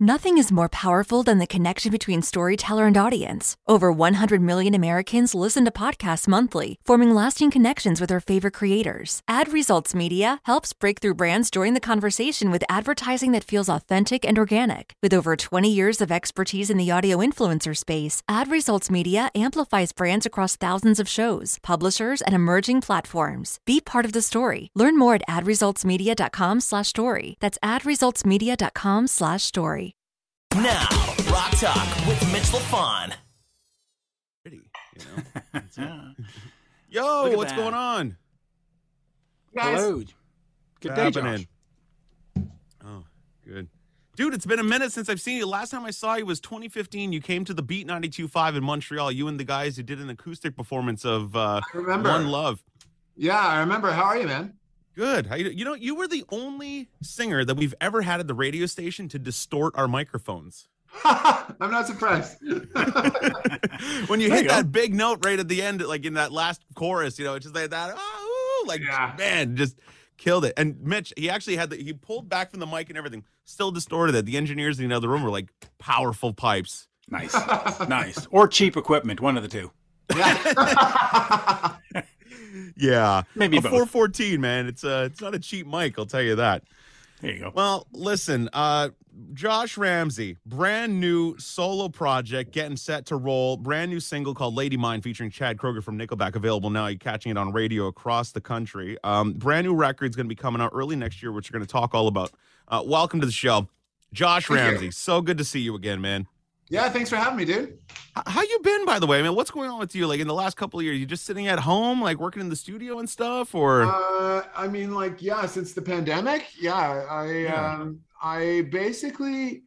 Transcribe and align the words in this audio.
Nothing 0.00 0.38
is 0.38 0.52
more 0.52 0.68
powerful 0.68 1.24
than 1.24 1.38
the 1.38 1.46
connection 1.48 1.90
between 1.90 2.22
storyteller 2.22 2.86
and 2.86 2.96
audience. 2.96 3.56
Over 3.66 3.90
100 3.90 4.40
million 4.40 4.72
Americans 4.72 5.34
listen 5.34 5.64
to 5.64 5.72
podcasts 5.72 6.28
monthly, 6.28 6.78
forming 6.84 7.12
lasting 7.12 7.50
connections 7.50 8.00
with 8.00 8.08
their 8.08 8.20
favorite 8.20 8.54
creators. 8.54 9.22
Ad 9.26 9.52
Results 9.52 9.96
Media 9.96 10.38
helps 10.44 10.72
breakthrough 10.72 11.14
brands 11.14 11.50
join 11.50 11.74
the 11.74 11.80
conversation 11.80 12.52
with 12.52 12.62
advertising 12.68 13.32
that 13.32 13.42
feels 13.42 13.68
authentic 13.68 14.24
and 14.24 14.38
organic. 14.38 14.92
With 15.02 15.12
over 15.12 15.34
20 15.34 15.68
years 15.68 16.00
of 16.00 16.12
expertise 16.12 16.70
in 16.70 16.76
the 16.76 16.92
audio 16.92 17.16
influencer 17.16 17.76
space, 17.76 18.22
Ad 18.28 18.46
Results 18.46 18.92
Media 18.92 19.32
amplifies 19.34 19.90
brands 19.90 20.26
across 20.26 20.54
thousands 20.54 21.00
of 21.00 21.08
shows, 21.08 21.58
publishers, 21.64 22.22
and 22.22 22.36
emerging 22.36 22.82
platforms. 22.82 23.58
Be 23.64 23.80
part 23.80 24.04
of 24.04 24.12
the 24.12 24.22
story. 24.22 24.70
Learn 24.76 24.96
more 24.96 25.16
at 25.16 25.26
adresultsmedia.com/story. 25.26 27.36
That's 27.40 27.58
adresultsmedia.com/story. 27.64 29.87
Now, 30.54 30.88
Rock 31.30 31.52
Talk 31.52 32.06
with 32.06 32.20
Mitch 32.32 32.44
Lafon. 32.44 33.12
Pretty, 34.42 34.62
you 34.96 35.04
know. 35.04 35.22
That's 35.52 35.78
it. 35.78 35.82
Look 35.84 36.26
Yo, 36.90 37.36
what's 37.36 37.52
that. 37.52 37.58
going 37.58 37.74
on? 37.74 38.16
Hello. 39.54 40.02
Good 40.80 40.94
day, 40.94 41.10
Josh. 41.10 41.46
Oh, 42.84 43.04
good. 43.46 43.68
Dude, 44.16 44.34
it's 44.34 44.46
been 44.46 44.58
a 44.58 44.64
minute 44.64 44.90
since 44.92 45.08
I've 45.08 45.20
seen 45.20 45.36
you. 45.36 45.46
Last 45.46 45.70
time 45.70 45.84
I 45.84 45.90
saw 45.90 46.16
you 46.16 46.26
was 46.26 46.40
2015. 46.40 47.12
You 47.12 47.20
came 47.20 47.44
to 47.44 47.54
the 47.54 47.62
Beat 47.62 47.86
92.5 47.86 48.56
in 48.56 48.64
Montreal. 48.64 49.12
You 49.12 49.28
and 49.28 49.38
the 49.38 49.44
guys 49.44 49.76
who 49.76 49.84
did 49.84 50.00
an 50.00 50.10
acoustic 50.10 50.56
performance 50.56 51.04
of 51.04 51.36
uh, 51.36 51.60
I 51.72 51.76
remember. 51.76 52.08
One 52.10 52.26
Love. 52.28 52.64
Yeah, 53.16 53.38
I 53.38 53.60
remember. 53.60 53.92
How 53.92 54.04
are 54.04 54.18
you, 54.18 54.26
man? 54.26 54.54
Good. 54.98 55.28
How 55.28 55.36
you, 55.36 55.50
you 55.50 55.64
know, 55.64 55.74
you 55.74 55.94
were 55.94 56.08
the 56.08 56.24
only 56.30 56.88
singer 57.02 57.44
that 57.44 57.56
we've 57.56 57.74
ever 57.80 58.02
had 58.02 58.18
at 58.18 58.26
the 58.26 58.34
radio 58.34 58.66
station 58.66 59.06
to 59.10 59.18
distort 59.20 59.72
our 59.76 59.86
microphones. 59.86 60.66
I'm 61.04 61.70
not 61.70 61.86
surprised. 61.86 62.38
when 64.08 64.18
you 64.18 64.28
There 64.28 64.38
hit 64.38 64.42
you 64.42 64.48
go. 64.48 64.56
that 64.56 64.72
big 64.72 64.92
note 64.94 65.24
right 65.24 65.38
at 65.38 65.46
the 65.46 65.62
end, 65.62 65.86
like 65.86 66.04
in 66.04 66.14
that 66.14 66.32
last 66.32 66.62
chorus, 66.74 67.16
you 67.16 67.24
know, 67.24 67.34
it's 67.36 67.44
just 67.44 67.54
like 67.54 67.70
that. 67.70 67.94
Oh, 67.96 68.64
like 68.66 68.80
Yeah. 68.80 69.14
man, 69.16 69.54
just 69.54 69.78
killed 70.16 70.44
it. 70.44 70.54
And 70.56 70.80
Mitch, 70.82 71.12
he 71.16 71.30
actually 71.30 71.54
had 71.54 71.70
the 71.70 71.76
he 71.76 71.92
pulled 71.92 72.28
back 72.28 72.50
from 72.50 72.58
the 72.58 72.66
mic 72.66 72.88
and 72.88 72.98
everything, 72.98 73.22
still 73.44 73.70
distorted 73.70 74.16
it. 74.16 74.26
The 74.26 74.36
engineers 74.36 74.80
in 74.80 74.88
the 74.88 74.96
other 74.96 75.06
room 75.08 75.22
were 75.22 75.30
like 75.30 75.50
powerful 75.78 76.32
pipes. 76.34 76.88
Nice. 77.08 77.34
nice. 77.88 78.26
Or 78.32 78.48
cheap 78.48 78.76
equipment, 78.76 79.20
one 79.20 79.36
of 79.36 79.44
the 79.44 79.48
two. 79.48 79.70
yeah. 82.52 82.70
Yeah, 82.76 83.22
Maybe 83.34 83.58
a 83.58 83.62
both. 83.62 83.70
414, 83.70 84.40
man. 84.40 84.66
It's 84.66 84.84
uh 84.84 85.08
it's 85.10 85.20
not 85.20 85.34
a 85.34 85.38
cheap 85.38 85.66
mic, 85.66 85.98
I'll 85.98 86.06
tell 86.06 86.22
you 86.22 86.36
that. 86.36 86.64
There 87.20 87.32
you 87.32 87.40
go. 87.40 87.52
Well, 87.52 87.86
listen, 87.92 88.48
uh, 88.52 88.90
Josh 89.34 89.76
Ramsay, 89.76 90.36
brand 90.46 91.00
new 91.00 91.36
solo 91.38 91.88
project 91.88 92.52
getting 92.52 92.76
set 92.76 93.06
to 93.06 93.16
roll. 93.16 93.56
Brand 93.56 93.90
new 93.90 93.98
single 93.98 94.34
called 94.34 94.54
Lady 94.54 94.76
Mine 94.76 95.00
featuring 95.00 95.28
Chad 95.30 95.56
Kroeger 95.56 95.82
from 95.82 95.98
Nickelback 95.98 96.36
available 96.36 96.70
now. 96.70 96.86
You're 96.86 96.98
catching 96.98 97.30
it 97.32 97.36
on 97.36 97.52
radio 97.52 97.88
across 97.88 98.30
the 98.30 98.40
country. 98.40 98.96
Um, 99.02 99.32
brand 99.32 99.66
new 99.66 99.74
record's 99.74 100.14
going 100.14 100.26
to 100.26 100.28
be 100.28 100.36
coming 100.36 100.62
out 100.62 100.70
early 100.72 100.94
next 100.94 101.20
year, 101.20 101.32
which 101.32 101.50
you're 101.50 101.58
going 101.58 101.66
to 101.66 101.72
talk 101.72 101.92
all 101.94 102.06
about. 102.06 102.30
Uh, 102.68 102.82
welcome 102.86 103.18
to 103.20 103.26
the 103.26 103.32
show. 103.32 103.68
Josh 104.12 104.48
Ramsay, 104.48 104.92
so 104.92 105.20
good 105.20 105.38
to 105.38 105.44
see 105.44 105.60
you 105.60 105.74
again, 105.74 106.00
man. 106.00 106.28
Yeah, 106.70 106.88
thanks 106.90 107.08
for 107.10 107.16
having 107.16 107.36
me, 107.36 107.44
dude. 107.44 107.78
How 108.26 108.42
you 108.42 108.58
been, 108.62 108.84
by 108.84 108.98
the 108.98 109.06
way? 109.06 109.20
I 109.20 109.22
mean, 109.22 109.34
what's 109.34 109.50
going 109.50 109.70
on 109.70 109.78
with 109.78 109.94
you? 109.94 110.06
Like 110.06 110.20
in 110.20 110.26
the 110.26 110.34
last 110.34 110.56
couple 110.56 110.78
of 110.80 110.84
years, 110.84 110.98
you 110.98 111.06
just 111.06 111.24
sitting 111.24 111.46
at 111.46 111.58
home, 111.60 112.02
like 112.02 112.18
working 112.18 112.40
in 112.40 112.48
the 112.48 112.56
studio 112.56 112.98
and 112.98 113.08
stuff, 113.08 113.54
or 113.54 113.84
Uh, 113.84 114.42
I 114.56 114.68
mean, 114.68 114.94
like, 114.94 115.22
yeah, 115.22 115.46
since 115.46 115.72
the 115.72 115.82
pandemic, 115.82 116.44
yeah, 116.60 117.06
I, 117.08 117.32
Yeah. 117.32 117.72
um, 117.74 118.00
I 118.22 118.66
basically, 118.72 119.62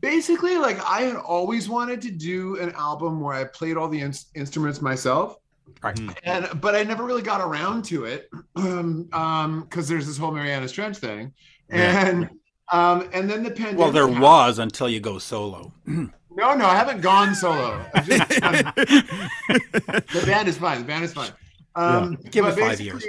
basically, 0.00 0.56
like, 0.58 0.78
I 0.88 1.02
had 1.02 1.16
always 1.16 1.68
wanted 1.68 2.00
to 2.02 2.10
do 2.10 2.56
an 2.60 2.72
album 2.72 3.20
where 3.20 3.34
I 3.34 3.44
played 3.44 3.76
all 3.76 3.88
the 3.88 4.00
ins- 4.00 4.26
instruments 4.34 4.80
myself. 4.80 5.36
Right. 5.82 5.94
Mhm. 5.96 6.16
and 6.24 6.60
but 6.62 6.74
I 6.74 6.82
never 6.82 7.04
really 7.04 7.20
got 7.20 7.42
around 7.42 7.84
to 7.86 8.06
it 8.06 8.30
um 8.56 9.06
um 9.12 9.60
because 9.60 9.86
there's 9.86 10.06
this 10.06 10.16
whole 10.16 10.32
Marianas 10.32 10.72
Trench 10.72 10.96
thing 10.96 11.34
Yeah. 11.70 12.06
and 12.06 12.30
um 12.72 13.06
and 13.12 13.28
then 13.30 13.42
the 13.42 13.50
pandemic 13.50 13.78
Well, 13.78 13.92
there 13.92 14.04
happened. 14.06 14.22
was 14.22 14.58
until 14.58 14.88
you 14.88 14.98
go 15.00 15.18
solo. 15.18 15.74
no 16.38 16.54
no 16.54 16.66
I 16.66 16.76
haven't 16.76 17.00
gone 17.02 17.34
solo 17.34 17.84
just 18.04 18.28
the 18.28 20.22
band 20.26 20.48
is 20.48 20.56
fine 20.58 20.78
the 20.80 20.84
band 20.86 21.04
is 21.04 21.12
fine 21.12 21.30
um 21.74 22.16
Give 22.30 22.44
it 22.46 22.48
five 22.50 22.56
basically- 22.78 22.84
years. 22.86 23.04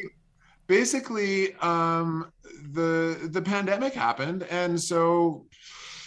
basically 0.67 1.55
um 1.57 2.31
the 2.73 3.29
the 3.31 3.41
pandemic 3.41 3.93
happened 3.93 4.43
and 4.49 4.79
so 4.79 5.45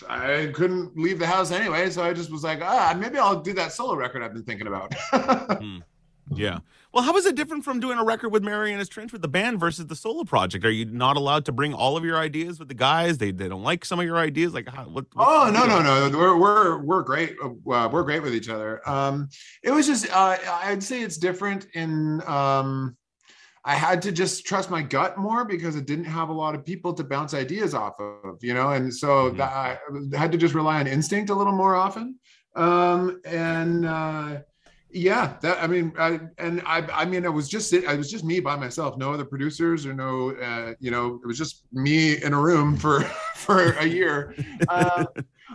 I 0.09 0.51
couldn't 0.53 0.97
leave 0.99 1.21
the 1.21 1.29
house 1.29 1.53
anyway, 1.53 1.89
so 1.89 2.03
I 2.03 2.13
just 2.13 2.33
was 2.33 2.43
like, 2.43 2.61
ah, 2.61 2.93
maybe 2.99 3.19
I'll 3.19 3.41
do 3.41 3.53
that 3.53 3.73
solo 3.73 3.95
record 3.95 4.21
I've 4.25 4.33
been 4.35 4.43
thinking 4.43 4.67
about. 4.67 4.93
Yeah. 6.35 6.59
Well, 6.93 7.03
how 7.05 7.17
is 7.17 7.25
it 7.25 7.37
different 7.37 7.65
from 7.65 7.81
doing 7.81 7.99
a 7.99 8.05
record 8.05 8.31
with 8.31 8.43
Marianas 8.43 8.89
Trench 8.89 9.13
with 9.13 9.23
the 9.23 9.29
band 9.29 9.59
versus 9.59 9.87
the 9.87 9.97
solo 9.97 10.25
project? 10.25 10.63
Are 10.65 10.71
you 10.71 10.85
not 10.85 11.17
allowed 11.17 11.47
to 11.47 11.53
bring 11.53 11.73
all 11.73 11.97
of 11.97 12.05
your 12.05 12.19
ideas 12.19 12.59
with 12.59 12.69
the 12.69 12.75
guys? 12.75 13.17
They 13.17 13.31
they 13.31 13.49
don't 13.49 13.63
like 13.63 13.85
some 13.87 13.99
of 13.99 14.05
your 14.05 14.19
ideas. 14.19 14.53
Like, 14.53 14.69
how, 14.69 14.85
what? 14.85 15.07
Oh 15.17 15.51
no 15.53 15.65
no 15.67 15.81
no 15.81 16.19
we're 16.19 16.37
we're 16.37 16.79
we're 16.83 17.03
great 17.03 17.37
uh, 17.43 17.89
we're 17.91 18.03
great 18.03 18.23
with 18.23 18.35
each 18.35 18.51
other. 18.51 18.87
Um, 18.89 19.31
it 19.63 19.71
was 19.71 19.87
just 19.87 20.11
uh, 20.15 20.37
I'd 20.65 20.83
say 20.83 21.01
it's 21.01 21.17
different 21.17 21.67
in 21.73 22.21
um, 22.29 22.95
I 23.65 23.75
had 23.75 24.03
to 24.03 24.13
just 24.13 24.45
trust 24.45 24.69
my 24.71 24.83
gut 24.83 25.17
more 25.17 25.47
because 25.47 25.77
it 25.77 25.87
didn't 25.87 26.05
have 26.07 26.29
a 26.29 26.33
lot 26.35 26.55
of 26.55 26.63
people 26.63 26.93
to 26.95 27.05
bounce 27.05 27.33
ideas 27.33 27.75
off 27.75 27.95
of, 28.01 28.43
you 28.43 28.53
know, 28.55 28.71
and 28.71 28.93
so 28.93 29.31
Mhm. 29.31 29.37
that 29.39 29.53
I 29.53 29.79
had 30.19 30.33
to 30.33 30.37
just 30.39 30.53
rely 30.53 30.81
on 30.81 30.87
instinct 30.89 31.31
a 31.31 31.35
little 31.35 31.53
more 31.55 31.75
often. 31.77 32.19
Um, 32.57 33.21
and 33.25 33.87
uh, 33.87 34.39
yeah, 34.93 35.37
that 35.43 35.63
I 35.63 35.67
mean, 35.67 35.93
I, 35.99 36.21
and 36.39 36.63
I 36.67 36.87
I 36.93 37.05
mean, 37.05 37.25
it 37.25 37.33
was 37.33 37.49
just 37.49 37.73
it, 37.73 37.87
I 37.87 37.95
was 37.95 38.11
just 38.11 38.25
me 38.25 38.41
by 38.41 38.57
myself, 38.57 38.97
no 38.97 39.13
other 39.13 39.25
producers 39.25 39.87
or 39.87 39.95
no, 39.95 40.31
uh, 40.37 40.75
you 40.81 40.91
know, 40.91 41.21
it 41.23 41.27
was 41.27 41.39
just 41.39 41.65
me 41.73 42.23
in 42.23 42.33
a 42.33 42.41
room 42.41 42.77
for 42.77 43.01
for 43.37 43.73
a 43.73 43.85
year. 43.87 44.35
Uh, 44.69 45.05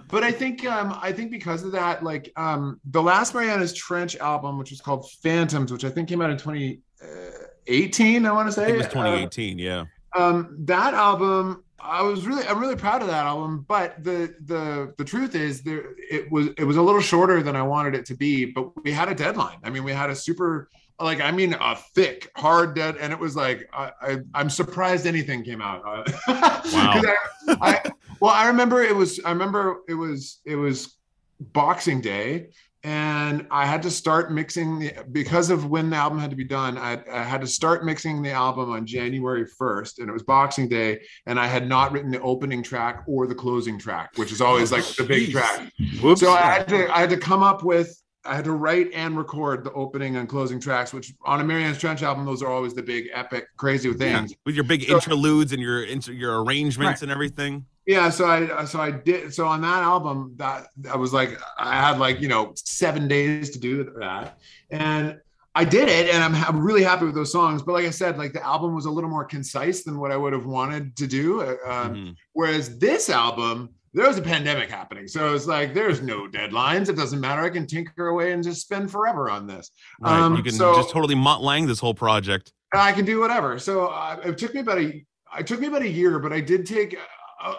but 0.10 0.24
I 0.24 0.32
think 0.32 0.66
um, 0.66 0.98
I 1.02 1.12
think 1.12 1.32
because 1.32 1.64
of 1.64 1.72
that, 1.74 2.04
like 2.04 2.32
um, 2.36 2.80
the 2.86 3.02
last 3.02 3.34
Marianas 3.34 3.74
Trench 3.74 4.16
album, 4.18 4.58
which 4.58 4.72
was 4.72 4.82
called 4.82 5.10
Phantoms, 5.24 5.72
which 5.72 5.84
I 5.86 5.90
think 5.90 6.08
came 6.10 6.22
out 6.22 6.30
in 6.30 6.38
2018, 6.38 8.26
I 8.26 8.32
want 8.32 8.48
to 8.48 8.52
say. 8.52 8.70
it 8.72 8.78
was 8.78 8.86
Uh, 8.88 8.90
2018. 8.90 9.60
yeah. 9.60 9.86
um, 10.16 10.56
that 10.62 10.94
album, 10.94 11.64
I 11.80 12.02
was 12.02 12.26
really, 12.26 12.46
I'm 12.48 12.60
really 12.60 12.76
proud 12.76 13.02
of 13.02 13.08
that 13.08 13.26
album. 13.26 13.66
But 13.68 14.04
the 14.04 14.34
the 14.46 14.94
the 14.98 15.04
truth 15.04 15.36
is, 15.36 15.62
there 15.62 15.94
it 16.10 16.32
was 16.32 16.48
it 16.58 16.64
was 16.64 16.78
a 16.78 16.82
little 16.82 17.02
shorter 17.02 17.44
than 17.44 17.56
I 17.56 17.64
wanted 17.64 17.96
it 17.96 18.06
to 18.08 18.16
be. 18.16 18.46
But 18.46 18.84
we 18.84 18.92
had 18.92 19.10
a 19.10 19.16
deadline. 19.16 19.58
I 19.64 19.70
mean, 19.70 19.84
we 19.84 19.92
had 19.92 20.10
a 20.10 20.16
super 20.16 20.70
like 21.00 21.22
I 21.22 21.32
mean 21.32 21.54
a 21.60 21.76
thick 21.96 22.32
hard 22.36 22.74
dead, 22.76 22.98
and 22.98 23.14
it 23.14 23.20
was 23.20 23.36
like 23.36 23.70
I, 23.74 23.92
I 24.02 24.18
I'm 24.34 24.50
surprised 24.50 25.06
anything 25.06 25.44
came 25.44 25.62
out. 25.62 25.84
'cause 26.06 26.74
I, 26.76 27.16
I 27.48 27.92
well, 28.20 28.32
I 28.32 28.48
remember 28.48 28.82
it 28.82 28.96
was 28.96 29.20
I 29.24 29.30
remember 29.32 29.78
it 29.88 29.94
was 29.94 30.40
it 30.46 30.56
was 30.56 30.96
Boxing 31.40 32.02
Day. 32.02 32.50
And 32.88 33.46
I 33.52 33.66
had 33.66 33.84
to 33.84 33.92
start 33.92 34.32
mixing 34.32 34.80
the, 34.80 34.94
because 35.12 35.50
of 35.50 35.66
when 35.66 35.90
the 35.90 35.98
album 35.98 36.20
had 36.20 36.30
to 36.30 36.38
be 36.38 36.46
done. 36.46 36.78
I, 36.78 36.94
I 37.12 37.22
had 37.22 37.42
to 37.42 37.48
start 37.48 37.84
mixing 37.84 38.22
the 38.22 38.32
album 38.32 38.72
on 38.72 38.86
January 38.86 39.46
1st, 39.60 40.00
and 40.00 40.08
it 40.10 40.14
was 40.14 40.24
Boxing 40.24 40.70
Day. 40.70 41.02
And 41.26 41.38
I 41.38 41.48
had 41.48 41.68
not 41.68 41.92
written 41.92 42.12
the 42.12 42.22
opening 42.22 42.64
track 42.64 43.04
or 43.06 43.28
the 43.28 43.36
closing 43.36 43.78
track, 43.78 44.12
which 44.16 44.32
is 44.32 44.40
always 44.40 44.72
like 44.72 44.86
the 44.96 45.04
big 45.04 45.28
Jeez. 45.28 45.32
track. 45.34 45.70
Whoops. 46.02 46.22
So 46.22 46.32
I 46.32 46.40
had 46.40 46.70
to 46.70 46.96
I 46.96 47.00
had 47.02 47.10
to 47.10 47.18
come 47.18 47.44
up 47.44 47.62
with 47.62 47.94
I 48.24 48.36
had 48.36 48.46
to 48.46 48.54
write 48.54 48.90
and 48.94 49.18
record 49.18 49.66
the 49.66 49.74
opening 49.74 50.16
and 50.16 50.30
closing 50.30 50.58
tracks, 50.58 50.94
which 50.94 51.14
on 51.26 51.42
a 51.42 51.44
Marianas 51.44 51.80
Trench 51.80 52.04
album, 52.04 52.26
those 52.26 52.42
are 52.42 52.50
always 52.50 52.74
the 52.74 52.84
big 52.84 53.10
epic 53.14 53.48
crazy 53.58 53.90
Yeah, 53.90 53.96
things. 53.96 54.34
with 54.46 54.56
your 54.56 54.64
big 54.64 54.84
So- 54.84 54.96
interludes 54.96 55.52
and 55.52 55.62
your 55.62 55.84
your 55.84 56.42
arrangements 56.42 57.02
Right. 57.02 57.04
and 57.04 57.12
everything. 57.12 57.66
Yeah, 57.88 58.10
so 58.10 58.26
I 58.28 58.66
so 58.66 58.82
I 58.82 58.92
did 58.92 59.34
so 59.34 59.48
on 59.48 59.62
that 59.62 59.82
album 59.82 60.34
that 60.38 60.68
I 60.92 60.98
was 60.98 61.14
like 61.14 61.40
I 61.58 61.76
had 61.80 61.98
like 62.00 62.20
you 62.20 62.28
know 62.28 62.52
seven 62.56 63.08
days 63.08 63.50
to 63.52 63.60
do 63.60 63.86
that, 64.00 64.38
and 64.70 65.18
I 65.56 65.64
did 65.64 65.88
it, 65.90 66.14
and 66.14 66.22
I'm, 66.24 66.36
I'm 66.36 66.60
really 66.60 66.84
happy 66.84 67.06
with 67.06 67.16
those 67.16 67.32
songs. 67.32 67.64
But 67.64 67.72
like 67.72 67.86
I 67.86 67.90
said, 67.90 68.18
like 68.18 68.34
the 68.34 68.46
album 68.46 68.76
was 68.76 68.86
a 68.86 68.92
little 68.92 69.10
more 69.10 69.24
concise 69.26 69.84
than 69.84 70.00
what 70.00 70.12
I 70.12 70.18
would 70.18 70.34
have 70.34 70.46
wanted 70.46 70.96
to 70.98 71.08
do. 71.08 71.42
Uh, 71.42 71.56
um, 71.66 71.96
Mhm. 71.96 72.16
Whereas 72.34 72.78
this 72.78 73.10
album, 73.10 73.70
there 73.94 74.06
was 74.06 74.18
a 74.18 74.22
pandemic 74.22 74.70
happening, 74.70 75.08
so 75.08 75.34
it's 75.34 75.48
like 75.48 75.74
there's 75.74 76.02
no 76.02 76.28
deadlines. 76.28 76.90
It 76.90 76.98
doesn't 76.98 77.22
matter. 77.22 77.42
I 77.42 77.50
can 77.50 77.66
tinker 77.66 78.10
away 78.10 78.34
and 78.34 78.44
just 78.44 78.62
spend 78.62 78.92
forever 78.92 79.30
on 79.32 79.48
this. 79.48 79.72
Right. 80.02 80.20
Um, 80.20 80.36
you 80.36 80.44
can 80.44 80.52
so- 80.52 80.76
just 80.76 80.92
totally 80.92 81.16
Mont 81.16 81.42
Lang 81.42 81.66
this 81.66 81.80
whole 81.80 81.96
project. 81.96 82.52
I 82.74 82.92
can 82.92 83.06
do 83.06 83.22
whatever. 83.22 83.58
So 83.60 83.88
uh, 83.88 84.20
it 84.26 84.38
took 84.38 84.54
me 84.54 84.60
about 84.60 84.78
a 84.80 85.06
it 85.40 85.48
took 85.48 85.62
me 85.62 85.68
about 85.68 85.84
a 85.84 85.90
year, 85.90 86.20
but 86.20 86.34
I 86.34 86.42
did 86.42 86.66
take 86.66 86.98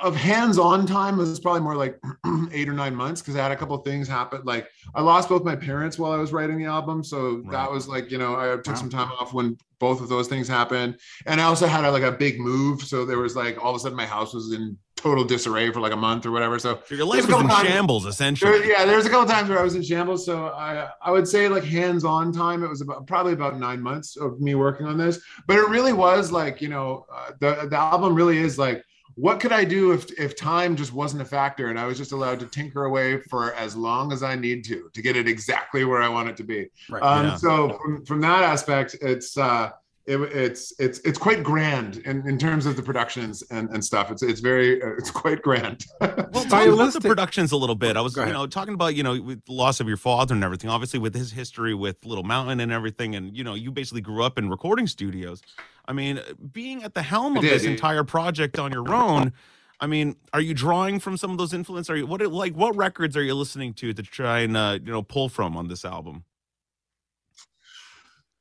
of 0.01 0.17
hands-on 0.17 0.87
time. 0.87 1.17
Was 1.17 1.39
probably 1.41 1.61
more 1.63 1.77
like 1.77 1.99
eight 2.53 2.69
or 2.69 2.73
nine 2.73 2.95
months 2.95 3.21
because 3.21 3.37
I 3.37 3.43
had 3.43 3.53
a 3.53 3.57
couple 3.57 3.77
of 3.77 3.85
things 3.85 4.07
happen. 4.09 4.43
Like 4.45 4.69
I 4.95 5.03
lost 5.03 5.29
both 5.29 5.45
my 5.45 5.57
parents 5.57 5.99
while 5.99 6.13
I 6.13 6.17
was 6.19 6.33
writing 6.33 6.59
the 6.59 6.67
album, 6.67 7.03
so 7.05 7.37
Right. 7.39 7.53
that 7.53 7.71
was 7.71 7.89
like 7.89 8.11
you 8.11 8.19
know 8.19 8.37
I 8.37 8.57
took 8.57 8.69
Wow. 8.69 8.75
some 8.75 8.91
time 8.91 9.11
off 9.13 9.33
when 9.33 9.57
both 9.81 10.01
of 10.01 10.09
those 10.09 10.27
things 10.27 10.49
happened, 10.49 10.99
and 11.27 11.41
I 11.41 11.45
also 11.45 11.67
had 11.67 11.85
a, 11.85 11.91
like 11.91 12.03
a 12.03 12.11
big 12.11 12.41
move, 12.41 12.83
so 12.83 13.05
there 13.05 13.19
was 13.19 13.37
like 13.37 13.63
all 13.63 13.71
of 13.71 13.77
a 13.77 13.79
sudden 13.79 13.97
my 13.97 14.07
house 14.07 14.35
was 14.35 14.53
in 14.53 14.77
total 14.97 15.23
disarray 15.23 15.71
for 15.71 15.79
like 15.81 15.93
a 15.93 15.97
month 15.97 16.27
or 16.27 16.33
whatever. 16.33 16.59
So 16.59 16.81
Your 16.91 17.05
life 17.05 17.25
couple 17.29 17.43
in 17.43 17.49
times- 17.49 17.69
shambles, 17.69 18.03
there, 18.03 18.11
essentially. 18.11 18.69
yeah, 18.69 18.85
there's 18.85 19.07
a 19.07 19.09
couple 19.11 19.29
times 19.33 19.49
where 19.49 19.61
I 19.61 19.63
was 19.63 19.77
in 19.77 19.83
shambles. 19.85 20.27
So 20.27 20.49
I 20.49 20.89
I 21.01 21.13
would 21.13 21.29
say 21.29 21.49
like 21.49 21.63
hands-on 21.63 22.33
time. 22.33 22.65
It 22.65 22.69
was 22.69 22.81
about 22.81 23.07
probably 23.07 23.33
about 23.35 23.57
nine 23.61 23.81
months 23.81 24.17
of 24.17 24.41
me 24.41 24.57
working 24.57 24.87
on 24.87 24.99
this, 24.99 25.21
but 25.47 25.57
it 25.57 25.69
really 25.69 25.93
was 25.93 26.33
like 26.33 26.61
you 26.61 26.69
know 26.69 27.07
uh, 27.15 27.31
the 27.39 27.69
the 27.71 27.77
album 27.79 28.15
really 28.17 28.39
is 28.39 28.59
like 28.59 28.83
what 29.19 29.41
could 29.41 29.53
I 29.53 29.65
do 29.65 29.93
if 29.93 30.11
if 30.19 30.37
time 30.37 30.77
just 30.77 30.93
wasn't 30.93 31.23
a 31.23 31.25
factor 31.25 31.69
and 31.71 31.79
I 31.79 31.87
was 31.87 31.99
just 31.99 32.13
allowed 32.13 32.39
to 32.41 32.47
tinker 32.47 32.85
away 32.85 33.21
for 33.23 33.53
as 33.55 33.75
long 33.75 34.13
as 34.13 34.23
I 34.23 34.37
need 34.37 34.65
to 34.67 34.89
to 34.93 35.03
get 35.03 35.17
it 35.17 35.27
exactly 35.27 35.85
where 35.85 36.01
I 36.01 36.09
want 36.09 36.29
it 36.29 36.37
to 36.37 36.45
be. 36.45 36.71
Right. 36.89 37.03
Um, 37.03 37.27
Yeah. 37.27 37.37
So 37.37 37.79
from, 37.83 38.05
from 38.05 38.21
that 38.21 38.45
aspect, 38.45 38.97
it's 39.01 39.37
uh, 39.37 39.71
it, 40.07 40.19
it's 40.21 40.73
it's 40.79 41.01
it's 41.01 41.19
quite 41.19 41.43
grand 41.43 41.99
in, 41.99 42.27
in 42.29 42.39
terms 42.39 42.65
of 42.65 42.77
the 42.77 42.83
productions 42.83 43.43
and, 43.51 43.69
and 43.71 43.85
stuff. 43.85 44.11
It's 44.11 44.23
it's 44.23 44.41
very 44.41 44.81
uh, 44.83 44.91
it's 44.97 45.11
quite 45.11 45.43
grand. 45.43 45.85
Well, 46.31 46.45
talk 46.45 46.67
about 46.67 46.93
the 46.93 47.01
productions 47.01 47.53
a 47.53 47.57
little 47.57 47.75
bit. 47.75 47.97
I 47.97 48.01
was, 48.01 48.17
you 48.17 48.27
know, 48.27 48.47
talking 48.47 48.75
about, 48.75 48.95
you 48.95 49.03
know, 49.03 49.21
with 49.21 49.45
the 49.45 49.53
loss 49.53 49.81
of 49.81 49.89
your 49.89 49.97
father 49.97 50.35
and 50.35 50.45
everything. 50.45 50.71
Obviously, 50.71 50.99
with 50.99 51.15
his 51.15 51.33
history 51.33 51.75
with 51.75 52.05
Little 52.05 52.25
Mountain 52.25 52.61
and 52.61 52.71
everything, 52.71 53.15
and 53.15 53.37
you 53.37 53.43
know, 53.45 53.55
you 53.55 53.71
basically 53.71 54.01
grew 54.01 54.23
up 54.23 54.39
in 54.39 54.49
recording 54.49 54.87
studios. 54.87 55.43
I 55.89 55.95
mean, 55.95 56.21
being 56.53 56.85
at 56.85 56.93
the 56.93 57.03
helm 57.03 57.37
of 57.37 57.43
did, 57.43 57.53
this 57.53 57.65
yeah. 57.65 57.71
entire 57.71 58.05
project 58.05 58.59
on 58.59 58.71
your 58.73 58.95
own. 58.95 59.33
I 59.81 59.87
mean, 59.87 60.17
are 60.35 60.41
you 60.41 60.53
drawing 60.55 61.01
from 61.01 61.17
some 61.17 61.31
of 61.31 61.39
those 61.39 61.55
influences? 61.55 61.89
Are 61.89 61.97
you 61.97 62.07
what 62.07 62.21
like 62.31 62.55
what 62.55 62.77
records 62.77 63.17
are 63.17 63.23
you 63.23 63.35
listening 63.35 63.73
to 63.75 63.95
to 63.95 64.03
try 64.03 64.41
and 64.41 64.57
uh, 64.57 64.79
you 64.85 64.93
know 64.93 65.03
pull 65.03 65.29
from 65.29 65.57
on 65.57 65.69
this 65.69 65.85
album? 65.85 66.25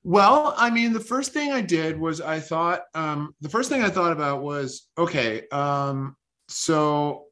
Well, 0.03 0.53
I 0.57 0.69
mean, 0.69 0.93
the 0.93 0.99
first 0.99 1.33
thing 1.33 1.51
I 1.51 1.61
did 1.61 1.99
was 1.99 2.21
I 2.21 2.39
thought 2.39 2.81
um, 2.93 3.33
the 3.41 3.49
first 3.49 3.69
thing 3.69 3.81
I 3.81 3.89
thought 3.89 4.11
about 4.11 4.41
was 4.41 4.87
okay, 4.97 5.47
um, 5.49 6.15
so 6.49 7.25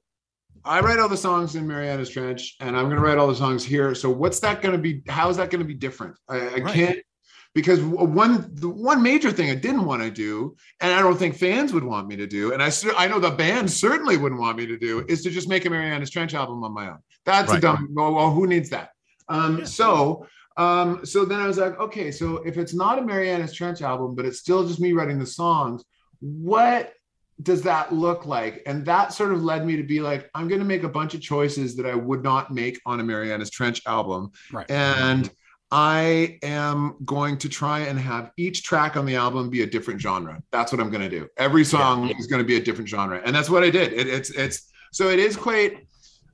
I 0.64 0.80
write 0.80 1.00
all 1.00 1.10
the 1.10 1.18
songs 1.18 1.56
in 1.56 1.68
Marianas 1.68 2.10
Trench, 2.10 2.56
and 2.60 2.78
I'm 2.78 2.86
going 2.86 2.98
to 2.98 3.02
write 3.02 3.18
all 3.18 3.28
the 3.28 3.36
songs 3.36 3.64
here. 3.64 3.94
So 3.96 4.10
what's 4.10 4.40
that 4.42 4.62
going 4.62 4.74
to 4.74 4.82
be? 4.82 5.04
How 5.08 5.30
is 5.30 5.38
that 5.38 5.50
going 5.50 5.60
to 5.60 5.68
be 5.68 5.74
different? 5.74 6.16
I, 6.30 6.38
I 6.38 6.56
Right. 6.60 6.74
can't 6.74 7.00
because 7.56 7.82
one 7.82 8.54
the 8.54 8.70
one 8.70 9.02
major 9.02 9.32
thing 9.32 9.50
I 9.50 9.56
didn't 9.56 9.86
want 9.86 10.04
to 10.04 10.12
do, 10.12 10.56
and 10.82 10.94
I 10.94 11.02
don't 11.02 11.18
think 11.18 11.36
fans 11.36 11.74
would 11.74 11.84
want 11.84 12.08
me 12.08 12.16
to 12.18 12.28
do, 12.28 12.54
and 12.54 12.62
I 12.62 12.70
I 12.98 13.08
know 13.08 13.20
the 13.20 13.32
band 13.32 13.72
certainly 13.72 14.18
wouldn't 14.18 14.40
want 14.40 14.58
me 14.58 14.68
to 14.68 14.78
do, 14.78 15.04
is 15.08 15.24
to 15.24 15.32
just 15.32 15.50
make 15.50 15.66
a 15.66 15.70
Marianas 15.70 16.12
Trench 16.12 16.36
album 16.36 16.64
on 16.64 16.74
my 16.74 16.90
own. 16.90 17.00
That's 17.26 17.52
a 17.52 17.60
dumb. 17.60 17.90
Well, 17.94 18.14
well, 18.14 18.32
who 18.32 18.46
needs 18.46 18.70
that? 18.70 18.90
Um, 19.30 19.60
Yeah. 19.60 19.66
So 19.66 20.28
um, 20.58 21.06
so 21.06 21.26
then 21.26 21.40
I 21.40 21.48
was 21.48 21.58
like, 21.58 21.80
okay, 21.80 22.12
so 22.12 22.38
if 22.38 22.58
it's 22.58 22.74
not 22.74 23.00
a 23.00 23.02
Marianas 23.02 23.54
Trench 23.54 23.82
album, 23.82 24.16
but 24.16 24.26
it's 24.26 24.40
still 24.40 24.66
just 24.68 24.80
me 24.80 24.94
writing 24.94 25.20
the 25.20 25.26
songs, 25.26 25.84
what 26.20 26.94
does 27.42 27.62
that 27.64 27.94
look 27.94 28.26
like? 28.26 28.64
And 28.66 28.86
that 28.86 29.12
sort 29.12 29.34
of 29.34 29.44
led 29.44 29.66
me 29.66 29.76
to 29.76 29.84
be 29.84 30.00
like, 30.00 30.30
I'm 30.34 30.48
going 30.48 30.62
to 30.62 30.66
make 30.66 30.84
a 30.84 30.90
bunch 30.90 31.14
of 31.14 31.22
choices 31.22 31.76
that 31.76 31.86
I 31.86 31.96
would 31.96 32.24
not 32.24 32.54
make 32.54 32.80
on 32.86 33.00
a 33.02 33.04
Marianas 33.04 33.50
Trench 33.50 33.82
album. 33.86 34.32
Right. 34.52 34.70
And 34.72 35.30
I 35.72 36.40
am 36.44 36.96
going 37.06 37.38
to 37.40 37.50
try 37.50 37.80
and 37.80 38.00
have 38.00 38.32
each 38.38 38.64
track 38.64 38.96
on 38.96 39.06
the 39.06 39.16
album 39.16 39.50
be 39.50 39.64
a 39.64 39.68
different 39.68 40.00
genre. 40.00 40.42
That's 40.52 40.72
what 40.72 40.80
I'm 40.80 40.90
going 40.90 41.02
to 41.02 41.10
do. 41.10 41.28
Every 41.38 41.66
song 41.66 42.10
is 42.20 42.28
going 42.28 42.42
to 42.42 42.48
be 42.48 42.58
a 42.58 42.62
different 42.62 42.88
genre. 42.88 43.22
And 43.26 43.36
that's 43.36 43.50
what 43.50 43.64
I 43.64 43.70
did. 43.70 43.94
It, 43.94 44.08
it's, 44.08 44.30
it's, 44.30 44.72
so 44.92 45.10
it 45.10 45.20
is 45.20 45.36
quite, 45.36 45.88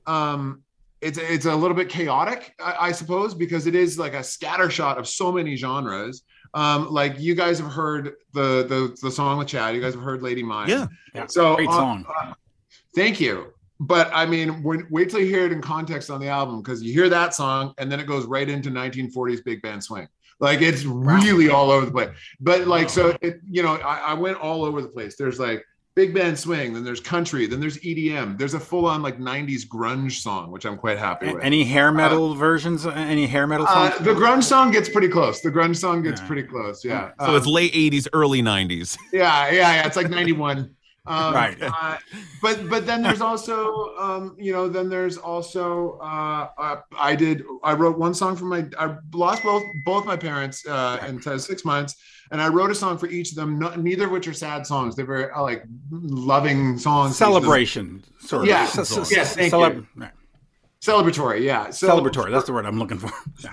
um, 0.06 0.62
it's 1.02 1.18
it's 1.18 1.46
a 1.46 1.56
little 1.56 1.76
bit 1.76 1.90
chaotic, 1.90 2.54
I, 2.60 2.76
I 2.80 2.92
suppose, 2.92 3.34
because 3.34 3.66
it 3.66 3.74
is 3.74 3.98
like 3.98 4.14
a 4.14 4.24
scatter 4.24 4.70
shot 4.70 4.98
of 4.98 5.08
so 5.08 5.32
many 5.32 5.56
genres. 5.56 6.24
Um, 6.54 6.92
like 6.92 7.20
you 7.20 7.34
guys 7.34 7.58
have 7.60 7.72
heard 7.72 8.14
the 8.34 8.66
the 8.68 8.96
the 9.02 9.10
song 9.10 9.38
with 9.40 9.48
Chad. 9.48 9.74
You 9.74 9.82
guys 9.82 9.96
have 9.96 10.04
heard 10.04 10.22
Lady 10.22 10.44
Mine. 10.44 10.70
Yeah. 10.70 10.88
Yeah. 11.16 11.26
So 11.28 11.56
Great 11.56 11.70
uh, 11.70 11.72
song. 11.72 12.06
uh, 12.08 12.34
thank 12.96 13.20
you. 13.20 13.54
But 13.84 14.12
I 14.14 14.28
mean, 14.28 14.62
when, 14.62 14.86
wait 14.92 15.10
till 15.10 15.20
you 15.22 15.26
hear 15.26 15.46
it 15.46 15.52
in 15.52 15.60
context 15.60 16.12
on 16.12 16.20
the 16.22 16.28
album 16.28 16.62
because 16.62 16.84
you 16.84 16.94
hear 16.94 17.10
that 17.10 17.34
song 17.34 17.74
and 17.80 17.92
then 17.92 18.00
it 18.00 18.06
goes 18.06 18.26
right 18.26 18.48
into 18.48 18.70
1940s 18.70 19.44
big 19.44 19.62
band 19.64 19.84
swing. 19.84 20.08
Like 20.40 20.62
it's 20.62 20.84
really 20.86 21.50
all 21.50 21.72
over 21.72 21.86
the 21.88 21.92
place. 21.92 22.10
But 22.40 22.68
like, 22.68 22.90
so 22.92 23.18
it, 23.22 23.40
you 23.50 23.64
know, 23.64 23.76
I, 23.78 23.98
I 24.12 24.14
went 24.14 24.38
all 24.38 24.64
over 24.66 24.82
the 24.84 24.88
place. 24.88 25.16
There's 25.18 25.40
like 25.40 25.66
big 25.96 26.14
band 26.14 26.38
swing, 26.38 26.74
then 26.74 26.84
there's 26.84 27.00
country, 27.00 27.48
then 27.48 27.60
there's 27.60 27.78
EDM. 27.80 28.38
There's 28.38 28.54
a 28.54 28.60
full 28.60 28.86
on 28.86 29.02
like 29.02 29.18
90s 29.20 29.68
grunge 29.68 30.14
song, 30.22 30.52
which 30.52 30.66
I'm 30.66 30.78
quite 30.78 31.00
happy 31.00 31.34
with. 31.34 31.44
Any 31.44 31.64
hair 31.64 31.92
metal 31.92 32.36
versions? 32.36 32.86
Any 32.86 33.26
hair 33.26 33.46
metal 33.48 33.66
Uh, 33.68 33.92
songs? 33.92 34.06
the 34.06 34.14
grunge 34.14 34.44
song 34.44 34.72
gets 34.72 34.90
pretty 34.90 35.10
close. 35.10 35.42
The 35.42 35.50
grunge 35.52 35.78
song 35.78 36.04
gets 36.04 36.22
Yeah. 36.22 36.28
pretty 36.28 36.44
close. 36.44 36.86
Yeah. 36.86 37.10
So 37.26 37.36
it's 37.36 37.48
Um, 37.48 37.54
late 37.54 37.74
'80s, 37.74 38.08
early 38.14 38.42
'90s. 38.44 38.96
yeah, 39.12 39.50
yeah, 39.52 39.74
yeah. 39.74 39.88
It's 39.88 39.98
like 39.98 40.10
91. 40.10 40.70
Um, 41.06 41.34
Right. 41.34 41.58
Uh, 41.60 41.98
but 42.42 42.70
but 42.70 42.86
then 42.86 43.02
there's 43.02 43.22
also 43.22 43.96
um, 43.98 44.36
you 44.38 44.54
know 44.54 44.68
then 44.68 44.88
there's 44.88 45.18
also 45.18 45.98
uh, 46.00 46.50
uh, 46.58 46.82
I 46.98 47.16
did 47.16 47.44
I 47.64 47.74
wrote 47.74 47.98
one 47.98 48.14
song 48.14 48.36
for 48.36 48.46
my 48.46 48.68
I 48.78 48.96
lost 49.14 49.42
both 49.44 49.64
both 49.84 50.06
my 50.06 50.16
parents 50.16 50.66
uh, 50.68 51.04
in 51.08 51.20
six 51.40 51.66
months 51.66 51.96
and 52.32 52.42
I 52.42 52.48
wrote 52.48 52.72
a 52.72 52.76
song 52.76 52.98
for 52.98 53.08
each 53.08 53.32
of 53.32 53.36
them. 53.36 53.60
Neither 53.84 54.06
of 54.06 54.12
which 54.12 54.28
are 54.28 54.34
sad 54.34 54.66
songs. 54.66 54.96
They're 54.96 55.06
very 55.06 55.30
uh, 55.32 55.42
like 55.42 55.64
loving 55.92 56.78
songs. 56.78 57.18
Celebration, 57.18 58.04
sort 58.20 58.44
of. 58.44 58.48
Yeah. 58.48 58.62
Yes, 59.10 59.36
thank 59.36 59.54
celeb- 59.54 59.86
right. 59.96 60.12
Celebratory. 60.82 61.42
Yeah. 61.42 61.70
So, 61.70 61.90
Celebratory. 61.90 62.32
That's 62.32 62.46
the 62.46 62.54
word 62.54 62.66
I'm 62.66 62.80
looking 62.80 62.98
for. 62.98 63.12
Yeah. 63.44 63.52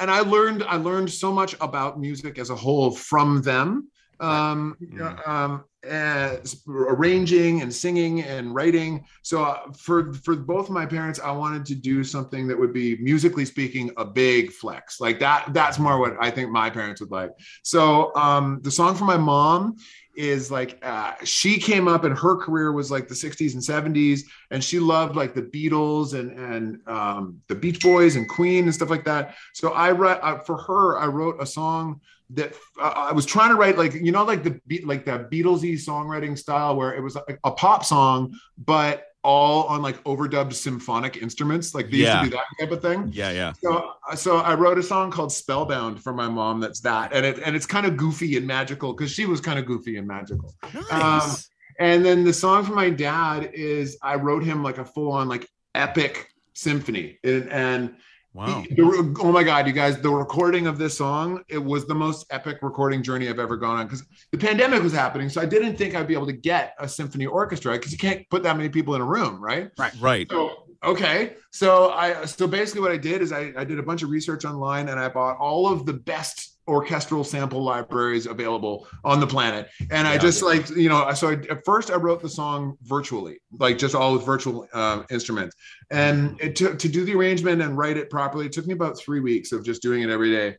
and 0.00 0.10
I 0.10 0.20
learned 0.20 0.62
I 0.62 0.76
learned 0.76 1.10
so 1.10 1.32
much 1.32 1.56
about 1.60 1.98
music 1.98 2.38
as 2.38 2.50
a 2.50 2.56
whole 2.56 2.90
from 2.92 3.42
them. 3.42 3.88
Um, 4.20 4.76
Mhm. 4.80 5.28
um, 5.28 5.64
as 5.84 6.62
arranging 6.68 7.62
and 7.62 7.72
singing 7.72 8.22
and 8.22 8.54
writing. 8.54 9.02
So 9.22 9.42
uh, 9.42 9.72
for 9.78 10.12
for 10.12 10.36
both 10.36 10.68
my 10.68 10.84
parents, 10.84 11.18
I 11.18 11.30
wanted 11.32 11.64
to 11.66 11.74
do 11.74 12.04
something 12.04 12.46
that 12.48 12.58
would 12.58 12.74
be 12.74 12.96
musically 12.98 13.46
speaking 13.46 13.90
a 13.96 14.04
big 14.04 14.52
flex. 14.52 15.00
Like 15.00 15.18
that. 15.20 15.54
That's 15.54 15.78
more 15.78 15.98
what 15.98 16.16
I 16.20 16.30
think 16.30 16.50
my 16.50 16.68
parents 16.68 17.00
would 17.00 17.10
like. 17.10 17.30
So 17.62 18.14
um, 18.14 18.60
the 18.62 18.70
song 18.70 18.94
for 18.94 19.04
my 19.04 19.16
mom 19.16 19.76
is 20.16 20.50
like 20.50 20.78
uh, 20.84 21.12
she 21.24 21.56
came 21.58 21.88
up 21.88 22.04
and 22.04 22.18
her 22.18 22.36
career 22.36 22.72
was 22.72 22.90
like 22.90 23.08
the 23.08 23.14
60s 23.14 23.54
and 23.54 23.62
70s 23.62 24.20
and 24.50 24.62
she 24.62 24.78
loved 24.78 25.16
like 25.16 25.34
the 25.34 25.42
beatles 25.42 26.12
and 26.18 26.32
and 26.38 26.80
um, 26.88 27.40
the 27.48 27.54
beach 27.54 27.80
boys 27.80 28.16
and 28.16 28.28
queen 28.28 28.64
and 28.64 28.74
stuff 28.74 28.90
like 28.90 29.04
that 29.04 29.34
so 29.54 29.70
i 29.72 29.90
wrote 29.90 30.18
uh, 30.22 30.38
for 30.40 30.58
her 30.58 30.98
i 30.98 31.06
wrote 31.06 31.36
a 31.40 31.46
song 31.46 32.00
that 32.34 32.54
uh, 32.80 32.92
i 33.10 33.12
was 33.12 33.26
trying 33.26 33.48
to 33.50 33.56
write 33.56 33.76
like 33.76 33.92
you 33.94 34.12
know 34.12 34.24
like 34.24 34.42
the 34.42 34.60
beat 34.66 34.86
like 34.86 35.04
the 35.04 35.28
beatlesy 35.32 35.74
songwriting 35.74 36.36
style 36.38 36.76
where 36.76 36.94
it 36.94 37.00
was 37.02 37.16
a, 37.16 37.22
a 37.44 37.50
pop 37.50 37.84
song 37.84 38.32
but 38.58 39.06
all 39.22 39.64
on 39.64 39.82
like 39.82 40.02
overdubbed 40.04 40.52
symphonic 40.54 41.18
instruments 41.18 41.74
like 41.74 41.90
they 41.90 41.98
Yeah. 41.98 42.22
used 42.22 42.32
to 42.32 42.36
do 42.38 42.42
that 42.42 42.64
type 42.64 42.72
of 42.76 42.80
thing 42.82 43.10
Yeah, 43.12 43.30
yeah. 43.32 43.52
so, 43.62 43.92
so 44.16 44.36
I 44.38 44.54
wrote 44.54 44.78
a 44.78 44.82
song 44.82 45.10
called 45.10 45.30
"Spellbound" 45.30 46.02
for 46.02 46.14
my 46.14 46.26
mom. 46.26 46.58
That's 46.58 46.80
that, 46.80 47.12
and 47.12 47.26
it 47.26 47.38
and 47.44 47.54
it's 47.54 47.66
kind 47.66 47.84
of 47.84 47.98
goofy 47.98 48.38
and 48.38 48.46
magical 48.46 48.94
because 48.94 49.10
she 49.10 49.26
was 49.26 49.42
kind 49.42 49.58
of 49.58 49.66
goofy 49.66 49.98
and 49.98 50.08
magical. 50.08 50.54
Nice. 50.90 51.50
And 51.78 52.02
then 52.02 52.24
the 52.24 52.32
song 52.32 52.64
for 52.64 52.72
my 52.74 52.88
dad 52.88 53.50
is 53.52 53.98
I 54.02 54.14
wrote 54.14 54.42
him 54.42 54.62
like 54.62 54.78
a 54.78 54.86
full 54.86 55.12
on 55.12 55.28
like 55.28 55.46
epic 55.74 56.28
symphony, 56.54 57.18
and, 57.22 57.50
and 57.50 57.96
wow. 58.32 58.62
the- 58.68 58.74
the- 58.76 59.16
oh 59.22 59.32
my 59.32 59.42
god, 59.42 59.66
you 59.66 59.72
guys, 59.72 60.00
the 60.00 60.10
recording 60.10 60.66
of 60.66 60.78
this 60.78 60.96
song 60.96 61.42
it 61.48 61.58
was 61.58 61.86
the 61.86 61.94
most 61.94 62.26
epic 62.30 62.58
recording 62.62 63.02
journey 63.02 63.28
I've 63.28 63.38
ever 63.38 63.56
gone 63.56 63.78
on 63.78 63.86
because 63.86 64.04
the 64.32 64.38
pandemic 64.38 64.82
was 64.82 64.92
happening, 64.92 65.28
so 65.28 65.40
I 65.40 65.46
didn't 65.46 65.76
think 65.76 65.94
I'd 65.94 66.06
be 66.06 66.14
able 66.14 66.26
to 66.26 66.32
get 66.32 66.74
a 66.78 66.88
symphony 66.88 67.26
orchestra 67.26 67.72
because 67.72 67.92
you 67.92 67.98
can't 67.98 68.28
put 68.30 68.42
that 68.42 68.56
many 68.56 68.68
people 68.68 68.94
in 68.94 69.00
a 69.00 69.06
room, 69.06 69.42
right? 69.42 69.70
Right. 70.00 70.28
So 70.30 70.64
okay, 70.82 71.34
so 71.50 71.90
I 71.90 72.24
so 72.24 72.46
basically 72.46 72.80
what 72.82 72.92
I 72.92 72.96
did 72.96 73.22
is 73.22 73.32
I, 73.32 73.52
I 73.56 73.64
did 73.64 73.78
a 73.78 73.82
bunch 73.82 74.02
of 74.02 74.10
research 74.10 74.44
online 74.44 74.88
and 74.88 74.98
I 74.98 75.08
bought 75.08 75.36
all 75.38 75.70
of 75.70 75.86
the 75.86 75.92
best 75.92 76.58
orchestral 76.70 77.24
sample 77.24 77.62
libraries 77.62 78.26
available 78.26 78.86
on 79.04 79.18
the 79.20 79.26
planet, 79.26 79.68
and 79.90 80.06
I 80.06 80.12
Yeah. 80.14 80.18
just 80.18 80.42
like 80.42 80.70
you 80.70 80.88
know 80.88 81.12
so 81.14 81.30
I, 81.30 81.32
at 81.54 81.64
first 81.64 81.90
I 81.90 81.96
wrote 81.96 82.22
the 82.22 82.28
song 82.28 82.76
virtually, 82.82 83.36
like 83.58 83.76
just 83.76 83.94
all 83.94 84.12
with 84.14 84.24
virtual 84.24 84.66
uh, 84.72 85.02
instruments, 85.10 85.56
and 85.90 86.40
it 86.40 86.56
took 86.56 86.78
to 86.78 86.88
do 86.88 87.04
the 87.04 87.14
arrangement 87.14 87.60
and 87.60 87.76
write 87.76 87.96
it 87.96 88.08
properly. 88.08 88.46
It 88.46 88.52
took 88.52 88.66
me 88.66 88.74
about 88.74 88.96
three 88.98 89.20
weeks 89.20 89.52
of 89.52 89.64
just 89.64 89.82
doing 89.82 90.02
it 90.02 90.10
every 90.10 90.30
day. 90.30 90.56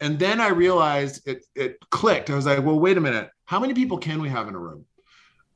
And 0.00 0.16
then 0.18 0.40
I 0.40 0.48
realized 0.50 1.26
it 1.26 1.44
it 1.56 1.76
clicked. 1.90 2.30
I 2.30 2.36
was 2.36 2.46
like, 2.46 2.64
well, 2.64 2.78
wait 2.78 2.96
a 2.96 3.00
minute. 3.00 3.28
How 3.46 3.58
many 3.58 3.74
people 3.74 3.98
can 3.98 4.22
we 4.22 4.28
have 4.28 4.46
in 4.48 4.54
a 4.54 4.58
room? 4.58 4.84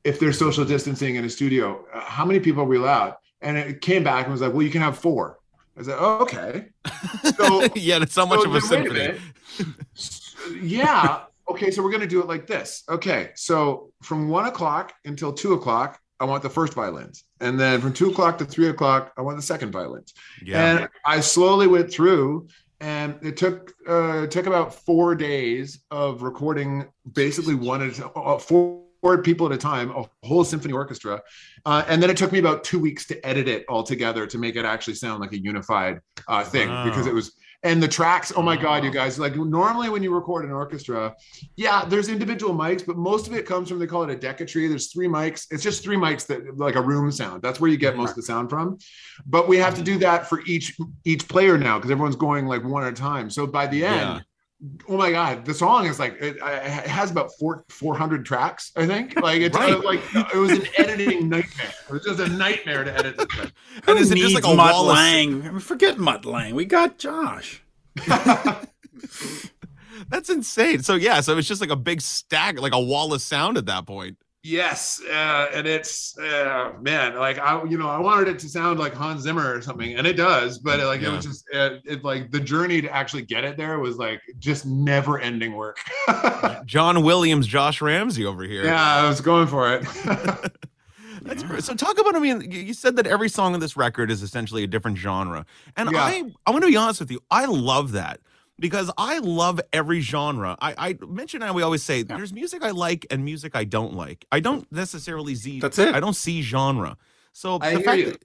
If 0.03 0.19
there's 0.19 0.37
social 0.37 0.65
distancing 0.65 1.15
in 1.15 1.23
a 1.23 1.29
studio, 1.29 1.85
uh, 1.93 2.01
how 2.01 2.25
many 2.25 2.39
people 2.41 2.61
are 2.63 2.65
we 2.65 2.77
allowed? 2.77 3.15
And 3.41 3.57
it 3.57 3.79
came 3.79 4.03
back 4.03 4.23
and 4.25 4.31
was 4.33 4.41
like, 4.41 4.51
well, 4.53 4.61
you 4.63 4.69
can 4.69 4.81
have 4.81 4.97
four. 4.97 5.39
I 5.79 5.83
said, 5.83 5.95
oh, 5.97 6.17
okay. 6.23 6.67
So- 7.37 7.67
yeah, 7.75 8.01
it's 8.01 8.17
not 8.17 8.27
much 8.27 8.45
of 8.45 8.53
a 8.53 8.61
symphony. 8.61 9.17
Yeah. 10.61 11.23
Okay. 11.49 11.71
So 11.71 11.83
we're 11.83 11.89
going 11.91 12.01
to 12.01 12.07
do 12.07 12.21
it 12.21 12.27
like 12.27 12.47
this. 12.47 12.83
Okay. 12.89 13.31
So 13.35 13.91
from 14.01 14.29
one 14.29 14.45
o'clock 14.45 14.93
until 15.05 15.33
two 15.33 15.53
o'clock, 15.53 15.99
I 16.19 16.25
want 16.25 16.41
the 16.43 16.49
first 16.49 16.73
violins. 16.73 17.23
and 17.41 17.59
then 17.59 17.81
from 17.81 17.91
two 17.91 18.09
o'clock 18.11 18.37
to 18.37 18.45
three 18.45 18.69
o'clock, 18.69 19.11
I 19.17 19.21
want 19.21 19.35
the 19.37 19.43
second 19.43 19.71
violins. 19.71 20.13
Yeah. 20.41 20.77
And 20.77 20.89
I 21.05 21.19
slowly 21.19 21.67
went 21.67 21.91
through, 21.91 22.47
and 22.79 23.15
it 23.21 23.35
took 23.35 23.73
uh, 23.89 24.23
it 24.23 24.31
took 24.31 24.45
about 24.45 24.73
four 24.73 25.15
days 25.15 25.81
of 25.91 26.21
recording, 26.21 26.85
basically 27.11 27.55
one 27.55 27.81
at 27.81 27.99
a, 27.99 28.09
uh, 28.11 28.37
four 28.37 28.83
four 29.01 29.21
people 29.21 29.45
at 29.47 29.51
a 29.51 29.57
time, 29.57 29.91
a 29.91 30.05
whole 30.25 30.45
symphony 30.45 30.71
orchestra, 30.73 31.21
uh, 31.65 31.83
and 31.89 32.01
then 32.01 32.09
it 32.09 32.15
took 32.15 32.31
me 32.31 32.39
about 32.39 32.63
two 32.63 32.79
weeks 32.79 33.05
to 33.07 33.25
edit 33.27 33.49
it 33.49 33.65
all 33.67 33.83
together 33.83 34.25
to 34.25 34.37
make 34.37 34.55
it 34.55 34.63
actually 34.63 34.93
sound 34.93 35.19
like 35.19 35.33
a 35.33 35.37
unified 35.37 35.99
uh, 36.29 36.41
thing 36.41 36.69
Wow. 36.69 36.85
because 36.85 37.05
it 37.05 37.13
was. 37.13 37.33
And 37.65 37.81
the 37.81 37.87
tracks, 37.87 38.33
oh 38.35 38.41
my 38.41 38.57
God, 38.57 38.83
you 38.83 38.91
guys! 38.91 39.17
Like 39.17 39.37
normally 39.37 39.89
when 39.89 40.03
you 40.03 40.13
record 40.13 40.43
an 40.43 40.51
orchestra, 40.51 41.15
yeah, 41.55 41.85
there's 41.85 42.09
individual 42.09 42.53
mics, 42.53 42.85
but 42.85 42.97
most 42.97 43.25
of 43.27 43.33
it 43.33 43.45
comes 43.45 43.69
from 43.69 43.79
they 43.79 43.87
call 43.87 44.03
it 44.03 44.09
a 44.09 44.15
Decca 44.17 44.45
tree. 44.45 44.67
There's 44.67 44.91
three 44.91 45.07
mics. 45.07 45.47
It's 45.49 45.63
just 45.63 45.81
three 45.81 45.95
mics 45.95 46.27
that 46.27 46.57
like 46.57 46.75
a 46.75 46.81
room 46.81 47.09
sound. 47.09 47.41
That's 47.41 47.61
where 47.61 47.71
you 47.71 47.77
get 47.77 47.95
most 47.95 48.11
of 48.11 48.15
the 48.17 48.23
sound 48.23 48.49
from. 48.49 48.77
But 49.25 49.47
we 49.47 49.57
have 49.57 49.75
to 49.75 49.81
do 49.81 49.97
that 49.99 50.27
for 50.27 50.41
each 50.45 50.77
each 51.05 51.27
player 51.29 51.57
now 51.57 51.77
because 51.77 51.91
everyone's 51.91 52.17
going 52.17 52.47
like 52.47 52.63
one 52.65 52.83
at 52.83 52.91
a 52.91 52.95
time. 52.95 53.29
So 53.29 53.47
by 53.47 53.67
the 53.67 53.85
end, 53.85 53.95
Yeah. 53.95 54.19
Oh 54.87 54.95
my 54.95 55.11
god, 55.11 55.43
the 55.43 55.53
song 55.53 55.87
is 55.87 55.99
like 55.99 56.13
it, 56.21 56.37
it 56.37 56.87
has 56.87 57.11
about 57.11 57.31
four 57.37 57.65
four 57.67 57.97
hundred 57.97 58.25
tracks. 58.25 58.71
I 58.77 58.85
think 58.85 59.19
like 59.21 59.41
it's 59.41 59.57
Right. 59.57 59.83
like 59.83 60.01
it 60.33 60.37
was 60.37 60.51
an 60.51 60.65
editing 60.77 61.27
nightmare. 61.27 61.73
It 61.89 61.91
was 61.93 62.03
just 62.05 62.19
a 62.19 62.29
nightmare 62.29 62.85
to 62.85 62.93
edit 62.97 63.17
this 63.17 63.27
thing. 63.27 63.51
and 63.87 63.99
is 63.99 64.09
it 64.11 64.17
just 64.17 64.33
like 64.35 64.43
needs 64.43 64.53
a 64.53 64.55
Mutt 64.55 64.73
wall 64.73 64.89
of 64.89 64.95
Lang? 64.95 65.55
I 65.55 65.59
Forget 65.59 65.97
Mutt 65.99 66.23
Lange. 66.25 66.55
We 66.55 66.63
got 66.65 66.97
Josh. 66.97 67.61
That's 70.09 70.29
insane. 70.29 70.81
So 70.83 70.95
yeah, 70.95 71.21
so 71.21 71.37
it's 71.37 71.47
just 71.47 71.61
like 71.61 71.69
a 71.69 71.75
big 71.75 72.01
stack, 72.01 72.59
like 72.59 72.73
a 72.73 72.79
wall 72.81 73.13
of 73.13 73.21
sound 73.21 73.57
at 73.57 73.65
that 73.67 73.85
point. 73.85 74.17
Yes, 74.45 75.01
uh, 75.09 75.47
and 75.53 75.65
it's 75.65 76.17
uh, 76.17 76.73
man, 76.81 77.15
like 77.15 77.39
I, 77.39 77.63
you 77.63 77.77
know, 77.77 77.87
I 77.87 77.97
wanted 77.99 78.27
it 78.27 78.39
to 78.39 78.49
sound 78.49 78.77
like 78.77 78.93
Hans 78.93 79.21
Zimmer 79.21 79.55
or 79.55 79.61
something, 79.61 79.95
and 79.95 80.05
it 80.05 80.17
does. 80.17 80.59
But 80.59 80.81
like 80.81 81.01
it 81.01 81.09
was 81.09 81.23
just, 81.23 81.45
uh, 81.53 81.77
it 81.85 82.03
like 82.03 82.29
the 82.29 82.41
journey 82.41 82.81
to 82.81 82.93
actually 82.93 83.21
get 83.21 83.45
it 83.45 83.55
there 83.55 83.79
was 83.79 83.95
like 83.95 84.19
just 84.39 84.65
never-ending 84.65 85.55
work. 85.55 85.77
John 86.65 87.03
Williams, 87.03 87.47
Josh 87.47 87.81
Ramsay 87.81 88.25
over 88.25 88.43
here. 88.43 88.65
yeah, 88.65 88.83
I 88.97 89.07
was 89.07 89.21
going 89.21 89.47
for 89.47 89.73
it. 89.75 89.85
That's. 91.21 91.65
So 91.65 91.73
talk 91.73 91.97
about. 91.97 92.13
I 92.13 92.19
mean, 92.19 92.51
you 92.51 92.59
you 92.59 92.73
said 92.73 92.97
that 92.97 93.07
every 93.07 93.29
song 93.29 93.53
on 93.53 93.61
this 93.61 93.77
record 93.77 94.11
is 94.11 94.21
essentially 94.21 94.63
a 94.65 94.67
different 94.67 94.97
genre, 94.97 95.45
and 95.77 95.89
Yeah. 95.89 96.03
I 96.03 96.15
I'm 96.45 96.51
going 96.51 96.61
to 96.61 96.67
be 96.67 96.75
honest 96.75 96.99
with 96.99 97.11
you. 97.11 97.21
I 97.31 97.45
love 97.45 97.93
that 97.93 98.19
because 98.63 98.89
I 98.97 99.19
love 99.19 99.59
every 99.73 99.99
genre. 99.99 100.57
I 100.61 100.73
I 100.77 101.05
mentioned 101.05 101.43
how 101.43 101.51
we 101.51 101.63
always 101.63 101.83
say 101.83 102.01
there's 102.01 102.31
music 102.31 102.63
I 102.63 102.71
like 102.71 103.05
and 103.11 103.25
music 103.25 103.57
I 103.57 103.65
don't 103.65 103.93
like. 103.93 104.25
I 104.31 104.39
don't 104.39 104.65
necessarily 104.71 105.35
see. 105.35 105.59
That's 105.59 105.77
it. 105.79 105.93
I 105.93 105.99
don't 105.99 106.15
see 106.15 106.41
genre. 106.41 106.95
So 107.33 107.59
I 107.61 107.71
the 107.71 107.75
hear 107.75 107.85
fact 107.85 107.97
you. 107.99 108.05
that 108.11 108.23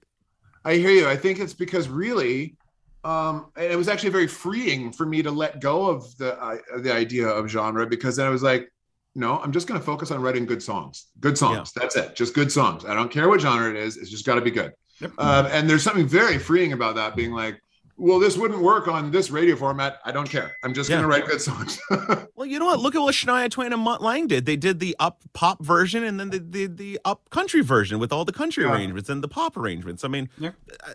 I 0.63 0.75
hear 0.75 0.91
you. 0.91 1.09
I 1.09 1.17
think 1.17 1.39
it's 1.39 1.53
because 1.53 1.89
really, 1.89 2.55
um, 3.03 3.51
it 3.57 3.77
was 3.77 3.89
actually 3.89 4.11
very 4.11 4.27
freeing 4.27 4.93
for 4.93 5.05
me 5.05 5.21
to 5.21 5.29
let 5.29 5.59
go 5.59 5.87
of 5.87 6.17
the 6.17 6.41
uh, 6.41 6.55
the 6.77 6.93
idea 6.93 7.27
of 7.27 7.49
genre 7.49 7.85
because 7.85 8.15
then 8.15 8.25
I 8.25 8.29
was 8.29 8.41
like, 8.41 8.71
no, 9.15 9.39
I'm 9.39 9.51
just 9.51 9.67
going 9.67 9.77
to 9.77 9.85
focus 9.85 10.09
on 10.09 10.21
writing 10.21 10.45
good 10.45 10.63
songs. 10.63 11.07
Good 11.19 11.37
songs. 11.37 11.73
That's 11.73 11.97
it. 11.97 12.15
Just 12.15 12.33
good 12.33 12.49
songs. 12.49 12.85
I 12.85 12.93
don't 12.93 13.11
care 13.11 13.27
what 13.27 13.41
genre 13.41 13.69
it 13.69 13.75
is. 13.75 13.97
It's 13.97 14.09
just 14.09 14.25
got 14.25 14.35
to 14.35 14.41
be 14.41 14.51
good. 14.51 14.71
Yep. 15.01 15.11
Um, 15.17 15.47
and 15.47 15.69
there's 15.69 15.83
something 15.83 16.07
very 16.07 16.39
freeing 16.39 16.71
about 16.71 16.95
that 16.95 17.17
being 17.17 17.33
like, 17.33 17.61
well, 17.99 18.17
this 18.17 18.37
wouldn't 18.37 18.61
work 18.61 18.87
on 18.87 19.11
this 19.11 19.29
radio 19.29 19.55
format. 19.55 19.99
I 20.05 20.11
don't 20.11 20.29
care. 20.29 20.53
I'm 20.63 20.73
just 20.73 20.89
Yeah. 20.89 20.95
going 21.01 21.03
to 21.03 21.07
write 21.09 21.25
good 21.27 21.41
songs. 21.41 21.79
Well, 22.39 22.45
you 22.47 22.57
know 22.57 22.67
what? 22.67 22.79
Look 22.79 22.95
at 22.95 23.01
what 23.01 23.13
Shania 23.13 23.51
Twain 23.51 23.73
and 23.73 23.81
Mutt 23.81 24.01
Lange 24.01 24.25
did. 24.27 24.45
They 24.45 24.55
did 24.55 24.79
the 24.79 24.95
up 24.97 25.23
pop 25.33 25.61
version 25.61 26.05
and 26.05 26.17
then 26.17 26.29
they 26.29 26.39
did 26.39 26.77
the 26.77 26.97
up 27.03 27.29
country 27.31 27.59
version 27.61 27.99
with 27.99 28.13
all 28.13 28.23
the 28.23 28.31
country 28.31 28.63
Yeah. 28.63 28.71
arrangements 28.71 29.09
and 29.09 29.21
the 29.21 29.27
pop 29.27 29.57
arrangements. 29.57 30.05
I 30.05 30.07
mean, 30.07 30.29
Yeah. 30.39 30.51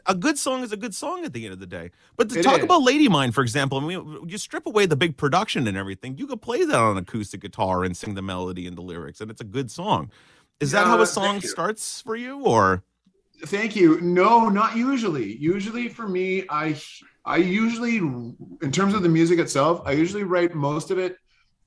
a 0.06 0.12
a 0.12 0.14
good 0.14 0.38
song 0.38 0.62
is 0.62 0.72
a 0.72 0.76
good 0.78 0.94
song 0.94 1.22
at 1.26 1.34
the 1.34 1.44
end 1.44 1.52
of 1.52 1.60
the 1.60 1.66
day. 1.66 1.90
But 2.16 2.30
to 2.30 2.38
It 2.40 2.44
talk 2.44 2.58
is. 2.60 2.64
about 2.64 2.82
Lady 2.82 3.08
Mine, 3.08 3.30
for 3.32 3.42
example, 3.42 3.76
I 3.78 3.84
mean, 3.86 4.24
you 4.26 4.38
strip 4.38 4.64
away 4.66 4.86
the 4.86 4.96
big 4.96 5.18
production 5.18 5.68
and 5.68 5.76
everything, 5.76 6.16
you 6.16 6.26
could 6.26 6.40
play 6.40 6.64
that 6.64 6.74
on 6.74 6.96
acoustic 6.96 7.42
guitar 7.42 7.84
and 7.84 7.94
sing 7.94 8.14
the 8.14 8.22
melody 8.22 8.66
and 8.66 8.74
the 8.78 8.82
lyrics, 8.82 9.20
and 9.20 9.30
it's 9.30 9.42
a 9.42 9.44
good 9.44 9.70
song. 9.70 10.10
Is 10.60 10.70
that 10.70 10.86
how 10.86 10.98
a 11.02 11.06
song 11.06 11.42
starts 11.42 12.00
for 12.00 12.16
you, 12.16 12.38
or 12.40 12.82
Thank 13.46 13.76
you. 13.76 14.00
No, 14.00 14.48
not 14.48 14.76
usually. 14.76 15.36
Usually 15.36 15.88
for 15.88 16.08
me, 16.08 16.44
I 16.48 16.76
I 17.24 17.36
usually 17.38 17.96
in 17.96 18.70
terms 18.72 18.94
of 18.94 19.02
the 19.02 19.08
music 19.08 19.38
itself, 19.38 19.82
I 19.84 19.92
usually 19.92 20.24
write 20.24 20.54
most 20.54 20.90
of 20.90 20.98
it 20.98 21.16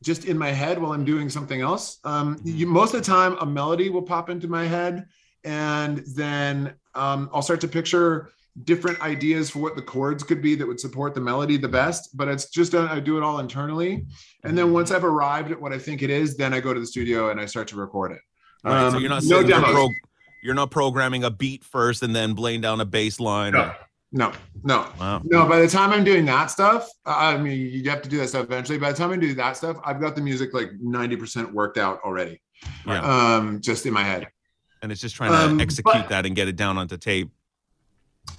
just 0.04 0.26
in 0.26 0.38
my 0.38 0.50
head 0.52 0.80
while 0.80 0.94
I'm 0.94 1.06
doing 1.06 1.30
something 1.30 1.62
else. 1.62 2.00
Um, 2.04 2.40
you, 2.44 2.68
most 2.68 2.94
of 2.94 3.02
the 3.02 3.06
time, 3.06 3.38
a 3.42 3.46
melody 3.46 3.90
will 3.90 4.02
pop 4.04 4.30
into 4.30 4.48
my 4.48 4.66
head, 4.66 5.06
and 5.44 6.04
then 6.16 6.74
um, 6.96 7.30
I'll 7.34 7.42
start 7.42 7.62
to 7.62 7.68
picture 7.68 8.30
different 8.64 9.00
ideas 9.02 9.50
for 9.52 9.60
what 9.60 9.76
the 9.76 9.82
chords 9.82 10.24
could 10.24 10.42
be 10.42 10.56
that 10.56 10.66
would 10.68 10.80
support 10.80 11.14
the 11.14 11.22
melody 11.22 11.58
the 11.58 11.68
best. 11.68 12.16
But 12.16 12.28
it's 12.28 12.50
just 12.50 12.74
I 12.74 13.00
do 13.00 13.18
it 13.18 13.24
all 13.24 13.40
internally, 13.40 14.06
and 14.44 14.58
then 14.58 14.72
once 14.72 14.92
I've 14.92 15.04
arrived 15.04 15.52
at 15.52 15.60
what 15.62 15.74
I 15.74 15.80
think 15.80 16.02
it 16.02 16.10
is, 16.10 16.38
then 16.38 16.54
I 16.54 16.60
go 16.60 16.74
to 16.74 16.80
the 16.80 16.88
studio 16.88 17.30
and 17.30 17.40
I 17.40 17.46
start 17.46 17.68
to 17.70 17.76
record 17.76 18.12
it. 18.14 18.22
Right, 18.64 18.90
so 18.92 18.98
Um, 18.98 19.02
you're 19.02 19.10
not 19.10 19.24
no 19.24 19.44
demos. 19.44 19.72
pro- 19.72 19.90
you're 20.44 20.56
not 20.56 20.72
programming 20.72 21.24
a 21.24 21.30
beat 21.32 21.64
first 21.64 22.04
and 22.04 22.16
then 22.16 22.36
laying 22.36 22.62
down 22.62 22.80
a 22.82 22.86
bass 22.86 23.20
line. 23.20 23.54
No. 23.54 23.74
No, 24.14 24.32
no, 24.64 24.88
Wow. 24.98 25.22
no. 25.26 25.46
By 25.50 25.60
the 25.60 25.68
time 25.68 25.92
I'm 25.92 26.06
doing 26.06 26.24
that 26.26 26.50
stuff, 26.50 26.88
I 27.06 27.36
mean, 27.38 27.70
you 27.74 27.90
have 27.90 28.02
to 28.04 28.10
do 28.10 28.16
that 28.20 28.30
stuff 28.30 28.46
eventually. 28.46 28.78
By 28.78 28.94
the 28.94 28.98
time 28.98 29.12
I 29.12 29.18
do 29.18 29.34
that 29.34 29.58
stuff, 29.58 29.76
I've 29.84 30.00
got 30.00 30.16
the 30.16 30.22
music 30.22 30.54
like 30.54 30.72
90% 30.82 31.52
worked 31.52 31.78
out 31.78 32.00
already, 32.06 32.42
Yeah. 32.86 33.02
um, 33.02 33.60
just 33.60 33.86
in 33.86 33.92
my 33.94 34.04
head. 34.04 34.28
and 34.84 34.92
it's 34.92 35.02
just 35.02 35.16
trying 35.16 35.32
to 35.32 35.38
Um, 35.38 35.60
execute 35.60 35.94
but- 35.94 36.10
that 36.10 36.26
and 36.28 36.36
get 36.36 36.48
it 36.48 36.56
down 36.56 36.78
onto 36.78 36.98
tape. 36.98 37.32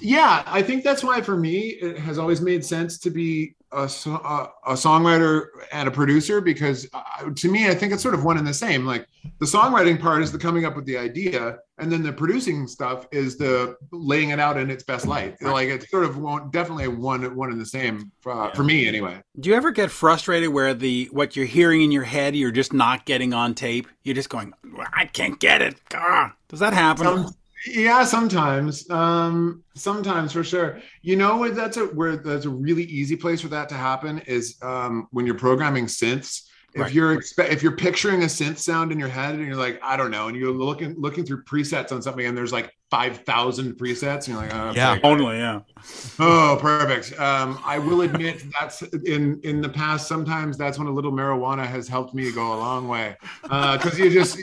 Yeah, 0.01 0.43
I 0.47 0.63
think 0.63 0.85
that's 0.85 1.03
why 1.03 1.21
for 1.21 1.37
me 1.37 1.71
it 1.71 1.99
has 1.99 2.17
always 2.19 2.41
made 2.41 2.65
sense 2.65 2.99
to 3.01 3.11
be 3.11 3.57
a, 3.73 3.83
a, 3.83 4.49
a 4.67 4.73
songwriter 4.75 5.47
and 5.73 5.89
a 5.89 5.91
producer 5.91 6.41
because 6.41 6.87
uh, 6.93 7.31
to 7.35 7.51
me 7.51 7.69
I 7.69 7.75
think 7.75 7.93
it's 7.93 8.03
sort 8.03 8.15
of 8.15 8.23
one 8.25 8.39
and 8.39 8.47
the 8.47 8.55
same. 8.55 8.87
Like 8.87 9.07
the 9.41 9.47
songwriting 9.47 10.01
part 10.01 10.23
is 10.23 10.31
the 10.31 10.39
coming 10.39 10.65
up 10.65 10.77
with 10.77 10.87
the 10.87 10.97
idea, 10.97 11.59
and 11.79 11.91
then 11.91 12.03
the 12.03 12.13
producing 12.13 12.67
stuff 12.67 13.07
is 13.13 13.37
the 13.37 13.77
laying 13.93 14.31
it 14.31 14.41
out 14.41 14.57
in 14.57 14.71
its 14.71 14.83
best 14.83 15.07
light. 15.07 15.41
Like 15.41 15.69
it's 15.69 15.91
sort 15.91 16.05
of 16.05 16.19
one, 16.19 16.51
definitely 16.51 16.89
one 16.89 17.35
one 17.35 17.51
and 17.51 17.61
the 17.61 17.67
same 17.67 18.11
uh, 18.27 18.51
for 18.51 18.65
me 18.65 18.89
anyway. 18.89 19.21
Do 19.39 19.51
you 19.51 19.57
ever 19.57 19.71
get 19.71 19.91
frustrated 19.91 20.51
where 20.51 20.75
the 20.75 21.09
what 21.13 21.37
you're 21.37 21.47
hearing 21.47 21.83
in 21.83 21.91
your 21.91 22.05
head 22.05 22.35
you're 22.35 22.51
just 22.51 22.73
not 22.73 23.05
getting 23.05 23.33
on 23.33 23.55
tape? 23.55 23.87
You're 24.03 24.15
just 24.15 24.29
going, 24.29 24.53
I 24.93 25.07
can't 25.07 25.39
get 25.39 25.63
it. 25.63 25.77
Ah. 25.95 26.35
Does 26.49 26.61
that 26.61 26.73
happen? 26.73 27.05
Some, 27.05 27.35
yeah, 27.67 28.05
sometimes. 28.05 28.89
Um, 28.91 29.63
sometimes 29.75 30.33
for 30.33 30.45
sure. 30.45 30.81
You 31.03 31.17
know 31.17 31.37
where 31.39 31.51
that's 31.51 31.77
a 31.77 31.87
where 31.87 32.17
that's 32.17 32.47
a 32.47 32.51
really 32.51 32.85
easy 32.85 33.17
place 33.17 33.41
for 33.41 33.49
that 33.49 33.69
to 33.71 33.75
happen 33.75 34.19
is 34.27 34.57
um, 34.63 35.09
when 35.11 35.27
you're 35.27 35.35
programming 35.37 35.87
synths. 35.87 36.45
If 36.75 36.83
Right. 36.83 36.93
you're 36.93 37.17
expe- 37.17 37.51
if 37.51 37.63
you're 37.63 37.73
picturing 37.77 38.23
a 38.23 38.27
synth 38.27 38.59
sound 38.59 38.93
in 38.93 38.99
your 38.99 39.09
head 39.09 39.35
and 39.35 39.47
you're 39.47 39.57
like, 39.57 39.81
I 39.83 39.97
don't 39.97 40.11
know, 40.11 40.29
and 40.29 40.37
you're 40.37 40.53
looking 40.53 40.95
looking 40.99 41.25
through 41.25 41.43
presets 41.45 41.93
on 41.93 42.03
something 42.03 42.27
and 42.27 42.37
there's 42.37 42.53
like 42.53 42.75
five 42.91 43.19
thousand 43.25 43.73
presets, 43.79 44.27
and 44.27 44.29
you're 44.29 44.37
like, 44.43 44.55
oh, 44.55 44.73
Yeah. 44.75 44.93
okay. 44.93 45.01
Only, 45.03 45.39
yeah. 45.39 45.61
Oh, 46.19 46.59
perfect. 46.61 47.19
Um, 47.19 47.59
I 47.65 47.79
will 47.79 48.03
admit 48.03 48.43
that's 48.61 48.83
in 48.83 49.41
in 49.45 49.63
the 49.63 49.69
past. 49.69 50.09
Sometimes 50.09 50.59
that's 50.59 50.79
when 50.79 50.89
a 50.89 50.93
little 50.93 51.11
marijuana 51.13 51.67
has 51.67 51.89
helped 51.89 52.15
me 52.15 52.31
go 52.33 52.53
a 52.53 52.59
long 52.59 52.87
way 52.87 53.17
because 53.43 53.99
you 53.99 54.11
just 54.11 54.39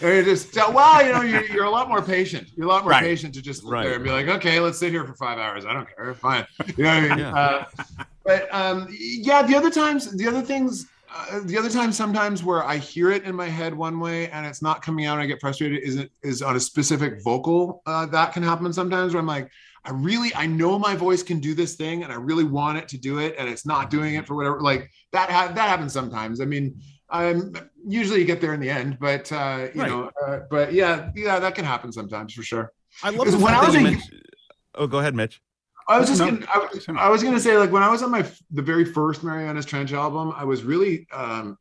you're 0.00 0.22
just 0.24 0.54
well, 0.56 1.06
you 1.06 1.12
know, 1.12 1.20
you're, 1.22 1.44
you're 1.46 1.64
a 1.66 1.70
lot 1.70 1.88
more 1.88 2.02
patient. 2.02 2.48
You're 2.56 2.66
a 2.66 2.68
lot 2.68 2.82
more 2.82 2.90
Right. 2.90 3.02
patient 3.04 3.32
to 3.34 3.42
just 3.42 3.62
sit 3.62 3.70
Right. 3.70 3.84
there 3.84 3.94
and 3.94 4.02
be 4.02 4.10
like, 4.10 4.26
okay, 4.26 4.58
let's 4.58 4.78
sit 4.78 4.90
here 4.90 5.04
for 5.04 5.14
five 5.14 5.38
hours. 5.38 5.64
I 5.64 5.72
don't 5.72 5.86
care, 5.94 6.14
fine. 6.14 6.46
You 6.76 6.82
know 6.84 6.94
what 6.94 7.04
I 7.04 7.08
mean? 7.08 7.18
Yeah. 7.20 7.34
Uh, 7.34 7.64
but 8.24 8.52
um, 8.54 8.88
yeah, 8.90 9.42
the 9.42 9.54
other 9.54 9.70
times, 9.70 10.10
the 10.16 10.26
other 10.26 10.42
things. 10.42 10.86
Uh, 11.12 11.40
the 11.44 11.58
other 11.58 11.68
time, 11.70 11.90
sometimes 11.92 12.44
where 12.44 12.62
I 12.64 12.76
hear 12.76 13.10
it 13.10 13.24
in 13.24 13.34
my 13.34 13.48
head 13.48 13.74
one 13.74 13.98
way 13.98 14.30
and 14.30 14.46
it's 14.46 14.62
not 14.62 14.80
coming 14.80 15.06
out, 15.06 15.14
and 15.14 15.22
I 15.22 15.26
get 15.26 15.40
frustrated. 15.40 15.82
Is 15.82 15.96
it 15.96 16.12
is 16.22 16.40
on 16.42 16.54
a 16.56 16.60
specific 16.60 17.22
vocal 17.24 17.82
uh, 17.86 18.06
that 18.06 18.32
can 18.32 18.42
happen 18.42 18.72
sometimes? 18.72 19.12
Where 19.12 19.20
I'm 19.20 19.26
like, 19.26 19.50
I 19.84 19.90
really, 19.90 20.32
I 20.36 20.46
know 20.46 20.78
my 20.78 20.94
voice 20.94 21.22
can 21.24 21.40
do 21.40 21.52
this 21.54 21.74
thing, 21.74 22.04
and 22.04 22.12
I 22.12 22.16
really 22.16 22.44
want 22.44 22.78
it 22.78 22.86
to 22.88 22.98
do 22.98 23.18
it, 23.18 23.34
and 23.38 23.48
it's 23.48 23.66
not 23.66 23.90
doing 23.90 24.14
it 24.14 24.26
for 24.26 24.36
whatever. 24.36 24.60
Like 24.60 24.88
that, 25.12 25.30
ha- 25.30 25.48
that 25.52 25.68
happens 25.68 25.92
sometimes. 25.92 26.40
I 26.40 26.44
mean, 26.44 26.80
I'm 27.08 27.52
usually 27.84 28.20
you 28.20 28.24
get 28.24 28.40
there 28.40 28.54
in 28.54 28.60
the 28.60 28.70
end, 28.70 28.98
but 29.00 29.32
uh, 29.32 29.66
you 29.74 29.80
Right. 29.80 29.90
know, 29.90 30.10
uh, 30.24 30.40
but 30.48 30.72
yeah, 30.72 31.10
yeah, 31.16 31.40
that 31.40 31.56
can 31.56 31.64
happen 31.64 31.90
sometimes 31.90 32.34
for 32.34 32.44
sure. 32.44 32.72
I 33.02 33.10
love 33.10 33.26
when 33.42 33.52
I 33.54 33.64
was 33.64 33.74
mentioned- 33.74 34.22
Oh, 34.76 34.86
go 34.86 35.00
ahead, 35.00 35.16
Mitch. 35.16 35.42
I 35.90 35.98
was 35.98 36.08
just 36.08 36.20
No, 36.20 36.30
gonna, 36.30 36.46
I, 36.54 36.58
was- 36.58 36.86
I 36.88 37.08
was 37.08 37.22
gonna 37.22 37.40
say 37.40 37.56
like 37.58 37.72
when 37.72 37.82
I 37.82 37.90
was 37.90 38.02
on 38.02 38.10
my 38.10 38.24
the 38.50 38.62
very 38.62 38.84
first 38.84 39.24
Marianas 39.24 39.66
Trench 39.66 39.92
album, 39.92 40.32
I 40.36 40.44
was 40.44 40.62
really 40.62 41.06
um, 41.12 41.58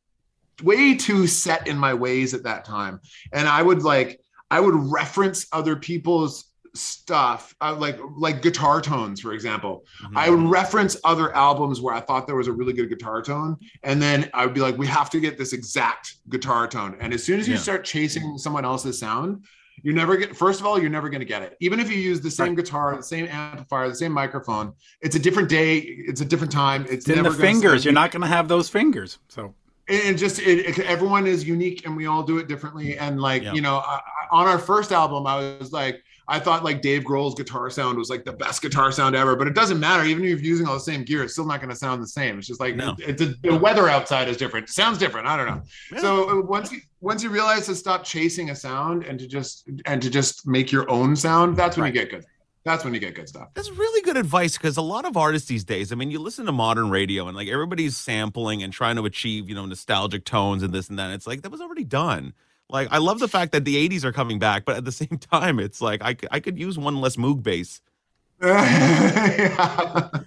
way 0.63 0.93
too 0.95 1.25
set 1.25 1.67
in 1.67 1.77
my 1.77 1.93
ways 1.93 2.33
at 2.33 2.43
that 2.43 2.63
time, 2.63 2.99
and 3.33 3.47
I 3.47 3.61
would 3.63 3.81
like 3.83 4.21
I 4.51 4.59
would 4.59 4.75
reference 4.75 5.47
other 5.51 5.75
people's 5.75 6.45
stuff, 6.75 7.55
uh, 7.61 7.73
like 7.75 7.97
like 8.17 8.43
guitar 8.43 8.81
tones, 8.81 9.19
for 9.19 9.33
example. 9.33 9.83
Mm-hmm. 10.03 10.17
I 10.17 10.29
would 10.29 10.41
reference 10.43 10.95
other 11.03 11.35
albums 11.35 11.81
where 11.81 11.95
I 11.95 11.99
thought 11.99 12.27
there 12.27 12.35
was 12.35 12.47
a 12.47 12.53
really 12.53 12.73
good 12.73 12.89
guitar 12.89 13.23
tone, 13.23 13.57
and 13.81 13.99
then 13.99 14.29
I 14.35 14.45
would 14.45 14.53
be 14.53 14.61
like, 14.61 14.77
we 14.77 14.85
have 14.85 15.09
to 15.09 15.19
get 15.19 15.39
this 15.39 15.53
exact 15.53 16.17
guitar 16.29 16.67
tone. 16.67 16.95
And 16.99 17.13
as 17.15 17.23
soon 17.23 17.39
as 17.39 17.47
you 17.47 17.55
Yeah. 17.55 17.59
start 17.61 17.83
chasing 17.83 18.37
someone 18.37 18.63
else's 18.65 18.99
sound, 18.99 19.45
you're 19.83 19.93
never 19.93 20.17
get 20.17 20.35
first 20.35 20.59
of 20.59 20.65
all 20.65 20.79
you're 20.79 20.89
never 20.89 21.09
going 21.09 21.19
to 21.19 21.25
get 21.25 21.41
it 21.41 21.55
even 21.59 21.79
if 21.79 21.89
you 21.91 21.97
use 21.97 22.21
the 22.21 22.31
same 22.31 22.55
guitar 22.55 22.95
the 22.95 23.03
same 23.03 23.25
amplifier 23.27 23.87
the 23.89 23.95
same 23.95 24.11
microphone 24.11 24.73
it's 25.01 25.15
a 25.15 25.19
different 25.19 25.49
day 25.49 25.77
it's 25.77 26.21
a 26.21 26.25
different 26.25 26.51
time 26.51 26.83
it's, 26.83 26.91
It's 26.91 27.09
in 27.09 27.15
never 27.15 27.29
the 27.29 27.35
fingers. 27.41 27.85
You're 27.85 27.93
not 27.93 28.11
going 28.11 28.21
to 28.21 28.27
have 28.27 28.47
those 28.47 28.69
fingers. 28.69 29.19
So 29.27 29.53
and 29.87 30.17
just 30.17 30.39
it, 30.39 30.59
it- 30.77 30.79
everyone 30.79 31.25
is 31.27 31.47
unique 31.47 31.85
and 31.85 31.95
we 31.97 32.05
all 32.05 32.23
do 32.23 32.37
it 32.37 32.47
differently 32.47 32.97
and 32.97 33.19
like 33.19 33.43
Yeah. 33.43 33.53
you 33.53 33.61
know 33.61 33.77
I- 33.77 34.01
on 34.31 34.47
our 34.47 34.59
first 34.59 34.91
album 34.91 35.25
i 35.25 35.57
was 35.59 35.71
like 35.71 36.03
i 36.29 36.39
thought 36.39 36.63
like 36.63 36.81
dave 36.81 37.03
grohl's 37.03 37.35
guitar 37.35 37.69
sound 37.69 37.97
was 37.97 38.09
like 38.09 38.23
the 38.23 38.31
best 38.31 38.61
guitar 38.61 38.91
sound 38.91 39.15
ever 39.15 39.35
but 39.35 39.47
it 39.47 39.53
doesn't 39.53 39.79
matter 39.79 40.05
even 40.05 40.23
if 40.23 40.29
you're 40.29 40.39
using 40.39 40.65
all 40.67 40.75
the 40.75 40.79
same 40.79 41.03
gear 41.03 41.23
it's 41.23 41.33
still 41.33 41.45
not 41.45 41.59
going 41.59 41.69
to 41.69 41.75
sound 41.75 42.01
the 42.01 42.07
same 42.07 42.37
it's 42.37 42.47
just 42.47 42.59
like 42.61 42.75
No. 42.75 42.95
it's 42.99 43.21
a, 43.21 43.33
the 43.43 43.55
weather 43.57 43.89
outside 43.89 44.29
is 44.29 44.37
different 44.37 44.69
it 44.69 44.73
sounds 44.73 44.97
different 44.97 45.27
i 45.27 45.35
don't 45.35 45.47
know 45.47 45.61
Yeah. 45.91 45.99
so 46.01 46.39
uh, 46.39 46.41
once 46.41 46.71
you 46.71 46.79
once 47.01 47.23
you 47.23 47.29
realize 47.29 47.65
to 47.65 47.75
stop 47.75 48.03
chasing 48.03 48.49
a 48.51 48.55
sound 48.55 49.03
and 49.03 49.19
to 49.19 49.27
just 49.27 49.67
and 49.85 50.01
to 50.01 50.09
just 50.09 50.47
make 50.47 50.71
your 50.71 50.89
own 50.89 51.15
sound 51.15 51.57
that's 51.57 51.75
when 51.77 51.87
you 51.87 51.91
get 51.93 52.09
good 52.09 52.25
that's 52.65 52.83
when 52.83 52.93
you 52.93 52.99
get 52.99 53.15
good 53.15 53.27
stuff 53.27 53.47
That's 53.55 53.71
really 53.71 54.01
good 54.01 54.17
advice 54.17 54.57
because 54.57 54.75
a 54.77 54.81
lot 54.81 55.05
of 55.05 55.15
artists 55.15 55.47
these 55.47 55.63
days, 55.63 55.93
I 55.93 55.95
mean, 55.95 56.11
you 56.11 56.19
listen 56.19 56.45
to 56.45 56.51
modern 56.51 56.89
radio 56.89 57.27
and 57.27 57.35
like 57.35 57.47
everybody's 57.47 57.95
sampling 57.95 58.61
and 58.63 58.71
trying 58.73 58.97
to 58.97 59.05
achieve, 59.05 59.47
you 59.47 59.55
know, 59.55 59.65
nostalgic 59.65 60.25
tones 60.25 60.61
and 60.61 60.73
this 60.73 60.89
and 60.89 60.99
that. 60.99 61.09
It's 61.11 61.25
like 61.25 61.41
that 61.43 61.51
was 61.51 61.61
already 61.61 61.85
done. 61.85 62.33
Like, 62.69 62.87
I 62.91 62.99
love 62.99 63.19
the 63.19 63.27
fact 63.27 63.51
that 63.53 63.65
the 63.65 63.89
80s 63.89 64.03
are 64.03 64.11
coming 64.11 64.37
back, 64.39 64.63
but 64.65 64.75
at 64.77 64.85
the 64.85 64.91
same 65.01 65.17
time, 65.31 65.59
it's 65.59 65.81
like 65.81 66.01
I, 66.03 66.15
I 66.31 66.39
could 66.39 66.57
use 66.59 66.77
one 66.77 67.01
less 67.01 67.15
Moog 67.15 67.41
bass. 67.43 67.81
yeah, 68.41 70.09
I 70.13 70.21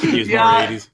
could 0.00 0.12
use 0.12 0.28
Yeah. 0.28 0.42
more 0.68 0.78
80s. 0.78 0.88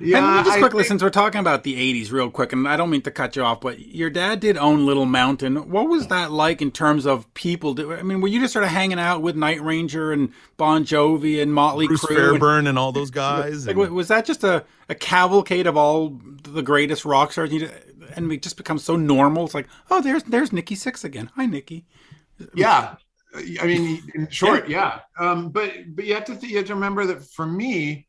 yeah 0.00 0.36
and 0.38 0.46
just 0.46 0.58
quickly, 0.58 0.78
think- 0.82 0.88
since 0.88 1.02
we're 1.02 1.10
talking 1.10 1.40
about 1.40 1.62
the 1.62 1.74
80s 2.04 2.10
real 2.12 2.30
quick, 2.30 2.52
and 2.52 2.66
I 2.68 2.76
don't 2.76 2.90
mean 2.90 3.02
to 3.02 3.10
cut 3.10 3.36
you 3.36 3.42
off, 3.42 3.60
but 3.60 3.78
your 3.78 4.10
dad 4.10 4.40
did 4.40 4.56
own 4.58 4.84
Little 4.86 5.06
Mountain. 5.06 5.70
What 5.70 5.88
was 5.88 6.08
that 6.08 6.32
like 6.32 6.60
in 6.62 6.70
terms 6.70 7.06
of 7.06 7.32
people? 7.34 7.74
Do, 7.74 7.92
I 7.94 8.02
mean, 8.02 8.20
were 8.20 8.28
you 8.28 8.40
just 8.40 8.52
sort 8.52 8.64
of 8.64 8.70
hanging 8.70 8.98
out 8.98 9.22
with 9.22 9.36
Night 9.36 9.62
Ranger 9.62 10.12
and 10.12 10.32
Bon 10.56 10.84
Jovi 10.84 11.40
and 11.42 11.52
Motley 11.54 11.86
Bruce 11.86 12.04
Crue? 12.04 12.08
and- 12.16 12.18
Fairbairn 12.40 12.66
and 12.66 12.78
all 12.78 12.92
those 12.92 13.10
guys. 13.12 13.66
Like, 13.66 13.76
and- 13.76 13.90
was 13.94 14.08
that 14.08 14.24
just 14.24 14.42
a, 14.44 14.64
a 14.88 14.94
cavalcade 14.94 15.66
of 15.66 15.76
all 15.76 16.18
the 16.42 16.62
greatest 16.62 17.04
rock 17.04 17.32
stars? 17.32 17.50
You- 18.14 18.22
And 18.22 18.28
we 18.28 18.38
just 18.38 18.56
become 18.56 18.78
so 18.78 18.96
normal. 18.96 19.44
It's 19.44 19.54
like, 19.54 19.68
oh, 19.90 20.00
there's 20.00 20.22
there's 20.24 20.52
Nikki 20.52 20.74
Sixx 20.76 21.04
again. 21.04 21.30
Hi, 21.36 21.46
Nikki. 21.46 21.86
yeah 22.54 22.96
i 23.60 23.66
mean 23.66 24.00
in 24.14 24.28
short 24.30 24.68
yeah, 24.68 25.00
um 25.18 25.50
but 25.50 25.72
but 25.96 26.04
you 26.04 26.14
have 26.14 26.24
to 26.24 26.36
th- 26.36 26.50
you 26.52 26.56
have 26.58 26.66
to 26.66 26.74
remember 26.74 27.04
that 27.06 27.20
for 27.32 27.44
me 27.46 28.06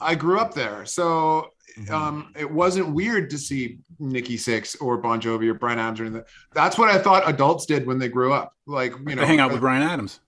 i 0.00 0.14
grew 0.14 0.38
up 0.38 0.52
there 0.54 0.84
so 0.84 1.48
Mhm. 1.78 1.90
um 1.90 2.32
it 2.38 2.50
wasn't 2.50 2.88
weird 2.94 3.28
to 3.30 3.38
see 3.38 3.78
nikki 3.98 4.36
sixx 4.38 4.76
or 4.80 4.96
bon 4.98 5.20
jovi 5.20 5.48
or 5.48 5.54
bryan 5.54 5.78
adams 5.78 6.00
or 6.00 6.04
anything. 6.04 6.24
that's 6.54 6.76
what 6.78 6.88
i 6.90 6.96
thought 6.98 7.26
adults 7.28 7.64
did 7.66 7.86
when 7.86 7.98
they 7.98 8.08
grew 8.08 8.32
up 8.34 8.52
like 8.66 8.92
you 9.06 9.14
know 9.14 9.22
to 9.22 9.26
hang 9.26 9.40
out 9.40 9.50
with 9.50 9.60
Bryan 9.60 9.82
Adams. 9.82 10.20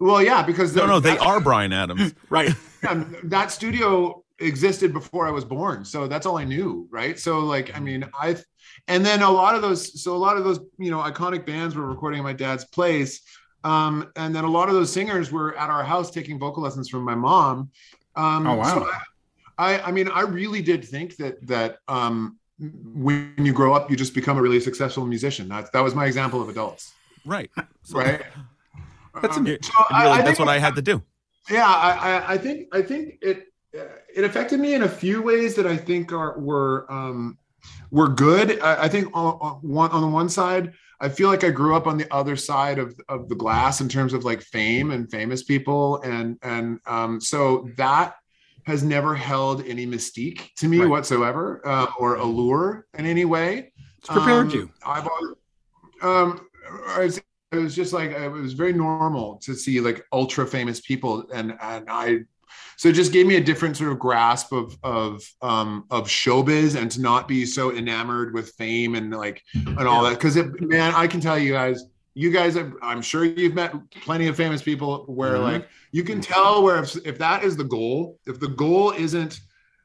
well 0.00 0.22
yeah 0.22 0.42
because 0.42 0.74
no, 0.76 0.86
no, 0.86 0.98
they 1.00 1.16
are 1.18 1.40
Bryan 1.40 1.72
Adams. 1.72 2.14
Right. 2.30 2.50
yeah, 2.82 3.04
that 3.24 3.50
studio 3.52 4.23
existed 4.38 4.92
before 4.92 5.26
I 5.26 5.30
was 5.30 5.44
born. 5.44 5.84
So 5.84 6.06
that's 6.08 6.26
all 6.26 6.36
I 6.38 6.44
knew, 6.44 6.88
right? 6.90 7.18
So 7.18 7.40
like, 7.40 7.76
I 7.76 7.80
mean, 7.80 8.04
I 8.20 8.36
and 8.88 9.04
then 9.06 9.22
a 9.22 9.30
lot 9.30 9.54
of 9.54 9.62
those, 9.62 10.02
so 10.02 10.14
a 10.14 10.18
lot 10.18 10.36
of 10.36 10.44
those, 10.44 10.58
you 10.78 10.90
know, 10.90 10.98
iconic 10.98 11.46
bands 11.46 11.74
were 11.76 11.86
recording 11.86 12.18
at 12.20 12.24
my 12.24 12.32
dad's 12.32 12.64
place. 12.64 13.20
Um, 13.62 14.10
and 14.16 14.34
then 14.34 14.44
a 14.44 14.50
lot 14.50 14.68
of 14.68 14.74
those 14.74 14.92
singers 14.92 15.30
were 15.32 15.56
at 15.56 15.70
our 15.70 15.84
house 15.84 16.10
taking 16.10 16.38
vocal 16.38 16.62
lessons 16.62 16.88
from 16.88 17.02
my 17.04 17.14
mom. 17.14 17.70
Um, 18.16 18.46
Oh, 18.46 18.56
wow. 18.56 18.74
so 18.74 18.86
I, 19.58 19.74
I, 19.76 19.82
I 19.88 19.90
mean, 19.92 20.08
I 20.08 20.22
really 20.22 20.60
did 20.62 20.84
think 20.84 21.16
that 21.16 21.46
that 21.46 21.78
um, 21.88 22.38
when 22.58 23.34
you 23.38 23.52
grow 23.52 23.72
up, 23.74 23.90
you 23.90 23.96
just 23.96 24.14
become 24.14 24.36
a 24.38 24.42
really 24.42 24.60
successful 24.60 25.06
musician. 25.06 25.48
That 25.48 25.72
that 25.72 25.80
was 25.80 25.94
my 25.94 26.06
example 26.06 26.42
of 26.42 26.48
adults, 26.48 26.92
Right. 27.24 27.50
So, 27.84 27.98
right? 27.98 28.22
That's 29.22 29.36
Um, 29.36 29.46
so 29.46 29.72
I- 29.90 30.08
like, 30.08 30.24
that's 30.24 30.38
what 30.38 30.48
I 30.48 30.58
had 30.58 30.74
to 30.74 30.82
do. 30.82 31.02
yeah 31.50 31.66
I, 31.66 31.90
I 32.10 32.32
i 32.34 32.38
think 32.38 32.58
i 32.72 32.80
think 32.80 33.18
it 33.20 33.38
it 34.14 34.24
affected 34.24 34.60
me 34.60 34.74
in 34.74 34.82
a 34.82 34.88
few 34.88 35.20
ways 35.22 35.54
that 35.54 35.66
i 35.66 35.76
think 35.76 36.12
are 36.12 36.38
were 36.38 36.86
um 36.90 37.36
were 37.90 38.08
good 38.08 38.60
i, 38.60 38.84
I 38.84 38.88
think 38.88 39.06
on, 39.14 39.38
on 39.40 39.52
one 39.62 39.90
on 39.90 40.00
the 40.00 40.08
one 40.08 40.28
side 40.28 40.72
i 41.00 41.08
feel 41.08 41.28
like 41.28 41.44
i 41.44 41.50
grew 41.50 41.74
up 41.74 41.86
on 41.86 41.96
the 41.98 42.06
other 42.12 42.36
side 42.36 42.78
of 42.78 42.98
of 43.08 43.28
the 43.28 43.34
glass 43.34 43.80
in 43.80 43.88
terms 43.88 44.12
of 44.12 44.24
like 44.24 44.42
fame 44.42 44.90
and 44.90 45.10
famous 45.10 45.42
people 45.42 46.00
and 46.02 46.38
and 46.42 46.78
um 46.86 47.20
so 47.20 47.68
that 47.76 48.14
has 48.66 48.82
never 48.82 49.14
held 49.14 49.64
any 49.66 49.86
mystique 49.86 50.54
to 50.56 50.68
me 50.68 50.78
Right. 50.80 50.88
whatsoever 50.88 51.60
uh, 51.66 51.86
or 51.98 52.14
allure 52.16 52.86
in 52.98 53.04
any 53.04 53.26
way 53.26 53.72
It's 53.98 54.08
prepared 54.08 54.46
um, 54.46 54.52
you. 54.56 54.70
I've 54.86 55.06
always, 55.06 55.34
um, 56.00 56.46
I 56.88 57.00
was- 57.04 57.20
it 57.52 57.58
was 57.58 57.76
just 57.76 57.92
like 57.92 58.10
it 58.10 58.28
was 58.32 58.54
very 58.54 58.72
normal 58.72 59.36
to 59.44 59.54
see 59.54 59.80
like 59.80 60.04
ultra 60.12 60.44
famous 60.44 60.80
people, 60.80 61.12
and 61.32 61.48
and 61.60 61.84
I, 61.88 62.20
so 62.84 62.90
it 62.90 62.92
just 62.92 63.14
gave 63.14 63.26
me 63.26 63.36
a 63.36 63.40
different 63.40 63.78
sort 63.78 63.90
of 63.90 63.98
grasp 63.98 64.52
of 64.52 64.76
of 64.82 65.22
um 65.40 65.86
of 65.90 66.06
showbiz 66.06 66.78
and 66.78 66.90
to 66.90 67.00
not 67.00 67.26
be 67.26 67.46
so 67.46 67.74
enamored 67.74 68.34
with 68.34 68.50
fame 68.58 68.94
and 68.94 69.10
like 69.10 69.42
and 69.54 69.88
all 69.88 70.02
that 70.04 70.10
because 70.18 70.36
man 70.60 70.92
I 70.94 71.06
can 71.06 71.18
tell 71.18 71.38
you 71.38 71.52
guys. 71.52 71.82
You 72.16 72.30
guys, 72.30 72.54
have, 72.54 72.74
I'm 72.82 73.02
sure 73.02 73.24
you've 73.24 73.54
met 73.54 73.74
plenty 74.02 74.28
of 74.28 74.36
famous 74.36 74.62
people 74.62 75.04
where, 75.08 75.32
Mhm. 75.32 75.42
like, 75.52 75.68
you 75.90 76.04
can 76.04 76.20
tell 76.20 76.62
where 76.62 76.80
if, 76.80 76.94
if 77.04 77.18
that 77.18 77.42
is 77.42 77.56
the 77.56 77.64
goal, 77.64 78.20
if 78.24 78.38
the 78.38 78.46
goal 78.48 78.92
isn't 78.92 79.40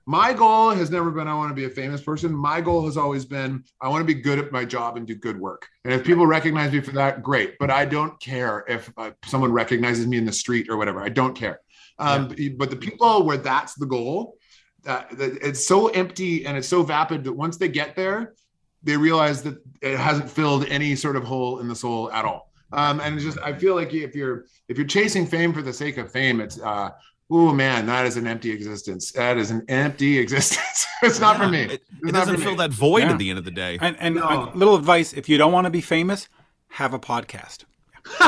my 0.05 0.33
goal 0.33 0.71
has 0.71 0.89
never 0.89 1.11
been 1.11 1.27
I 1.27 1.35
want 1.35 1.51
to 1.51 1.55
be 1.55 1.65
a 1.65 1.69
famous 1.69 2.01
person. 2.01 2.33
My 2.33 2.61
goal 2.61 2.83
has 2.85 2.97
always 2.97 3.25
been 3.25 3.63
I 3.81 3.87
want 3.87 4.01
to 4.01 4.13
be 4.13 4.19
good 4.19 4.39
at 4.39 4.51
my 4.51 4.65
job 4.65 4.97
and 4.97 5.07
do 5.07 5.15
good 5.15 5.39
work. 5.39 5.67
And 5.85 5.93
if 5.93 6.03
people 6.03 6.27
recognize 6.27 6.71
me 6.71 6.81
for 6.81 6.91
that, 6.93 7.23
great. 7.23 7.57
But 7.59 7.71
I 7.71 7.85
don't 7.85 8.19
care 8.19 8.65
if 8.67 8.91
uh, 8.97 9.11
someone 9.25 9.51
recognizes 9.51 10.05
me 10.05 10.17
in 10.17 10.25
the 10.25 10.33
street 10.33 10.67
or 10.69 10.77
whatever. 10.77 11.01
I 11.01 11.09
don't 11.09 11.35
care. 11.35 11.59
Um, 11.99 12.33
But 12.57 12.69
the 12.69 12.75
people 12.77 13.23
where 13.23 13.37
that's 13.37 13.73
the 13.75 13.85
goal, 13.85 14.37
that, 14.83 15.09
that 15.17 15.37
it's 15.47 15.65
so 15.67 15.87
empty 15.89 16.45
and 16.45 16.57
it's 16.57 16.67
so 16.67 16.81
vapid 16.83 17.23
that 17.25 17.33
once 17.33 17.57
they 17.57 17.67
get 17.67 17.95
there, 17.95 18.33
they 18.83 18.95
realize 18.95 19.43
that 19.43 19.57
it 19.81 19.97
hasn't 19.97 20.29
filled 20.29 20.65
any 20.67 20.95
sort 20.95 21.15
of 21.17 21.23
hole 21.23 21.59
in 21.59 21.67
the 21.67 21.75
soul 21.75 22.09
at 22.11 22.23
all. 22.25 22.51
Um, 22.71 22.99
and 23.01 23.15
it's 23.15 23.23
just 23.25 23.37
I 23.39 23.51
feel 23.53 23.75
like 23.75 23.93
if 23.93 24.15
you're 24.15 24.45
if 24.69 24.77
you're 24.77 24.87
chasing 24.87 25.25
fame 25.25 25.51
for 25.53 25.61
the 25.61 25.73
sake 25.73 25.97
of 25.97 26.11
fame, 26.11 26.39
it's 26.39 26.61
uh, 26.61 26.91
oh 27.29 27.51
man, 27.51 27.85
that 27.87 28.05
is 28.05 28.15
an 28.15 28.25
empty 28.27 28.51
existence. 28.51 29.11
That 29.11 29.37
is 29.37 29.51
an 29.51 29.65
empty 29.67 30.17
existence. 30.23 30.85
it's 31.01 31.19
not 31.19 31.35
for 31.37 31.47
me. 31.49 31.61
It, 31.63 31.81
it 32.07 32.11
doesn't 32.13 32.37
fill 32.37 32.51
me. 32.51 32.57
that 32.57 32.71
void 32.71 32.99
Yeah. 33.03 33.11
at 33.11 33.17
the 33.17 33.29
end 33.31 33.39
of 33.39 33.43
the 33.45 33.51
day. 33.51 33.77
And, 33.81 33.97
and 33.99 34.15
No. 34.15 34.51
a 34.53 34.55
little 34.55 34.75
advice: 34.75 35.11
if 35.13 35.27
you 35.27 35.37
don't 35.37 35.51
want 35.51 35.65
to 35.65 35.71
be 35.71 35.81
famous, 35.81 36.29
have 36.69 36.93
a 36.93 36.99
podcast. 36.99 37.65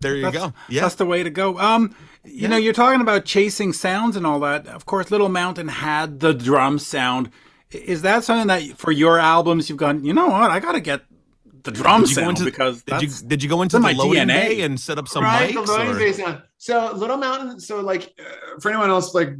there 0.00 0.16
you 0.16 0.22
That's- 0.22 0.42
go. 0.42 0.52
Yeah. 0.68 0.82
That's 0.82 0.94
the 0.96 1.06
way 1.06 1.22
to 1.22 1.30
go. 1.30 1.58
Um, 1.58 1.94
you 2.24 2.48
know, 2.48 2.56
you're 2.56 2.72
talking 2.74 3.00
about 3.00 3.24
chasing 3.24 3.72
sounds 3.72 4.16
and 4.16 4.26
all 4.26 4.40
that. 4.40 4.66
Of 4.66 4.86
course, 4.86 5.10
Little 5.10 5.28
Mountain 5.28 5.68
had 5.68 6.20
the 6.20 6.34
drum 6.34 6.78
sound. 6.78 7.30
Is 7.70 8.02
that 8.02 8.24
something 8.24 8.48
that 8.48 8.78
for 8.78 8.92
your 8.92 9.18
albums 9.18 9.68
you've 9.68 9.78
gone? 9.78 10.04
You 10.04 10.12
know 10.12 10.28
what? 10.28 10.50
I 10.50 10.60
got 10.60 10.72
to 10.72 10.80
get 10.80 11.02
the 11.64 11.70
drum 11.70 12.00
Did 12.02 12.10
you 12.10 12.16
go 12.16 12.22
sound 12.22 12.38
into- 12.38 12.50
because 12.50 12.82
Did 12.84 13.02
you 13.02 13.08
did 13.26 13.42
you 13.42 13.48
go 13.48 13.62
into 13.62 13.76
in 13.76 13.82
the 13.82 13.88
my 13.88 13.92
loading 13.92 14.22
DNA. 14.28 14.48
bay 14.48 14.60
and 14.62 14.78
set 14.80 14.96
up 14.98 15.08
some 15.08 15.24
right, 15.24 15.52
the 15.52 15.60
mics? 15.60 15.66
loading 15.68 15.92
or- 15.94 15.98
bay 15.98 16.12
sound. 16.12 16.42
So 16.58 16.92
Little 16.94 17.16
Mountain. 17.18 17.60
So 17.60 17.80
like 17.80 18.12
uh, 18.18 18.58
for 18.60 18.70
anyone 18.70 18.90
else 18.90 19.14
like 19.14 19.30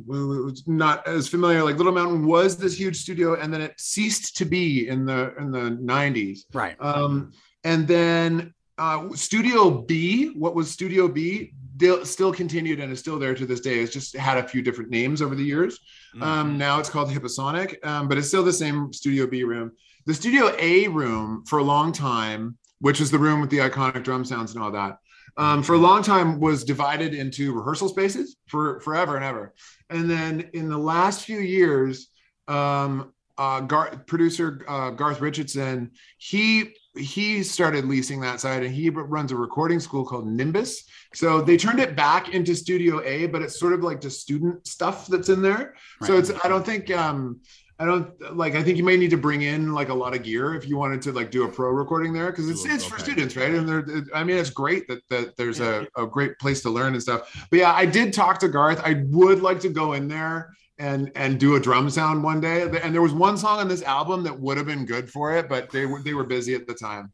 not 0.66 1.06
as 1.06 1.28
familiar, 1.28 1.62
like 1.64 1.76
Little 1.76 1.92
Mountain 1.92 2.26
was 2.26 2.56
this 2.56 2.78
huge 2.78 2.96
studio, 2.96 3.34
and 3.40 3.52
then 3.52 3.60
it 3.60 3.74
ceased 3.78 4.36
to 4.36 4.44
be 4.44 4.88
in 4.88 5.04
the 5.04 5.34
in 5.38 5.50
the 5.50 5.70
'90s. 5.82 6.40
right. 6.52 6.76
Um, 6.80 7.32
and 7.64 7.88
then 7.88 8.54
uh, 8.78 9.08
Studio 9.14 9.70
B, 9.70 10.28
what 10.34 10.54
was 10.54 10.70
Studio 10.70 11.08
B, 11.08 11.52
still, 11.76 12.04
still 12.04 12.32
continued 12.32 12.80
and 12.80 12.92
is 12.92 12.98
still 12.98 13.18
there 13.18 13.34
to 13.34 13.46
this 13.46 13.60
day. 13.60 13.80
It's 13.80 13.92
just 13.92 14.16
had 14.16 14.38
a 14.38 14.46
few 14.46 14.62
different 14.62 14.90
names 14.90 15.22
over 15.22 15.34
the 15.34 15.44
years. 15.44 15.78
Mm-hmm. 16.14 16.22
Um, 16.22 16.58
now 16.58 16.80
it's 16.80 16.88
called 16.88 17.10
Hipposonic, 17.10 17.84
um, 17.86 18.08
but 18.08 18.18
it's 18.18 18.28
still 18.28 18.44
the 18.44 18.52
same 18.52 18.92
Studio 18.92 19.26
B 19.26 19.44
room. 19.44 19.72
The 20.06 20.14
Studio 20.14 20.54
A 20.58 20.88
room 20.88 21.44
for 21.46 21.58
a 21.58 21.62
long 21.62 21.92
time, 21.92 22.56
which 22.80 23.00
is 23.00 23.10
the 23.10 23.18
room 23.18 23.40
with 23.40 23.50
the 23.50 23.58
iconic 23.58 24.04
drum 24.04 24.24
sounds 24.24 24.54
and 24.54 24.62
all 24.62 24.70
that, 24.72 24.98
um, 25.36 25.62
for 25.62 25.74
a 25.74 25.78
long 25.78 26.02
time 26.02 26.40
was 26.40 26.64
divided 26.64 27.14
into 27.14 27.52
rehearsal 27.52 27.88
spaces 27.88 28.36
for 28.46 28.80
forever 28.80 29.16
and 29.16 29.24
ever. 29.24 29.54
And 29.90 30.10
then 30.10 30.50
in 30.52 30.68
the 30.68 30.78
last 30.78 31.24
few 31.24 31.38
years, 31.38 32.08
um, 32.48 33.12
uh, 33.36 33.60
Gar- 33.60 34.02
producer 34.06 34.64
uh, 34.66 34.90
Garth 34.90 35.20
Richardson, 35.20 35.92
he 36.18 36.74
he 36.98 37.42
started 37.42 37.84
leasing 37.84 38.20
that 38.20 38.40
side, 38.40 38.62
and 38.62 38.74
he 38.74 38.90
runs 38.90 39.32
a 39.32 39.36
recording 39.36 39.80
school 39.80 40.04
called 40.04 40.26
Nimbus. 40.26 40.84
So 41.14 41.40
they 41.40 41.56
turned 41.56 41.80
it 41.80 41.96
back 41.96 42.30
into 42.30 42.54
Studio 42.54 43.02
A, 43.04 43.26
but 43.26 43.42
it's 43.42 43.58
sort 43.58 43.72
of 43.72 43.80
like 43.80 44.00
the 44.00 44.10
student 44.10 44.66
stuff 44.66 45.06
that's 45.06 45.28
in 45.28 45.40
there. 45.42 45.74
So 46.04 46.18
it's 46.18 46.30
I 46.44 46.48
don't 46.48 46.66
think 46.66 46.90
um, 46.90 47.40
I 47.80 47.84
don't 47.84 48.36
like 48.36 48.56
I 48.56 48.62
think 48.62 48.76
you 48.76 48.84
may 48.84 48.96
need 48.96 49.10
to 49.10 49.16
bring 49.16 49.42
in 49.42 49.72
like 49.72 49.88
a 49.88 49.94
lot 49.94 50.14
of 50.14 50.24
gear 50.24 50.54
if 50.54 50.68
you 50.68 50.76
wanted 50.76 51.00
to 51.02 51.12
like 51.12 51.30
do 51.30 51.44
a 51.44 51.48
pro 51.48 51.70
recording 51.70 52.12
there 52.12 52.30
because 52.30 52.50
it's 52.50 52.64
it's 52.64 52.84
for 52.84 52.98
students, 52.98 53.36
right? 53.36 53.54
And 53.54 53.68
they're 53.68 53.86
I 54.12 54.24
mean 54.24 54.36
it's 54.36 54.50
great 54.50 54.88
that 54.88 55.00
that 55.10 55.36
there's 55.36 55.60
a, 55.60 55.86
a 55.96 56.04
great 56.04 56.38
place 56.40 56.60
to 56.62 56.70
learn 56.70 56.94
and 56.94 57.02
stuff. 57.02 57.46
But 57.50 57.60
yeah, 57.60 57.72
I 57.72 57.86
did 57.86 58.12
talk 58.12 58.40
to 58.40 58.48
Garth. 58.48 58.80
I 58.84 59.04
would 59.06 59.42
like 59.42 59.60
to 59.60 59.68
go 59.68 59.92
in 59.92 60.08
there 60.08 60.54
and 60.78 61.10
and 61.14 61.38
do 61.40 61.56
a 61.56 61.60
drum 61.60 61.90
sound 61.90 62.22
one 62.22 62.40
day. 62.40 62.62
And 62.82 62.94
there 62.94 63.02
was 63.02 63.12
one 63.12 63.36
song 63.36 63.58
on 63.58 63.68
this 63.68 63.82
album 63.82 64.22
that 64.24 64.38
would 64.38 64.56
have 64.56 64.66
been 64.66 64.84
good 64.84 65.10
for 65.10 65.36
it, 65.36 65.48
but 65.48 65.70
they 65.70 65.86
were 65.86 66.00
they 66.02 66.14
were 66.14 66.24
busy 66.24 66.54
at 66.54 66.66
the 66.66 66.74
time. 66.74 67.12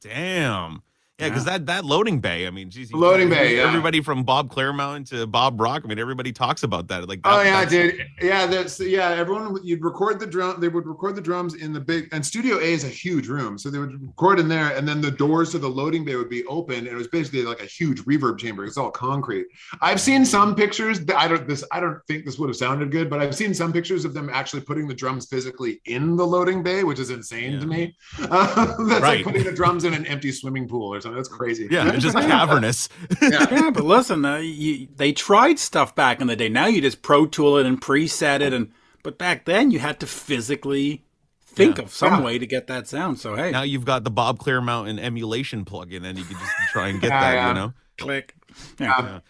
Damn. 0.00 0.82
Yeah, 1.18 1.30
because 1.30 1.46
that 1.46 1.64
that 1.64 1.86
loading 1.86 2.20
bay. 2.20 2.46
I 2.46 2.50
mean, 2.50 2.68
geez, 2.68 2.92
Loading 2.92 3.30
bay, 3.30 3.56
yeah. 3.56 3.66
Everybody 3.66 4.02
from 4.02 4.22
Bob 4.22 4.50
Clearmountain 4.52 5.08
to 5.08 5.26
Bob 5.26 5.58
Rock. 5.58 5.80
I 5.82 5.88
mean, 5.88 5.98
everybody 5.98 6.30
talks 6.30 6.62
about 6.62 6.88
that. 6.88 7.08
Like, 7.08 7.20
Oh 7.24 7.40
yeah, 7.40 7.64
dude. 7.64 8.06
Yeah, 8.20 8.44
that's 8.44 8.78
yeah. 8.80 9.08
Everyone 9.12 9.54
would- 9.54 9.64
you'd 9.64 9.82
record 9.82 10.20
the 10.20 10.26
drum. 10.26 10.60
They 10.60 10.68
would 10.68 10.86
record 10.86 11.16
the 11.16 11.22
drums 11.22 11.54
in 11.54 11.72
the 11.72 11.80
big 11.80 12.10
and 12.12 12.24
Studio 12.24 12.58
A 12.58 12.64
is 12.70 12.84
a 12.84 12.88
huge 12.88 13.28
room, 13.28 13.56
so 13.56 13.70
they 13.70 13.78
would 13.78 13.98
record 14.08 14.38
in 14.40 14.46
there, 14.48 14.76
and 14.76 14.86
then 14.86 15.00
the 15.00 15.10
doors 15.10 15.52
to 15.52 15.58
the 15.58 15.66
loading 15.68 16.04
bay 16.04 16.16
would 16.16 16.28
be 16.28 16.44
open, 16.44 16.76
and 16.80 16.88
it 16.88 16.94
was 16.94 17.08
basically 17.08 17.44
like 17.44 17.62
a 17.62 17.66
huge 17.66 18.02
reverb 18.04 18.36
chamber. 18.36 18.66
It's 18.66 18.76
all 18.76 18.90
concrete. 18.90 19.46
I've 19.80 20.02
seen 20.02 20.26
some 20.26 20.54
pictures. 20.54 21.00
that- 21.06 21.16
I 21.16 21.28
don't 21.28 21.48
this. 21.48 21.64
I 21.72 21.80
don't 21.80 21.98
think 22.06 22.26
this 22.26 22.38
would 22.38 22.50
have 22.50 22.56
sounded 22.58 22.90
good, 22.90 23.08
but 23.08 23.20
I've 23.20 23.34
seen 23.34 23.54
some 23.54 23.72
pictures 23.72 24.04
of 24.04 24.12
them 24.12 24.28
actually 24.30 24.60
putting 24.60 24.86
the 24.86 24.92
drums 24.94 25.24
physically 25.28 25.80
in 25.86 26.14
the 26.16 26.26
loading 26.26 26.62
bay, 26.62 26.84
which 26.84 26.98
is 26.98 27.08
insane 27.08 27.54
Yeah. 27.54 27.60
to 27.60 27.66
me. 27.66 27.96
Uh, 28.20 28.66
that's 28.86 29.00
Right. 29.00 29.16
like 29.16 29.24
putting 29.24 29.44
the 29.44 29.52
drums 29.62 29.84
in 29.84 29.94
an 29.94 30.04
empty 30.04 30.30
swimming 30.30 30.68
pool 30.68 30.92
or 30.92 31.00
something. 31.00 31.05
That's 31.14 31.28
crazy. 31.28 31.68
Yeah, 31.70 31.92
it's 31.92 32.02
just 32.04 32.16
cavernous. 32.18 32.88
yeah. 33.22 33.46
Yeah, 33.50 33.70
but 33.70 33.84
listen, 33.84 34.24
uh, 34.24 34.36
you, 34.38 34.88
they 34.96 35.12
tried 35.12 35.58
stuff 35.58 35.94
back 35.94 36.20
in 36.20 36.26
the 36.26 36.36
day. 36.36 36.48
Now 36.48 36.66
you 36.66 36.80
just 36.80 37.02
Pro 37.02 37.26
Tool 37.26 37.56
it 37.58 37.66
and 37.66 37.80
preset 37.80 38.40
it, 38.40 38.52
and 38.52 38.70
but 39.02 39.18
back 39.18 39.44
then 39.44 39.70
you 39.70 39.78
had 39.78 40.00
to 40.00 40.06
physically 40.06 41.04
think 41.44 41.78
Yeah. 41.78 41.84
of 41.84 41.92
some 41.92 42.12
Yeah. 42.14 42.20
way 42.22 42.38
to 42.38 42.46
get 42.46 42.66
that 42.66 42.86
sound. 42.88 43.18
So 43.18 43.34
hey, 43.36 43.50
now 43.50 43.62
you've 43.62 43.84
got 43.84 44.04
the 44.04 44.10
Bob 44.10 44.38
Clearmountain 44.38 44.90
and 44.90 45.00
emulation 45.00 45.64
plugin, 45.64 46.04
and 46.04 46.18
you 46.18 46.24
can 46.24 46.36
just 46.38 46.52
try 46.72 46.88
and 46.88 47.00
get 47.00 47.08
Yeah, 47.10 47.20
that. 47.20 47.34
yeah. 47.34 47.48
You 47.48 47.54
know. 47.54 47.72
click. 47.98 48.34
Yeah. 48.78 49.20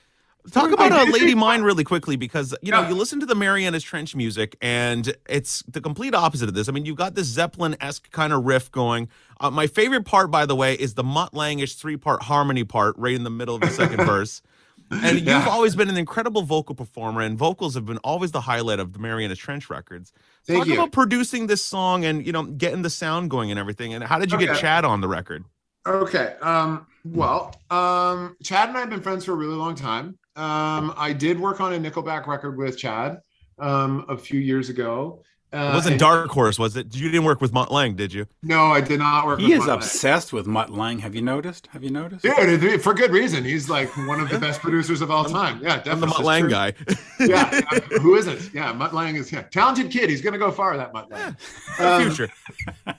Talk 0.53 0.71
about 0.73 0.93
a 0.93 1.11
Lady 1.11 1.35
Mine 1.35 1.63
really 1.63 1.85
quickly 1.85 2.17
because 2.17 2.55
you 2.63 2.71
know 2.71 2.83
Yeah. 2.83 2.89
you 2.91 2.95
listen 2.95 3.21
to 3.21 3.27
the 3.27 3.35
Marianas 3.35 3.83
Trench 3.83 4.15
music 4.15 4.57
and 4.61 5.15
it's 5.29 5.63
the 5.69 5.81
complete 5.81 6.15
opposite 6.15 6.49
of 6.49 6.55
this. 6.55 6.69
I 6.69 6.73
mean, 6.73 6.87
you've 6.87 6.97
got 6.97 7.15
this 7.15 7.27
Zeppelin 7.27 7.77
esque 7.81 8.11
kind 8.11 8.33
of 8.33 8.45
riff 8.45 8.71
going. 8.71 9.09
Uh, 9.41 9.51
my 9.51 9.67
favorite 9.67 10.05
part, 10.05 10.31
by 10.31 10.47
the 10.47 10.55
way, 10.57 10.75
is 10.75 10.95
the 10.95 11.05
Mutt 11.05 11.33
Langish 11.33 11.77
three 11.77 11.97
part 11.97 12.23
harmony 12.25 12.65
part 12.65 12.95
right 12.99 13.15
in 13.15 13.25
the 13.25 13.31
middle 13.31 13.55
of 13.57 13.61
the 13.61 13.71
second 13.71 13.97
verse. 14.07 14.43
And 14.91 15.21
you've 15.21 15.49
always 15.49 15.75
been 15.75 15.89
an 15.91 15.97
incredible 15.97 16.43
vocal 16.43 16.77
performer, 16.77 17.21
and 17.21 17.37
vocals 17.37 17.75
have 17.75 17.87
been 17.87 17.99
always 17.99 18.31
the 18.31 18.43
highlight 18.43 18.79
of 18.79 18.93
the 18.93 19.01
Marianas 19.01 19.39
Trench 19.39 19.69
records. 19.69 20.13
Thank 20.45 20.61
Talk 20.61 20.69
you. 20.69 20.75
about 20.75 20.93
producing 20.93 21.49
this 21.49 21.65
song 21.65 22.05
and 22.05 22.25
you 22.25 22.31
know 22.31 22.45
getting 22.45 22.83
the 22.83 22.91
sound 22.91 23.31
going 23.31 23.51
and 23.51 23.59
everything. 23.59 23.95
And 23.95 24.05
how 24.05 24.21
did 24.21 24.31
you 24.31 24.39
get 24.39 24.57
Chad 24.59 24.85
on 24.85 25.01
the 25.01 25.09
record? 25.09 25.45
Okay. 25.87 26.35
Um, 26.41 26.87
well, 27.05 27.55
um, 27.71 28.37
Chad 28.45 28.69
and 28.69 28.77
I 28.77 28.81
have 28.81 28.91
been 28.91 29.01
friends 29.01 29.25
for 29.25 29.33
a 29.33 29.37
really 29.37 29.55
long 29.57 29.75
time. 29.75 30.19
Um, 30.37 30.93
I 30.97 31.15
did 31.15 31.41
work 31.41 31.61
on 31.61 31.73
a 31.73 31.79
Nickelback 31.79 32.27
record 32.27 32.59
with 32.59 32.77
Chad 32.77 33.21
um, 33.59 34.05
a 34.09 34.19
few 34.19 34.39
years 34.39 34.69
ago. 34.69 35.23
Uh, 35.53 35.59
It 35.71 35.75
wasn't 35.75 35.93
and- 35.93 36.01
Dark 36.01 36.31
Horse, 36.31 36.59
was 36.59 36.77
it? 36.77 36.95
You 36.95 37.09
didn't 37.11 37.25
work 37.25 37.41
with 37.41 37.53
Mutt 37.53 37.71
Lange, 37.71 37.95
did 37.95 38.13
you? 38.13 38.27
No, 38.43 38.67
I 38.67 38.81
did 38.81 38.99
not 38.99 39.27
work 39.27 39.39
He 39.39 39.47
with 39.47 39.53
is 39.55 39.59
Mutt 39.61 39.69
Lange. 39.69 39.79
obsessed 39.79 40.33
with 40.33 40.47
Mutt 40.47 40.71
Lange. 40.71 40.99
Have 40.99 41.15
you 41.15 41.23
noticed? 41.23 41.69
Have 41.69 41.85
you 41.85 41.91
noticed? 41.91 42.23
Dude, 42.25 42.83
for 42.83 42.93
good 42.95 43.13
reason. 43.13 43.45
He's 43.45 43.71
like 43.71 43.89
one 44.09 44.21
of 44.21 44.29
the 44.29 44.39
best 44.39 44.61
producers 44.61 45.01
of 45.01 45.11
all 45.11 45.25
time. 45.25 45.61
Yeah, 45.63 45.75
I'm 45.75 45.79
definitely. 45.79 46.01
the 46.01 46.07
Mutt 46.09 46.25
Lange 46.25 46.49
guy. 46.49 46.73
yeah, 47.21 47.27
yeah, 47.73 47.79
who 48.01 48.17
is 48.17 48.27
it? 48.27 48.53
Yeah, 48.53 48.73
Mutt 48.73 48.93
Lange 48.93 49.17
is 49.17 49.31
yeah, 49.33 49.43
talented 49.43 49.91
kid. 49.91 50.11
He's 50.11 50.21
gonna 50.21 50.37
go 50.39 50.51
far. 50.51 50.77
That 50.77 50.93
Mutt 50.93 51.11
Lange. 51.11 51.37
The 51.79 51.93
Um, 51.95 52.03
future. 52.03 52.29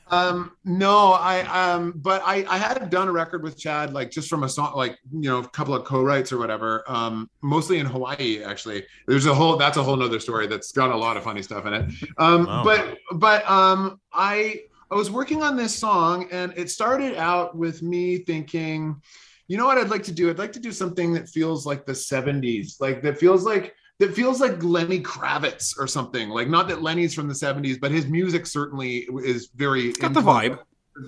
Um, 0.10 0.54
no, 0.64 1.12
I 1.12 1.42
um, 1.42 1.92
but 1.98 2.22
I 2.26 2.46
I 2.50 2.58
had 2.58 2.90
done 2.90 3.10
a 3.10 3.12
record 3.12 3.44
with 3.44 3.58
Chad, 3.58 3.94
like 3.94 4.10
just 4.10 4.30
from 4.30 4.44
a 4.44 4.50
song, 4.50 4.74
like 4.76 4.98
you 5.12 5.30
know, 5.30 5.40
a 5.40 5.48
couple 5.50 5.74
of 5.76 5.84
co-writes 5.84 6.32
or 6.32 6.38
whatever. 6.38 6.84
Um, 6.88 7.30
mostly 7.42 7.80
in 7.80 7.86
Hawaii, 7.86 8.42
actually. 8.42 8.86
There's 9.06 9.26
a 9.26 9.34
whole 9.36 9.58
that's 9.58 9.76
a 9.76 9.84
whole 9.84 9.98
nother 9.98 10.22
story 10.22 10.48
that's 10.48 10.72
got 10.72 10.92
a 10.92 10.96
lot 10.96 11.18
of 11.18 11.24
funny 11.24 11.42
stuff 11.42 11.66
in 11.66 11.74
it. 11.74 11.92
Um, 12.18 12.47
Wow. 12.48 12.64
but 12.64 12.98
but 13.14 13.50
um, 13.50 14.00
I 14.14 14.62
I 14.90 14.96
was 14.96 15.12
working 15.12 15.44
on 15.44 15.56
this 15.56 15.76
song, 15.78 16.28
and 16.32 16.54
it 16.56 16.70
started 16.70 17.16
out 17.16 17.56
with 17.56 17.82
me 17.82 18.20
thinking, 18.20 19.02
you 19.48 19.58
know 19.58 19.66
what 19.66 19.78
I'd 19.78 19.90
like 19.90 20.04
to 20.04 20.14
do? 20.14 20.30
I'd 20.30 20.40
like 20.40 20.54
to 20.54 20.60
do 20.60 20.72
something 20.72 21.14
that 21.14 21.30
feels 21.30 21.66
like 21.66 21.86
the 21.86 21.94
'70s, 21.94 22.80
like 22.80 23.02
that 23.04 23.20
feels 23.20 23.44
like 23.44 23.76
that 24.00 24.14
feels 24.14 24.40
like 24.40 24.64
Lenny 24.64 25.02
Kravitz 25.02 25.78
or 25.78 25.88
something. 25.88 26.30
Like 26.30 26.48
not 26.48 26.68
that 26.70 26.82
Lenny's 26.82 27.14
from 27.14 27.28
the 27.28 27.34
70s, 27.34 27.80
but 27.80 27.92
his 27.92 28.08
music 28.08 28.46
certainly 28.46 29.08
is 29.24 29.50
very 29.56 29.92
got 29.94 30.14
the 30.14 30.22
vibe. 30.22 30.60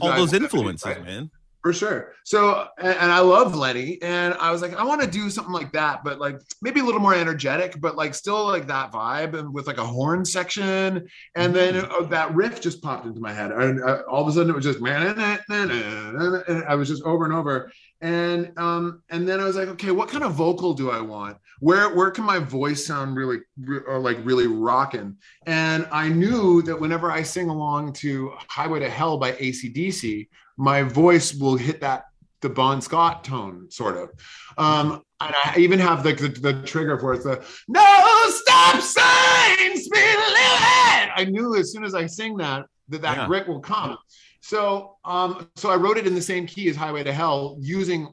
All 0.01 0.11
those 0.15 0.31
70s, 0.31 0.41
influences, 0.41 0.85
right? 0.85 1.03
man. 1.03 1.31
For 1.61 1.73
sure. 1.73 2.13
So 2.23 2.67
and, 2.77 2.95
and 2.95 3.11
I 3.11 3.19
love 3.19 3.53
Lenny. 3.53 4.01
And 4.01 4.33
I 4.35 4.51
was 4.51 4.61
like, 4.61 4.73
I 4.75 4.83
want 4.85 5.01
to 5.01 5.07
do 5.07 5.29
something 5.29 5.53
like 5.53 5.73
that, 5.73 6.05
but 6.05 6.17
like 6.17 6.39
maybe 6.61 6.79
a 6.79 6.83
little 6.83 7.01
more 7.01 7.13
energetic, 7.13 7.81
but 7.81 7.97
like 7.97 8.13
still 8.13 8.47
like 8.47 8.67
that 8.67 8.93
vibe 8.93 9.37
and 9.37 9.53
with 9.53 9.67
like 9.67 9.77
a 9.77 9.85
horn 9.85 10.23
section. 10.23 11.07
And 11.35 11.53
then 11.53 11.75
uh, 11.75 12.03
that 12.03 12.33
riff 12.33 12.61
just 12.61 12.81
popped 12.81 13.05
into 13.05 13.19
my 13.19 13.33
head. 13.33 13.51
And 13.51 13.83
uh, 13.83 14.03
all 14.09 14.21
of 14.21 14.29
a 14.29 14.31
sudden 14.31 14.49
it 14.49 14.55
was 14.55 14.63
just 14.63 14.79
man, 14.81 15.19
and 15.49 16.63
I 16.65 16.75
was 16.75 16.87
just 16.87 17.03
over 17.03 17.25
and 17.25 17.33
over. 17.33 17.71
And 18.01 18.57
um, 18.57 19.01
and 19.09 19.27
then 19.27 19.41
I 19.41 19.43
was 19.43 19.57
like, 19.57 19.67
okay, 19.69 19.91
what 19.91 20.07
kind 20.07 20.23
of 20.23 20.33
vocal 20.33 20.73
do 20.73 20.89
I 20.89 21.01
want? 21.01 21.37
Where 21.59 21.93
where 21.95 22.11
can 22.11 22.23
my 22.23 22.39
voice 22.39 22.85
sound 22.85 23.15
really 23.15 23.39
or 23.87 23.99
like 23.99 24.17
really 24.23 24.47
rocking? 24.47 25.17
And 25.45 25.87
I 25.91 26.09
knew 26.09 26.61
that 26.63 26.79
whenever 26.79 27.11
I 27.11 27.21
sing 27.23 27.49
along 27.49 27.93
to 27.93 28.31
Highway 28.47 28.79
to 28.79 28.89
Hell 28.89 29.17
by 29.17 29.33
ACDC, 29.33 30.27
my 30.57 30.83
voice 30.83 31.33
will 31.33 31.55
hit 31.57 31.81
that 31.81 32.05
the 32.41 32.49
Bon 32.49 32.81
Scott 32.81 33.23
tone, 33.25 33.69
sort 33.69 33.97
of. 33.97 34.09
Um, 34.57 35.01
and 35.19 35.35
I 35.43 35.55
even 35.57 35.79
have 35.79 36.05
like 36.05 36.17
the, 36.17 36.29
the 36.29 36.61
trigger 36.63 36.97
for 36.97 37.13
it, 37.13 37.23
the 37.23 37.43
no 37.67 38.29
stop 38.29 38.81
signs, 38.81 39.83
speed 39.83 40.15
limit. 40.15 41.09
I 41.15 41.27
knew 41.29 41.55
as 41.57 41.73
soon 41.73 41.83
as 41.83 41.93
I 41.93 42.05
sing 42.05 42.37
that 42.37 42.65
that 42.87 43.01
that 43.01 43.17
Yeah. 43.17 43.27
grit 43.27 43.47
will 43.47 43.59
come. 43.59 43.97
So, 44.41 44.95
um, 45.05 45.49
so 45.55 45.69
I 45.69 45.75
wrote 45.75 45.97
it 45.97 46.07
in 46.07 46.15
the 46.15 46.21
same 46.21 46.45
key 46.45 46.69
as 46.69 46.75
Highway 46.75 47.03
to 47.03 47.11
Hell, 47.13 47.57
using 47.59 48.07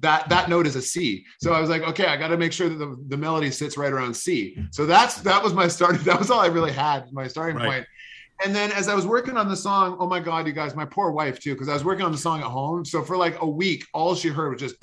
that 0.00 0.28
that 0.28 0.48
note 0.48 0.66
as 0.66 0.76
a 0.76 0.82
C. 0.82 1.24
So 1.40 1.52
I 1.52 1.60
was 1.60 1.68
like, 1.70 1.82
okay, 1.82 2.06
I 2.06 2.16
got 2.16 2.28
to 2.28 2.36
make 2.36 2.52
sure 2.52 2.68
that 2.68 2.76
the, 2.76 2.96
the 3.08 3.16
melody 3.16 3.50
sits 3.50 3.76
right 3.76 3.92
around 3.92 4.14
C. 4.14 4.56
So 4.70 4.86
that's 4.86 5.20
that 5.22 5.42
was 5.42 5.52
my 5.54 5.68
starting. 5.68 6.02
That 6.04 6.18
was 6.18 6.30
all 6.30 6.40
I 6.40 6.46
really 6.46 6.72
had, 6.72 7.12
my 7.12 7.26
starting 7.26 7.56
Right. 7.56 7.66
point. 7.66 7.86
And 8.44 8.54
then 8.54 8.72
as 8.72 8.88
I 8.88 8.94
was 8.94 9.06
working 9.06 9.36
on 9.36 9.48
the 9.48 9.56
song, 9.56 9.96
oh 10.00 10.06
my 10.06 10.18
God, 10.18 10.46
you 10.46 10.52
guys, 10.52 10.74
my 10.74 10.84
poor 10.84 11.12
wife 11.12 11.38
too, 11.38 11.52
because 11.54 11.68
I 11.68 11.74
was 11.74 11.84
working 11.84 12.04
on 12.04 12.10
the 12.12 12.18
song 12.18 12.40
at 12.40 12.46
home. 12.46 12.84
So 12.84 13.02
for 13.02 13.16
like 13.16 13.40
a 13.40 13.46
week, 13.46 13.84
all 13.94 14.14
she 14.16 14.28
heard 14.28 14.52
was 14.52 14.60
just 14.60 14.80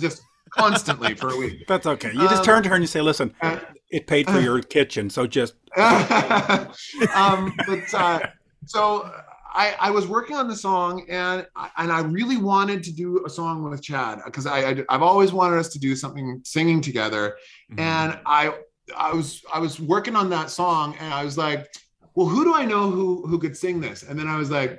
just 0.00 0.22
constantly 0.50 1.14
for 1.14 1.30
a 1.30 1.36
week. 1.36 1.64
That's 1.68 1.86
okay. 1.86 2.12
You 2.12 2.20
just 2.28 2.40
Um, 2.40 2.44
turn 2.44 2.62
to 2.64 2.68
her 2.70 2.74
and 2.74 2.82
you 2.82 2.88
say, 2.88 3.00
"Listen, 3.02 3.34
uh, 3.40 3.58
it 3.90 4.06
paid 4.06 4.26
for 4.28 4.40
your 4.40 4.60
kitchen, 4.62 5.10
so 5.10 5.26
just 5.26 5.54
um, 5.76 7.52
but 7.66 7.94
uh, 7.94 8.20
so 8.68 9.10
I, 9.62 9.74
I 9.80 9.90
was 9.90 10.06
working 10.06 10.36
on 10.36 10.46
the 10.46 10.54
song 10.56 10.92
and 11.08 11.46
I- 11.56 11.70
and 11.78 11.90
I 11.90 12.00
really 12.02 12.36
wanted 12.36 12.82
to 12.84 12.92
do 12.92 13.24
a 13.26 13.30
song 13.30 13.62
with 13.68 13.82
Chad 13.82 14.20
because 14.24 14.46
I, 14.46 14.58
I 14.70 14.84
I've 14.90 15.02
always 15.02 15.32
wanted 15.32 15.58
us 15.58 15.68
to 15.70 15.78
do 15.78 15.96
something 15.96 16.40
singing 16.44 16.80
together 16.80 17.24
Mm-hmm. 17.70 17.80
and 17.80 18.18
I 18.26 18.42
I 18.96 19.12
was 19.12 19.42
I 19.52 19.58
was 19.58 19.80
working 19.80 20.16
on 20.16 20.30
that 20.30 20.48
song 20.50 20.96
and 21.00 21.12
I 21.12 21.22
was 21.24 21.36
like, 21.36 21.66
well, 22.14 22.26
who 22.26 22.44
do 22.44 22.54
I 22.54 22.64
know 22.64 22.90
who 22.90 23.26
who 23.26 23.38
could 23.38 23.56
sing 23.56 23.80
this? 23.80 24.02
And 24.02 24.18
then 24.18 24.28
I 24.28 24.36
was 24.42 24.50
like, 24.50 24.72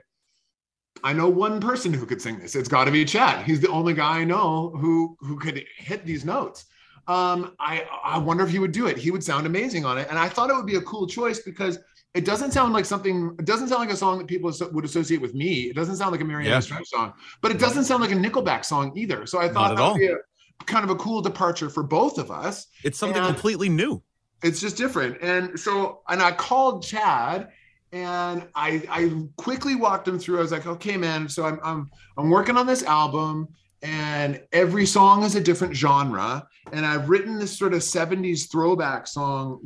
I 1.03 1.13
know 1.13 1.29
one 1.29 1.59
person 1.61 1.93
who 1.93 2.05
could 2.05 2.21
sing 2.21 2.39
this. 2.39 2.55
It's 2.55 2.67
got 2.67 2.85
to 2.85 2.91
be 2.91 3.05
Chad. 3.05 3.45
He's 3.45 3.61
the 3.61 3.69
only 3.69 3.93
guy 3.93 4.19
I 4.19 4.23
know 4.23 4.71
who 4.81 5.15
who 5.19 5.37
could 5.39 5.63
hit 5.77 6.05
these 6.05 6.25
notes. 6.25 6.65
Um, 7.07 7.55
I 7.59 7.85
I 8.03 8.17
wonder 8.17 8.43
if 8.43 8.49
he 8.51 8.59
would 8.59 8.71
do 8.71 8.87
it. 8.87 8.97
He 8.97 9.11
would 9.11 9.23
sound 9.23 9.45
amazing 9.47 9.85
on 9.85 9.97
it, 9.97 10.07
and 10.09 10.17
I 10.19 10.27
thought 10.29 10.49
it 10.49 10.55
would 10.55 10.65
be 10.65 10.75
a 10.75 10.81
cool 10.81 11.07
choice 11.07 11.39
because 11.39 11.79
it 12.15 12.25
doesn't 12.25 12.51
sound 12.51 12.73
like 12.73 12.85
something. 12.85 13.35
It 13.39 13.45
doesn't 13.45 13.67
sound 13.67 13.81
like 13.81 13.91
a 13.91 13.95
song 13.97 14.17
that 14.17 14.27
people 14.27 14.51
would 14.71 14.85
associate 14.85 15.21
with 15.21 15.33
me. 15.35 15.63
It 15.69 15.75
doesn't 15.75 15.97
sound 15.97 16.11
like 16.11 16.21
a 16.21 16.25
Mariana 16.25 16.55
Yeah. 16.65 16.79
Song, 16.83 17.13
but 17.41 17.51
it 17.51 17.59
doesn't 17.59 17.83
sound 17.85 18.01
like 18.01 18.11
a 18.11 18.15
Nickelback 18.15 18.65
song 18.65 18.91
either. 18.97 19.25
So 19.25 19.39
I 19.39 19.47
thought 19.49 19.75
that 19.75 19.81
all. 19.81 19.93
would 19.93 19.99
be 19.99 20.07
a 20.07 20.17
kind 20.65 20.83
of 20.83 20.89
a 20.89 20.95
cool 20.95 21.21
departure 21.21 21.69
for 21.69 21.83
both 21.83 22.17
of 22.17 22.31
us 22.31 22.67
It's 22.83 22.97
something 22.99 23.21
And- 23.23 23.27
completely 23.33 23.69
new. 23.69 24.01
it's 24.43 24.59
just 24.61 24.75
different 24.77 25.17
and 25.21 25.57
so 25.59 26.01
and 26.09 26.21
i 26.21 26.31
called 26.31 26.81
chad 26.83 27.49
and 27.91 28.45
i 28.55 28.81
i 28.89 29.11
quickly 29.37 29.75
walked 29.75 30.07
him 30.07 30.17
through 30.19 30.37
i 30.37 30.41
was 30.41 30.51
like 30.51 30.65
okay 30.65 30.95
man 30.97 31.27
so 31.27 31.45
i'm 31.45 31.59
i'm 31.63 31.89
i'm 32.17 32.29
working 32.29 32.55
on 32.57 32.65
this 32.67 32.83
album 32.83 33.47
and 33.81 34.41
every 34.51 34.85
song 34.85 35.23
is 35.23 35.35
a 35.35 35.41
different 35.41 35.75
genre 35.75 36.45
and 36.71 36.85
i've 36.85 37.09
written 37.09 37.39
this 37.39 37.57
sort 37.57 37.73
of 37.73 37.79
70s 37.79 38.51
throwback 38.51 39.07
song 39.07 39.59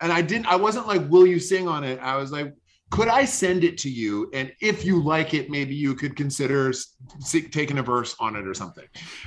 and 0.00 0.12
i 0.12 0.20
didn't 0.20 0.46
i 0.46 0.56
wasn't 0.56 0.86
like 0.86 1.08
will 1.08 1.26
you 1.26 1.38
sing 1.38 1.66
on 1.66 1.84
it 1.84 1.98
i 2.00 2.16
was 2.16 2.30
like 2.32 2.52
could 2.90 3.08
i 3.08 3.24
send 3.24 3.64
it 3.64 3.76
to 3.78 3.90
you 3.90 4.30
and 4.32 4.52
if 4.60 4.84
you 4.84 5.02
like 5.02 5.34
it 5.34 5.50
maybe 5.50 5.74
you 5.74 5.94
could 5.94 6.16
consider 6.16 6.72
taking 7.50 7.78
a 7.78 7.82
verse 7.82 8.14
on 8.20 8.36
it 8.36 8.46
or 8.46 8.54
something 8.54 8.86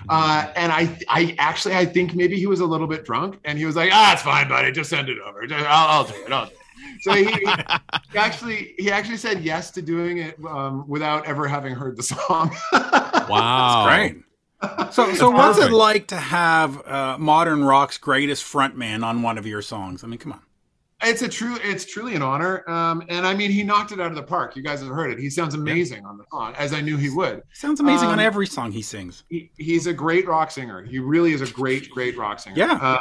uh, 0.10 0.52
and 0.56 0.72
I, 0.72 0.98
I 1.08 1.36
actually, 1.38 1.76
I 1.76 1.86
think 1.86 2.16
maybe 2.16 2.38
he 2.38 2.48
was 2.48 2.60
a 2.60 2.66
little 2.66 2.88
bit 2.88 3.06
drunk, 3.06 3.40
and 3.46 3.58
he 3.58 3.66
was 3.66 3.76
like, 3.76 3.90
"Ah, 3.94 4.14
it's 4.14 4.22
fine, 4.22 4.48
buddy. 4.48 4.72
Just 4.72 4.90
send 4.90 5.10
it 5.10 5.18
over. 5.20 5.44
I'll, 5.54 5.90
I'll 5.90 6.04
do 6.06 6.14
it. 6.26 6.32
I'll 6.32 6.46
do 6.46 6.52
it." 6.52 6.61
So 7.02 7.14
he, 7.14 7.26
he 7.32 8.18
actually, 8.18 8.74
he 8.78 8.92
actually 8.92 9.18
said 9.18 9.42
yes 9.44 9.72
to 9.72 9.82
doing 9.82 10.18
it 10.20 10.38
um, 10.48 10.88
without 10.88 11.26
ever 11.26 11.48
having 11.48 11.74
heard 11.76 11.98
the 11.98 12.04
song. 12.04 12.56
Wow. 13.30 13.86
great." 13.88 14.18
So, 14.92 15.14
so 15.14 15.30
what's 15.32 15.58
it 15.58 15.72
like 15.72 16.08
to 16.08 16.18
have 16.18 16.86
uh, 16.86 17.18
modern 17.18 17.64
rock's 17.64 17.98
greatest 17.98 18.44
frontman 18.44 19.04
on 19.06 19.22
one 19.22 19.38
of 19.38 19.46
your 19.48 19.62
songs? 19.62 20.04
I 20.04 20.08
mean, 20.08 20.20
come 20.20 20.34
on. 20.34 20.42
it's 21.04 21.22
a 21.24 21.28
true 21.30 21.58
it's 21.64 21.86
truly 21.86 22.14
an 22.16 22.22
honor 22.22 22.64
um 22.70 23.02
and 23.10 23.26
i 23.26 23.34
mean 23.34 23.50
he 23.50 23.64
knocked 23.64 23.92
it 23.92 24.00
out 24.00 24.12
of 24.12 24.16
the 24.16 24.22
park 24.22 24.56
you 24.56 24.62
guys 24.62 24.82
have 24.82 24.90
heard 24.90 25.10
it 25.12 25.18
he 25.18 25.32
sounds 25.32 25.56
amazing 25.56 26.06
on 26.06 26.16
the 26.16 26.24
song 26.32 26.54
as 26.60 26.74
i 26.74 26.82
knew 26.82 26.96
he 26.96 27.10
would 27.10 27.42
Sounds 27.54 27.80
amazing 27.80 28.10
on 28.10 28.20
Um, 28.20 28.26
every 28.30 28.46
song 28.46 28.72
he 28.72 28.84
sings. 28.84 29.24
he, 29.28 29.50
he's 29.58 29.88
a 29.88 29.94
great 29.94 30.28
rock 30.28 30.52
singer 30.52 30.84
he 30.84 31.00
really 31.00 31.34
is 31.34 31.42
a 31.42 31.52
great 31.52 31.90
great 31.90 32.16
rock 32.18 32.40
singer 32.40 32.56
Yeah. 32.58 32.78
uh, 32.80 33.00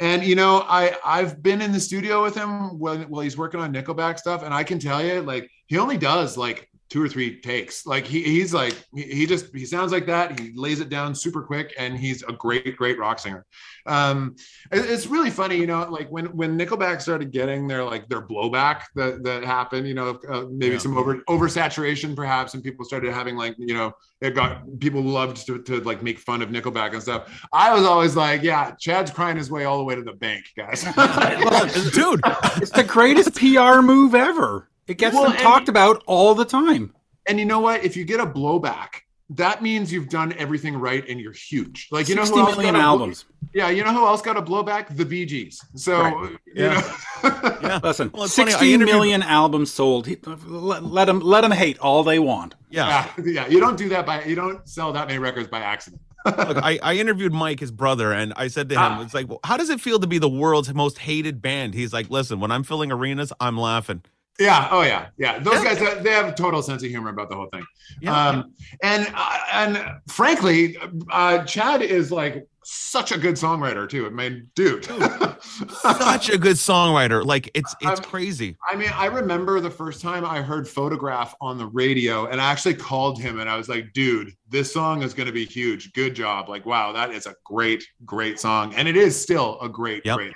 and 0.00 0.24
you 0.24 0.34
know 0.34 0.64
i 0.68 0.96
i've 1.04 1.42
been 1.42 1.60
in 1.60 1.70
the 1.70 1.78
studio 1.78 2.22
with 2.22 2.34
him 2.34 2.78
when 2.78 3.02
while 3.02 3.22
he's 3.22 3.36
working 3.36 3.60
on 3.60 3.72
nickelback 3.72 4.18
stuff 4.18 4.42
and 4.42 4.52
i 4.52 4.64
can 4.64 4.78
tell 4.78 5.04
you 5.04 5.20
like 5.20 5.48
he 5.66 5.78
only 5.78 5.96
does 5.96 6.36
like 6.36 6.69
two 6.90 7.00
or 7.00 7.08
three 7.08 7.40
takes 7.40 7.86
like 7.86 8.04
he, 8.04 8.20
he's 8.22 8.52
like 8.52 8.74
he, 8.92 9.02
he 9.02 9.24
just 9.26 9.46
he 9.54 9.64
sounds 9.64 9.92
like 9.92 10.06
that 10.06 10.38
he 10.40 10.50
lays 10.56 10.80
it 10.80 10.88
down 10.88 11.14
super 11.14 11.40
quick 11.42 11.72
and 11.78 11.96
he's 11.96 12.22
a 12.24 12.32
great 12.32 12.76
great 12.76 12.98
rock 12.98 13.18
singer 13.20 13.46
um 13.86 14.34
it- 14.72 14.90
it's 14.90 15.06
really 15.06 15.30
funny 15.30 15.56
you 15.56 15.66
know 15.68 15.86
like 15.88 16.08
when 16.10 16.26
when 16.36 16.58
nickelback 16.58 17.00
started 17.00 17.30
getting 17.30 17.68
their 17.68 17.84
like 17.84 18.08
their 18.08 18.20
blowback 18.20 18.82
that 18.96 19.22
that 19.22 19.44
happened 19.44 19.86
you 19.86 19.94
know 19.94 20.18
uh, 20.28 20.44
maybe 20.50 20.72
Yeah. 20.72 20.78
some 20.78 20.98
over 20.98 21.16
oversaturation 21.28 22.16
perhaps 22.16 22.54
and 22.54 22.62
people 22.64 22.84
started 22.84 23.12
having 23.12 23.36
like 23.36 23.54
you 23.58 23.72
know 23.74 23.92
it 24.20 24.34
got 24.34 24.62
people 24.80 25.00
loved 25.02 25.46
to, 25.46 25.62
to 25.62 25.80
like 25.82 26.02
make 26.02 26.18
fun 26.18 26.42
of 26.42 26.48
nickelback 26.50 26.92
and 26.92 27.00
stuff 27.02 27.46
i 27.52 27.72
was 27.72 27.84
always 27.84 28.16
like 28.16 28.42
yeah 28.42 28.72
chad's 28.80 29.10
crying 29.12 29.36
his 29.36 29.50
way 29.50 29.64
all 29.64 29.78
the 29.78 29.84
way 29.84 29.94
to 29.94 30.02
the 30.02 30.12
bank 30.14 30.44
guys 30.56 30.82
dude. 31.92 32.20
It's 32.56 32.70
the 32.72 32.84
greatest 32.86 33.34
PR 33.36 33.80
move 33.80 34.14
ever. 34.14 34.68
It 34.86 34.98
gets 34.98 35.14
Well, 35.14 35.24
them 35.24 35.32
and- 35.32 35.40
talked 35.40 35.68
about 35.68 36.02
all 36.06 36.34
the 36.34 36.44
time. 36.44 36.94
and 37.26 37.38
you 37.38 37.44
know 37.44 37.60
what 37.60 37.84
if 37.84 37.96
you 37.96 38.04
get 38.04 38.18
a 38.20 38.26
blowback 38.26 39.02
that 39.34 39.62
means 39.62 39.92
you've 39.92 40.08
done 40.08 40.32
everything 40.38 40.74
right 40.76 41.08
and 41.08 41.20
you're 41.20 41.32
huge 41.32 41.86
like 41.92 42.08
you 42.08 42.16
know 42.16 42.22
60 42.22 42.34
who 42.40 42.46
else 42.46 42.56
million 42.56 42.74
got 42.74 42.80
a 42.80 42.82
blow- 42.82 42.90
albums. 42.90 43.24
yeah 43.54 43.68
you 43.68 43.84
know 43.84 43.92
who 43.92 44.04
else 44.04 44.20
got 44.22 44.36
a 44.36 44.42
blowback 44.42 44.96
the 44.96 45.04
bee 45.04 45.24
gees 45.24 45.64
so 45.76 46.00
Right. 46.02 46.30
you 46.46 46.64
Yeah. 46.64 46.74
know 46.74 47.60
Yeah. 47.62 47.80
Listen, 47.84 48.10
Well, 48.12 48.24
it's 48.24 48.34
funny, 48.34 48.48
I 48.52 48.58
sixty 48.58 48.76
million 48.78 49.22
albums 49.22 49.70
sold. 49.70 50.06
He- 50.06 50.16
Let, 50.46 50.82
let 50.82 51.04
them 51.04 51.20
let 51.20 51.42
them 51.42 51.50
hate 51.52 51.78
all 51.78 52.02
they 52.02 52.18
want. 52.18 52.54
Yeah. 52.70 53.06
yeah, 53.18 53.24
yeah. 53.44 53.46
You 53.46 53.60
don't 53.60 53.76
do 53.76 53.88
that 53.90 54.06
by 54.06 54.24
you 54.24 54.34
don't 54.34 54.66
sell 54.68 54.92
that 54.94 55.06
many 55.06 55.18
records 55.20 55.46
by 55.46 55.60
accident. 55.60 56.00
Look, 56.24 56.56
I, 56.62 56.78
I 56.82 56.94
interviewed 56.96 57.32
Mike, 57.32 57.60
his 57.60 57.70
brother, 57.70 58.12
and 58.12 58.32
I 58.36 58.48
said 58.48 58.68
to 58.70 58.74
him, 58.74 58.80
Ah. 58.80 59.02
it's 59.02 59.14
like, 59.14 59.28
well, 59.28 59.40
how 59.44 59.56
does 59.58 59.68
it 59.70 59.80
feel 59.80 59.98
to 60.00 60.06
be 60.06 60.18
the 60.18 60.28
world's 60.28 60.72
most 60.74 60.98
hated 60.98 61.40
band? 61.42 61.74
He's 61.74 61.92
like, 61.92 62.10
listen, 62.10 62.40
when 62.40 62.50
I'm 62.50 62.62
filling 62.64 62.90
arenas, 62.90 63.32
I'm 63.40 63.56
laughing. 63.58 64.02
Yeah. 64.40 64.68
Oh 64.70 64.82
yeah. 64.82 65.08
Yeah. 65.18 65.38
Those 65.38 65.62
guys 65.62 65.78
they 66.02 66.10
have 66.10 66.28
a 66.28 66.34
total 66.34 66.62
sense 66.62 66.82
of 66.82 66.88
humor 66.88 67.10
about 67.10 67.28
the 67.28 67.36
whole 67.36 67.48
thing. 67.52 67.64
Yeah. 68.00 68.28
Um, 68.28 68.54
and 68.82 69.06
uh, 69.14 69.38
and 69.52 69.84
frankly, 70.08 70.76
uh, 71.10 71.44
Chad 71.44 71.82
is 71.82 72.10
like 72.10 72.46
such 72.64 73.10
a 73.12 73.18
good 73.18 73.34
songwriter 73.34 73.88
too. 73.88 74.06
I 74.06 74.10
mean, 74.10 74.48
dude. 74.54 74.84
Such 74.84 76.30
a 76.30 76.38
good 76.38 76.56
songwriter. 76.56 77.24
Like 77.24 77.50
it's 77.54 77.74
it's 77.80 77.98
Um, 78.00 78.04
crazy. 78.04 78.56
I 78.70 78.76
mean, 78.76 78.90
I 78.94 79.06
remember 79.06 79.60
the 79.60 79.70
first 79.70 80.00
time 80.00 80.24
I 80.24 80.40
heard 80.42 80.68
Photograph 80.68 81.34
on 81.40 81.58
the 81.58 81.66
radio, 81.66 82.26
and 82.26 82.40
I 82.40 82.50
actually 82.50 82.74
called 82.74 83.20
him 83.20 83.40
and 83.40 83.48
I 83.48 83.56
was 83.56 83.68
like, 83.68 83.92
dude, 83.92 84.32
this 84.48 84.72
song 84.72 85.02
is 85.02 85.14
going 85.14 85.26
to 85.26 85.32
be 85.32 85.44
huge. 85.44 85.92
Good 85.92 86.14
job. 86.14 86.48
Like, 86.48 86.66
wow, 86.66 86.92
that 86.92 87.10
is 87.10 87.26
a 87.26 87.34
great, 87.44 87.84
great 88.04 88.38
song. 88.38 88.74
And 88.74 88.86
it 88.88 88.96
is 88.96 89.20
still 89.20 89.58
a 89.60 89.68
great, 89.68 90.04
Yep. 90.04 90.16
great. 90.16 90.32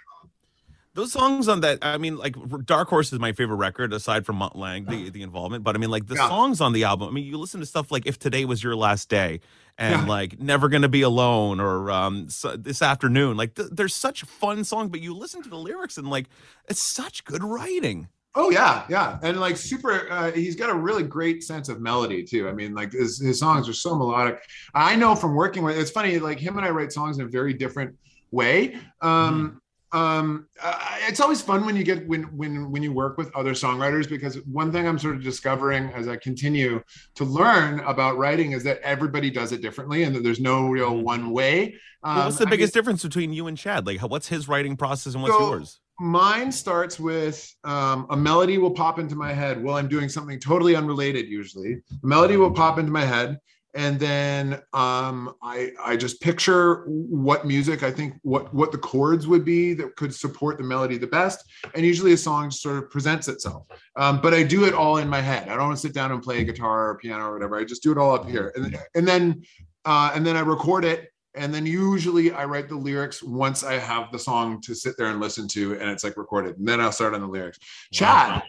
Those 0.95 1.11
songs 1.13 1.49
on 1.49 1.61
that, 1.63 1.81
I 1.83 1.99
mean, 1.99 2.17
like 2.17 2.37
Dark 2.65 2.89
Horse 2.89 3.13
is 3.13 3.19
my 3.19 3.33
favorite 3.33 3.57
record 3.57 3.93
aside 3.93 4.25
from 4.25 4.37
Mutt 4.37 4.57
Lange, 4.57 4.85
the, 4.85 5.11
the 5.11 5.23
involvement. 5.23 5.65
But 5.65 5.75
I 5.75 5.79
mean, 5.79 5.91
like 5.91 6.07
the 6.07 6.15
Yeah. 6.15 6.29
songs 6.29 6.61
on 6.61 6.73
the 6.73 6.85
album. 6.85 7.09
I 7.09 7.11
mean, 7.11 7.25
you 7.25 7.37
listen 7.37 7.59
to 7.61 7.67
stuff 7.67 7.91
like 7.91 8.07
"If 8.07 8.19
Today 8.21 8.45
Was 8.45 8.63
Your 8.63 8.77
Last 8.77 9.09
Day" 9.09 9.41
and 9.77 10.03
Yeah. 10.03 10.07
like 10.07 10.39
"Never 10.39 10.69
Gonna 10.69 10.89
Be 10.89 11.03
Alone" 11.03 11.59
or 11.59 11.91
um, 11.91 12.29
so, 12.29 12.57
"This 12.57 12.81
Afternoon." 12.81 13.37
Like 13.37 13.57
th- 13.57 13.71
there's 13.73 13.95
such 13.95 14.23
fun 14.23 14.63
songs, 14.63 14.89
but 14.91 15.01
you 15.01 15.15
listen 15.17 15.43
to 15.43 15.49
the 15.49 15.59
lyrics 15.59 15.99
and 15.99 16.09
like 16.09 16.27
it's 16.69 16.83
such 16.83 17.25
good 17.25 17.43
writing. 17.43 18.07
Oh 18.37 18.51
yeah, 18.51 18.85
yeah, 18.89 19.19
and 19.23 19.41
like 19.41 19.57
super. 19.57 20.09
Uh, 20.11 20.31
he's 20.33 20.55
got 20.57 20.71
a 20.71 20.75
really 20.75 21.03
great 21.03 21.43
sense 21.43 21.69
of 21.69 21.81
melody 21.81 22.23
too. 22.25 22.49
I 22.49 22.53
mean, 22.53 22.73
like 22.75 22.93
his, 22.93 23.21
his 23.21 23.39
songs 23.41 23.69
are 23.69 23.73
so 23.73 23.97
melodic. 23.97 24.41
I 24.75 24.95
know 24.97 25.15
from 25.17 25.35
working 25.35 25.65
with. 25.65 25.77
It's 25.77 25.91
funny, 25.91 26.19
like 26.21 26.39
him 26.39 26.57
and 26.57 26.65
I 26.67 26.71
write 26.71 26.93
songs 26.93 27.19
in 27.19 27.25
a 27.27 27.29
very 27.29 27.53
different 27.55 27.97
way. 28.31 28.77
Um, 29.01 29.61
um, 29.95 30.49
uh, 30.61 30.77
it's 31.09 31.21
always 31.21 31.41
fun 31.41 31.65
when 31.65 31.77
you 31.77 31.85
get 31.85 32.07
when 32.09 32.25
when 32.37 32.71
when 32.73 32.83
you 32.83 32.93
work 32.93 33.17
with 33.17 33.35
other 33.37 33.53
songwriters 33.53 34.09
because 34.09 34.37
one 34.45 34.73
thing 34.73 34.89
I'm 34.89 34.99
sort 34.99 35.15
of 35.15 35.23
discovering 35.23 35.89
as 35.91 36.09
I 36.09 36.17
continue 36.17 36.83
to 37.15 37.25
learn 37.25 37.79
about 37.81 38.19
writing 38.19 38.53
is 38.53 38.65
that 38.65 38.81
everybody 38.83 39.31
does 39.31 39.53
it 39.53 39.63
differently 39.63 40.03
and 40.03 40.15
that 40.17 40.25
there's 40.25 40.41
no 40.41 40.69
real 40.69 40.97
one 41.01 41.31
way. 41.31 41.77
Um, 42.03 42.17
Well, 42.17 42.25
what's 42.27 42.39
the 42.39 42.47
I 42.47 42.51
biggest 42.51 42.75
difference 42.75 43.03
between 43.05 43.33
you 43.33 43.47
and 43.47 43.57
Chad? 43.57 43.87
Like, 43.87 43.99
how, 43.99 44.09
what's 44.09 44.27
his 44.29 44.49
writing 44.49 44.77
process 44.77 45.15
and 45.15 45.23
what's 45.23 45.37
So- 45.37 45.51
yours? 45.51 45.81
mine 46.01 46.51
starts 46.51 46.99
with 46.99 47.49
um, 47.63 48.09
a 48.11 48.17
melody 48.17 48.59
will 48.59 48.73
pop 48.73 48.99
into 48.99 49.15
my 49.15 49.33
head 49.33 49.63
while 49.63 49.77
I'm 49.77 49.87
doing 49.87 50.09
something 50.09 50.41
totally 50.41 50.75
unrelated. 50.75 51.29
Usually, 51.29 51.75
a 52.03 52.07
melody 52.07 52.37
will 52.37 52.51
pop 52.51 52.81
into 52.81 52.91
my 52.91 53.05
head, 53.05 53.39
and 53.75 53.99
then 53.99 54.55
um, 54.73 55.35
I 55.43 55.73
I 55.83 55.97
just 55.97 56.21
picture 56.21 56.85
what 56.87 57.47
music 57.47 57.83
I 57.83 57.91
think 57.91 58.15
what 58.23 58.53
what 58.55 58.73
the 58.73 58.79
chords 58.79 59.27
would 59.27 59.45
be 59.45 59.75
that 59.75 59.97
could 59.97 60.15
support 60.15 60.59
the 60.59 60.65
melody 60.65 60.97
the 60.97 61.07
best. 61.07 61.45
And 61.75 61.85
usually, 61.85 62.13
a 62.13 62.17
song 62.17 62.51
sort 62.51 62.77
of 62.77 62.91
presents 62.91 63.29
itself. 63.29 63.67
Um, 63.97 64.21
but 64.21 64.33
I 64.33 64.43
do 64.43 64.65
it 64.65 64.75
all 64.75 64.99
in 64.99 65.09
my 65.09 65.21
head. 65.21 65.49
I 65.49 65.57
don't 65.57 65.67
want 65.67 65.77
to 65.77 65.87
sit 65.87 65.95
down 65.95 66.13
and 66.13 66.23
play 66.23 66.45
guitar 66.45 66.91
or 66.91 66.99
piano 66.99 67.25
or 67.25 67.33
whatever. 67.35 67.57
I 67.57 67.65
just 67.65 67.83
do 67.83 67.93
it 67.93 67.99
all 67.99 68.15
up 68.15 68.29
here, 68.29 68.53
and 68.57 68.79
and 68.95 69.07
then 69.07 69.43
uh, 69.85 70.13
and 70.15 70.25
then 70.25 70.37
I 70.37 70.41
record 70.41 70.85
it 70.85 71.11
and 71.35 71.53
then 71.53 71.67
usually 71.67 72.33
I 72.33 72.45
write 72.45 72.69
the 72.69 72.77
lyrics 72.77 73.23
once 73.23 73.65
I 73.65 73.75
have 73.75 74.13
the 74.13 74.19
song 74.19 74.61
to 74.63 74.75
sit 74.75 74.97
there 74.97 75.09
and 75.09 75.21
listen 75.21 75.49
to, 75.49 75.73
and 75.81 75.91
it's 75.91 76.05
like 76.05 76.17
recorded. 76.17 76.59
And 76.59 76.67
then 76.67 76.81
I'll 76.81 76.93
start 76.93 77.15
on 77.15 77.21
the 77.21 77.27
lyrics. 77.27 77.59
Chad, 77.93 78.43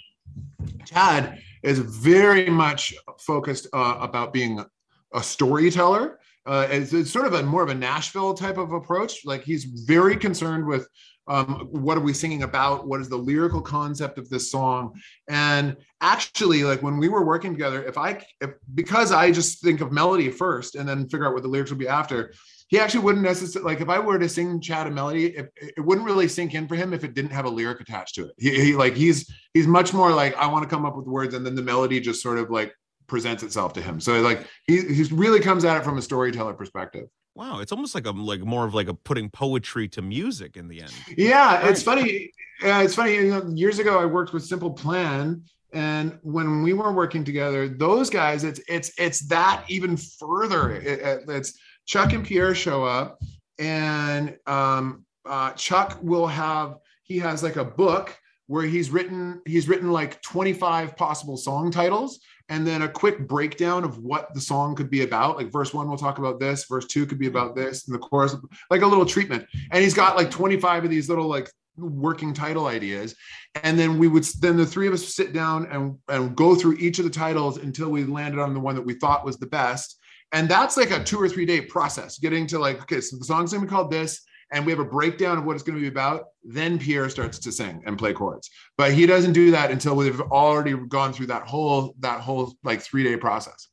Chad 0.85 1.39
is 1.63 1.79
very 1.79 2.47
much 2.47 2.93
focused 3.19 3.67
uh, 3.73 3.97
about 3.99 4.33
being 4.33 4.63
a 5.13 5.23
storyteller. 5.23 6.19
Uh, 6.45 6.67
it's, 6.69 6.93
it's 6.93 7.11
sort 7.11 7.25
of 7.25 7.33
a 7.33 7.43
more 7.43 7.63
of 7.63 7.69
a 7.69 7.75
Nashville 7.75 8.33
type 8.33 8.57
of 8.57 8.71
approach. 8.71 9.25
Like 9.25 9.43
he's 9.43 9.63
very 9.63 10.15
concerned 10.15 10.65
with 10.65 10.87
um, 11.27 11.69
what 11.71 11.97
are 11.97 12.01
we 12.01 12.13
singing 12.13 12.43
about? 12.43 12.87
What 12.87 13.01
is 13.01 13.09
the 13.09 13.17
lyrical 13.17 13.61
concept 13.61 14.19
of 14.19 14.29
this 14.29 14.51
song? 14.51 14.93
And 15.27 15.75
actually, 16.01 16.63
like 16.63 16.83
when 16.83 16.97
we 16.97 17.09
were 17.09 17.25
working 17.25 17.51
together, 17.51 17.83
if 17.83 17.97
I, 17.97 18.23
if, 18.41 18.51
because 18.75 19.11
I 19.11 19.31
just 19.31 19.63
think 19.63 19.81
of 19.81 19.91
melody 19.91 20.29
first 20.29 20.75
and 20.75 20.87
then 20.87 21.09
figure 21.09 21.25
out 21.25 21.33
what 21.33 21.41
the 21.41 21.49
lyrics 21.49 21.71
will 21.71 21.79
be 21.79 21.87
after, 21.87 22.31
he 22.67 22.79
actually 22.79 23.01
wouldn't 23.01 23.23
necessarily 23.23 23.71
like 23.71 23.81
if 23.81 23.89
I 23.89 23.99
were 23.99 24.17
to 24.17 24.29
sing 24.29 24.59
Chad 24.59 24.87
a 24.87 24.91
melody, 24.91 25.27
it, 25.27 25.51
it 25.55 25.81
wouldn't 25.81 26.05
really 26.05 26.27
sink 26.27 26.53
in 26.53 26.67
for 26.67 26.75
him 26.75 26.93
if 26.93 27.03
it 27.03 27.13
didn't 27.13 27.31
have 27.31 27.45
a 27.45 27.49
lyric 27.49 27.79
attached 27.79 28.15
to 28.15 28.25
it. 28.25 28.33
He, 28.37 28.63
he 28.63 28.75
like 28.75 28.95
he's 28.95 29.31
he's 29.53 29.67
much 29.67 29.93
more 29.93 30.11
like 30.11 30.35
I 30.35 30.47
want 30.47 30.63
to 30.63 30.69
come 30.69 30.85
up 30.85 30.95
with 30.95 31.05
words, 31.05 31.35
and 31.35 31.45
then 31.45 31.55
the 31.55 31.61
melody 31.61 31.99
just 31.99 32.23
sort 32.23 32.39
of 32.39 32.49
like 32.49 32.73
presents 33.07 33.43
itself 33.43 33.73
to 33.73 33.81
him. 33.81 33.99
So 33.99 34.21
like 34.21 34.45
he 34.67 34.81
he 34.81 35.03
really 35.11 35.39
comes 35.39 35.65
at 35.65 35.77
it 35.77 35.83
from 35.83 35.97
a 35.97 36.01
storyteller 36.01 36.53
perspective. 36.53 37.07
Wow, 37.35 37.59
it's 37.59 37.71
almost 37.71 37.95
like 37.95 38.05
a 38.05 38.11
like 38.11 38.41
more 38.41 38.65
of 38.65 38.73
like 38.73 38.87
a 38.87 38.93
putting 38.93 39.29
poetry 39.29 39.87
to 39.89 40.01
music 40.01 40.55
in 40.57 40.67
the 40.67 40.81
end. 40.81 40.93
Yeah, 41.17 41.67
it's 41.67 41.83
funny. 41.83 42.31
Uh, 42.63 42.81
it's 42.83 42.95
funny. 42.95 43.15
You 43.15 43.29
know, 43.31 43.47
years 43.53 43.79
ago, 43.79 43.99
I 43.99 44.05
worked 44.05 44.31
with 44.31 44.45
Simple 44.45 44.71
Plan, 44.71 45.43
and 45.73 46.17
when 46.21 46.63
we 46.63 46.71
were 46.73 46.93
working 46.93 47.25
together, 47.25 47.67
those 47.67 48.09
guys, 48.09 48.45
it's 48.45 48.61
it's 48.69 48.91
it's 48.97 49.27
that 49.27 49.65
even 49.67 49.97
further. 49.97 50.71
It, 50.71 50.99
it- 51.01 51.23
it's 51.27 51.59
Chuck 51.85 52.13
and 52.13 52.25
Pierre 52.25 52.55
show 52.55 52.85
up, 52.85 53.19
and 53.59 54.37
um, 54.47 55.05
uh, 55.25 55.51
Chuck 55.53 55.99
will 56.01 56.27
have 56.27 56.77
he 57.03 57.19
has 57.19 57.43
like 57.43 57.55
a 57.57 57.65
book 57.65 58.17
where 58.47 58.63
he's 58.63 58.91
written 58.91 59.41
he's 59.45 59.67
written 59.67 59.91
like 59.91 60.21
25 60.21 60.95
possible 60.95 61.35
song 61.35 61.71
titles 61.71 62.19
and 62.49 62.65
then 62.65 62.83
a 62.83 62.87
quick 62.87 63.27
breakdown 63.27 63.83
of 63.83 63.97
what 63.97 64.33
the 64.33 64.41
song 64.41 64.75
could 64.75 64.89
be 64.89 65.01
about. 65.01 65.37
Like 65.37 65.51
verse 65.51 65.73
one 65.73 65.87
we'll 65.87 65.97
talk 65.97 66.19
about 66.19 66.39
this. 66.39 66.65
Verse 66.65 66.85
two 66.85 67.05
could 67.05 67.19
be 67.19 67.27
about 67.27 67.55
mm-hmm. 67.55 67.65
this. 67.65 67.87
And 67.87 67.95
the 67.95 67.99
chorus 67.99 68.35
like 68.69 68.81
a 68.81 68.87
little 68.87 69.05
treatment. 69.05 69.45
And 69.71 69.83
he's 69.83 69.93
got 69.93 70.15
like 70.15 70.29
25 70.29 70.83
of 70.83 70.89
these 70.89 71.09
little 71.09 71.27
like 71.27 71.49
working 71.77 72.33
title 72.33 72.67
ideas. 72.67 73.15
And 73.63 73.77
then 73.79 73.97
we 73.97 74.07
would 74.07 74.23
then 74.39 74.57
the 74.57 74.65
three 74.65 74.87
of 74.87 74.93
us 74.93 75.15
sit 75.15 75.33
down 75.33 75.65
and 75.67 75.97
and 76.07 76.35
go 76.35 76.55
through 76.55 76.77
each 76.77 76.99
of 76.99 77.05
the 77.05 77.11
titles 77.11 77.57
until 77.57 77.89
we 77.89 78.03
landed 78.03 78.39
on 78.39 78.53
the 78.53 78.59
one 78.59 78.75
that 78.75 78.85
we 78.85 78.93
thought 78.93 79.25
was 79.25 79.37
the 79.37 79.47
best. 79.47 79.99
And 80.31 80.49
that's 80.49 80.77
like 80.77 80.91
a 80.91 81.03
two 81.03 81.19
or 81.19 81.29
three 81.29 81.45
day 81.45 81.61
process 81.61 82.19
getting 82.19 82.45
to 82.47 82.59
like 82.59 82.81
okay 82.83 83.01
so 83.01 83.17
the 83.17 83.25
song's 83.25 83.53
gonna 83.53 83.65
be 83.65 83.69
called 83.69 83.91
this 83.91 84.21
and 84.51 84.65
we 84.65 84.71
have 84.71 84.79
a 84.79 84.85
breakdown 84.85 85.37
of 85.37 85.45
what 85.45 85.53
it's 85.55 85.63
going 85.63 85.75
to 85.77 85.81
be 85.81 85.87
about 85.87 86.25
then 86.43 86.77
pierre 86.79 87.09
starts 87.09 87.39
to 87.39 87.51
sing 87.51 87.81
and 87.85 87.97
play 87.97 88.13
chords 88.13 88.49
but 88.77 88.93
he 88.93 89.05
doesn't 89.05 89.33
do 89.33 89.51
that 89.51 89.71
until 89.71 89.95
we've 89.95 90.21
already 90.21 90.75
gone 90.87 91.11
through 91.13 91.25
that 91.27 91.43
whole 91.43 91.95
that 91.99 92.21
whole 92.21 92.53
like 92.63 92.81
three 92.81 93.03
day 93.03 93.17
process 93.17 93.67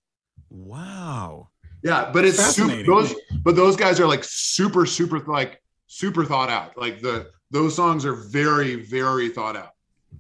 Wow. 0.51 1.49
yeah 1.83 2.11
but 2.13 2.25
it's 2.25 2.43
super, 2.55 2.83
those 2.85 3.15
but 3.43 3.57
those 3.57 3.77
guys 3.77 3.99
are 4.01 4.07
like 4.07 4.23
super 4.25 4.85
super 4.87 5.21
like 5.21 5.61
super 5.87 6.25
thought 6.25 6.51
out 6.51 6.77
like 6.77 7.01
the 7.01 7.31
those 7.51 7.75
songs 7.75 8.05
are 8.05 8.15
very 8.15 8.77
very 8.77 9.29
thought 9.29 9.57
out 9.57 9.71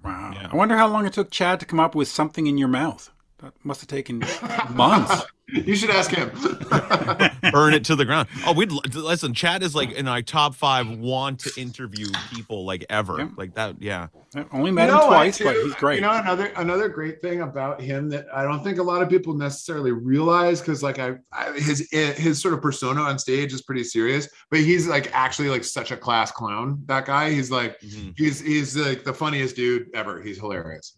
Wow. 0.02 0.32
Yeah. 0.34 0.48
I 0.50 0.56
wonder 0.56 0.76
how 0.76 0.88
long 0.88 1.06
it 1.06 1.12
took 1.12 1.30
Chad 1.30 1.60
to 1.60 1.66
come 1.66 1.78
up 1.78 1.94
with 1.94 2.08
something 2.08 2.46
in 2.46 2.56
your 2.58 2.66
mouth. 2.66 3.10
That 3.38 3.52
must 3.62 3.82
have 3.82 3.88
taken 3.88 4.24
months. 4.70 5.22
You 5.52 5.76
should 5.76 5.90
ask 5.90 6.10
him. 6.10 6.30
burn 7.52 7.74
it 7.74 7.84
to 7.84 7.94
the 7.94 8.04
ground. 8.06 8.26
Oh, 8.46 8.54
we'd 8.54 8.72
listen. 8.94 9.34
Chad 9.34 9.62
is 9.62 9.74
like 9.74 9.92
in 9.92 10.08
our 10.08 10.22
top 10.22 10.54
five 10.54 10.88
want 10.88 11.40
to 11.40 11.60
interview 11.60 12.06
people 12.32 12.64
like 12.64 12.86
ever. 12.88 13.18
Yeah. 13.18 13.28
Like 13.36 13.54
that. 13.56 13.76
Yeah. 13.80 14.06
I 14.34 14.46
only 14.52 14.70
met 14.70 14.88
You 14.88 14.92
him 14.92 14.96
know 15.00 15.06
what, 15.08 15.14
twice, 15.16 15.38
but 15.42 15.54
he's 15.56 15.74
great. 15.74 15.96
You 15.96 16.00
know, 16.02 16.12
another 16.12 16.46
another 16.56 16.88
great 16.88 17.20
thing 17.20 17.42
about 17.42 17.82
him 17.82 18.08
that 18.08 18.26
I 18.34 18.44
don't 18.44 18.64
think 18.64 18.78
a 18.78 18.82
lot 18.82 19.02
of 19.02 19.10
people 19.10 19.34
necessarily 19.34 19.92
realize 19.92 20.60
because 20.60 20.82
like 20.82 20.98
I, 20.98 21.16
I 21.32 21.52
his 21.52 21.86
his 21.90 22.40
sort 22.40 22.54
of 22.54 22.62
persona 22.62 23.02
on 23.02 23.18
stage 23.18 23.52
is 23.52 23.60
pretty 23.60 23.84
serious, 23.84 24.28
but 24.50 24.60
he's 24.60 24.86
like 24.86 25.10
actually 25.14 25.50
like 25.50 25.64
such 25.64 25.90
a 25.90 25.96
class 25.98 26.32
clown. 26.32 26.82
That 26.86 27.04
guy, 27.04 27.30
he's 27.30 27.50
like 27.50 27.78
Mhm. 27.80 28.14
he's 28.16 28.40
he's 28.40 28.74
like 28.74 29.04
the 29.04 29.12
funniest 29.12 29.54
dude 29.56 29.88
ever. 29.94 30.22
He's 30.22 30.38
hilarious. 30.38 30.96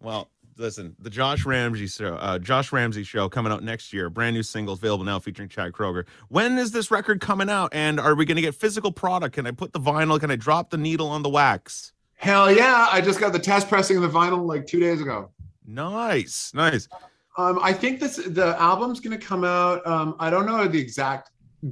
Well, 0.00 0.28
listen, 0.56 0.94
the 0.98 1.10
Josh 1.10 1.44
Ramsay 1.44 1.86
show, 1.86 2.14
uh, 2.16 2.38
Josh 2.38 2.72
Ramsay 2.72 3.04
show 3.04 3.28
coming 3.28 3.52
out 3.52 3.62
next 3.62 3.92
year. 3.92 4.10
Brand 4.10 4.34
new 4.34 4.42
singles 4.42 4.78
available 4.78 5.04
now 5.04 5.18
featuring 5.18 5.48
Chad 5.48 5.72
Kroeger. 5.72 6.06
When 6.28 6.58
is 6.58 6.70
this 6.70 6.90
record 6.90 7.20
coming 7.20 7.48
out? 7.48 7.72
And 7.72 7.98
are 7.98 8.14
we 8.14 8.24
going 8.24 8.36
to 8.36 8.42
get 8.42 8.54
physical 8.54 8.92
product? 8.92 9.34
Can 9.34 9.46
I 9.46 9.50
put 9.50 9.72
the 9.72 9.80
vinyl? 9.80 10.18
Can 10.20 10.30
I 10.30 10.36
drop 10.36 10.70
the 10.70 10.76
needle 10.76 11.08
on 11.08 11.22
the 11.22 11.28
wax? 11.28 11.92
Hell 12.16 12.50
yeah! 12.50 12.88
I 12.90 13.00
just 13.00 13.20
got 13.20 13.32
the 13.32 13.38
test 13.38 13.68
pressing 13.68 13.96
of 13.96 14.02
the 14.02 14.08
vinyl 14.08 14.46
like 14.46 14.66
two 14.66 14.80
days 14.80 15.00
ago. 15.00 15.30
Nice, 15.66 16.52
nice. 16.54 16.88
Um, 17.36 17.58
I 17.60 17.72
think 17.72 18.00
this 18.00 18.16
the 18.16 18.60
album's 18.60 19.00
going 19.00 19.18
to 19.18 19.24
come 19.24 19.44
out. 19.44 19.86
Um, 19.86 20.14
I 20.18 20.30
don't 20.30 20.46
know 20.46 20.66
the 20.66 20.80
exact 20.80 21.30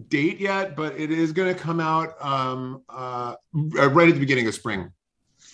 date 0.09 0.41
yet, 0.41 0.75
but 0.75 0.99
it 0.99 1.11
is 1.11 1.33
going 1.33 1.55
to 1.55 1.59
come 1.59 1.81
out 1.81 2.15
um, 2.25 2.83
uh, 2.89 3.35
right 3.53 4.09
at 4.09 4.15
the 4.15 4.21
beginning 4.21 4.47
of 4.47 4.55
spring. 4.55 4.91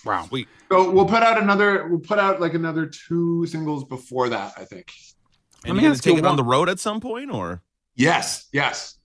Wow. 0.05 0.27
Sweet. 0.29 0.49
So 0.71 0.91
we'll 0.91 1.07
put 1.07 1.23
out 1.23 1.41
another. 1.41 1.89
We'll 1.89 2.01
put 2.01 2.19
out 2.19 2.41
like 2.41 2.55
another 2.55 2.87
two 2.87 3.47
singles 3.47 3.85
before 3.85 4.29
that. 4.29 4.53
I 4.57 4.65
think. 4.65 4.93
And 5.65 5.77
me 5.77 5.83
you 5.83 5.91
ask 5.91 6.03
to 6.03 6.11
take 6.11 6.17
you 6.17 6.25
it 6.25 6.27
on 6.27 6.37
the 6.37 6.45
road 6.45 6.69
at 6.69 6.79
some 6.79 7.01
point, 7.01 7.31
or 7.31 7.63
Yes. 7.99 8.47
Yes. 8.53 8.99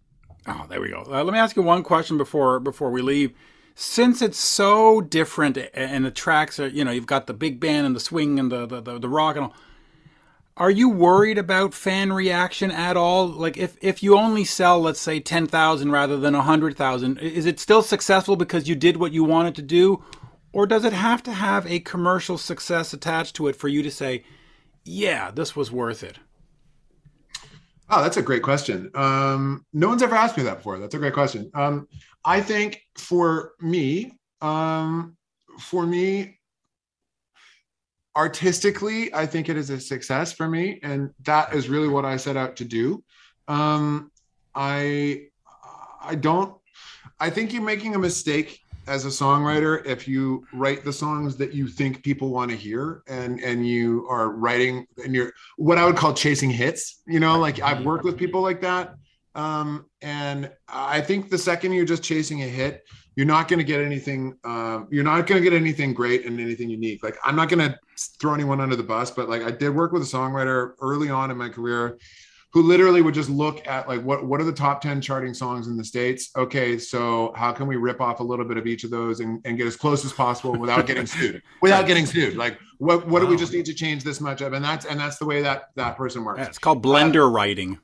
Oh, 0.47 0.65
there 0.69 0.79
we 0.79 0.89
go. 0.89 1.03
Uh, 1.08 1.23
let 1.23 1.34
me 1.34 1.39
ask 1.39 1.56
you 1.56 1.63
one 1.63 1.84
question 1.84 2.17
before 2.17 2.60
before 2.60 2.91
we 2.91 3.01
leave. 3.01 3.34
Since 3.75 4.21
it's 4.21 4.38
so 4.38 5.01
different 5.01 5.58
and 5.73 6.06
the 6.06 6.12
tracks 6.12 6.60
are, 6.60 6.67
you 6.67 6.86
know, 6.86 6.91
you've 6.91 7.08
got 7.08 7.25
the 7.25 7.34
big 7.34 7.60
band 7.60 7.88
and 7.88 7.95
the 7.95 7.99
swing 7.99 8.39
and 8.39 8.51
the 8.51 8.67
the, 8.67 8.82
the, 8.82 8.99
the 8.99 9.10
rock 9.10 9.36
and 9.36 9.45
all. 9.45 9.56
Are 10.56 10.69
you 10.69 10.89
worried 10.89 11.39
about 11.39 11.73
fan 11.73 12.13
reaction 12.13 12.69
at 12.69 12.95
all? 12.95 13.27
Like 13.27 13.58
if 13.58 13.75
if 13.82 14.03
you 14.03 14.15
only 14.15 14.45
sell, 14.45 14.79
let's 14.79 14.99
say, 14.99 15.19
10,000 15.19 15.89
rather 15.89 16.17
than 16.17 16.36
100,000, 16.36 17.17
is 17.17 17.47
it 17.47 17.60
still 17.60 17.82
successful 17.82 18.36
because 18.36 18.69
you 18.69 18.75
did 18.75 18.97
what 18.97 19.12
you 19.12 19.23
wanted 19.23 19.56
to 19.56 19.63
do? 19.63 20.03
Or 20.53 20.67
does 20.67 20.85
it 20.85 20.93
have 20.93 21.23
to 21.23 21.33
have 21.33 21.65
a 21.65 21.79
commercial 21.79 22.37
success 22.37 22.93
attached 22.93 23.35
to 23.37 23.47
it 23.47 23.55
for 23.55 23.67
you 23.67 23.83
to 23.83 23.91
say, 23.91 24.23
"Yeah, 24.85 25.31
this 25.31 25.55
was 25.55 25.71
worth 25.71 26.03
it"? 26.03 26.19
Oh, 27.89 28.01
that's 28.01 28.17
a 28.17 28.21
great 28.21 28.43
question. 28.43 28.89
Um, 28.95 29.65
no 29.73 29.89
one's 29.89 30.03
ever 30.03 30.15
asked 30.15 30.37
me 30.37 30.43
that 30.43 30.57
before. 30.57 30.79
That's 30.79 30.95
a 30.95 30.99
great 30.99 31.13
question. 31.13 31.51
Um, 31.53 31.87
I 32.23 32.39
think 32.41 32.81
for 32.95 33.53
me, 33.59 34.17
um, 34.41 35.17
for 35.59 35.85
me, 35.85 36.39
artistically, 38.15 39.13
I 39.13 39.25
think 39.25 39.49
it 39.49 39.57
is 39.57 39.69
a 39.69 39.79
success 39.79 40.31
for 40.31 40.47
me, 40.47 40.79
and 40.83 41.11
that 41.23 41.53
is 41.53 41.67
really 41.67 41.87
what 41.87 42.05
I 42.05 42.17
set 42.17 42.37
out 42.37 42.55
to 42.57 42.65
do. 42.65 43.03
Um, 43.47 44.11
I, 44.55 45.27
I 46.01 46.15
don't. 46.15 46.55
I 47.19 47.29
think 47.29 47.53
you're 47.53 47.63
making 47.63 47.95
a 47.95 47.99
mistake 47.99 48.59
as 48.87 49.05
a 49.05 49.09
songwriter 49.09 49.85
if 49.85 50.07
you 50.07 50.45
write 50.53 50.83
the 50.83 50.93
songs 50.93 51.37
that 51.37 51.53
you 51.53 51.67
think 51.67 52.03
people 52.03 52.29
want 52.29 52.51
to 52.51 52.57
hear 52.57 53.03
and 53.07 53.39
and 53.39 53.67
you 53.67 54.05
are 54.09 54.29
writing 54.29 54.85
and 55.03 55.15
you're 55.15 55.31
what 55.57 55.77
I 55.77 55.85
would 55.85 55.95
call 55.95 56.13
chasing 56.13 56.49
hits. 56.49 57.01
You 57.07 57.19
know, 57.19 57.39
like 57.39 57.61
I've 57.61 57.85
worked 57.85 58.03
with 58.03 58.17
people 58.17 58.41
like 58.41 58.61
that. 58.61 58.95
Um, 59.35 59.85
and 60.01 60.51
I 60.67 61.01
think 61.01 61.29
the 61.29 61.37
second 61.37 61.73
you're 61.73 61.85
just 61.85 62.03
chasing 62.03 62.43
a 62.43 62.47
hit, 62.47 62.83
you're 63.15 63.25
not 63.25 63.47
going 63.47 63.57
to 63.57 63.63
get 63.63 63.81
anything. 63.81 64.37
Um, 64.43 64.87
you're 64.91 65.03
not 65.03 65.25
going 65.25 65.41
to 65.41 65.49
get 65.49 65.55
anything 65.55 65.93
great 65.93 66.25
and 66.25 66.39
anything 66.39 66.69
unique. 66.69 67.03
Like 67.03 67.17
I'm 67.23 67.35
not 67.35 67.49
going 67.49 67.67
to 67.67 67.77
throw 68.19 68.33
anyone 68.33 68.61
under 68.61 68.75
the 68.75 68.83
bus, 68.83 69.11
but 69.11 69.29
like 69.29 69.41
I 69.41 69.51
did 69.51 69.69
work 69.69 69.91
with 69.91 70.03
a 70.03 70.05
songwriter 70.05 70.73
early 70.81 71.09
on 71.09 71.31
in 71.31 71.37
my 71.37 71.49
career 71.49 71.97
who 72.53 72.61
literally 72.61 73.01
would 73.01 73.15
just 73.15 73.29
look 73.31 73.65
at 73.67 73.87
like 73.87 74.01
what 74.03 74.25
what 74.25 74.39
are 74.39 74.43
the 74.43 74.53
top 74.53 74.79
10 74.79 75.01
charting 75.01 75.33
songs 75.33 75.67
in 75.67 75.75
the 75.75 75.83
states? 75.83 76.29
Okay 76.35 76.77
so 76.77 77.33
how 77.35 77.51
can 77.51 77.65
we 77.67 77.75
rip 77.75 77.99
off 77.99 78.19
a 78.19 78.23
little 78.23 78.45
bit 78.45 78.57
of 78.57 78.67
each 78.67 78.83
of 78.83 78.91
those 78.91 79.19
and, 79.21 79.41
and 79.45 79.57
get 79.57 79.65
as 79.65 79.75
close 79.75 80.05
as 80.05 80.13
possible 80.13 80.53
without 80.55 80.85
getting 80.85 81.05
sued? 81.15 81.41
Without 81.61 81.87
getting 81.87 82.05
sued. 82.05 82.35
Like 82.35 82.59
what 82.77 83.07
what 83.07 83.19
do 83.21 83.27
we 83.27 83.35
just 83.37 83.53
need 83.53 83.65
to 83.65 83.73
change 83.73 84.03
this 84.03 84.21
much 84.21 84.41
of? 84.41 84.53
And 84.53 84.63
that's 84.63 84.85
and 84.85 84.99
that's 84.99 85.17
the 85.17 85.25
way 85.25 85.41
that 85.41 85.69
that 85.75 85.97
person 85.97 86.23
works. 86.23 86.39
Yeah, 86.39 86.45
it's 86.45 86.59
called 86.59 86.83
blender 86.83 87.31
writing. 87.31 87.79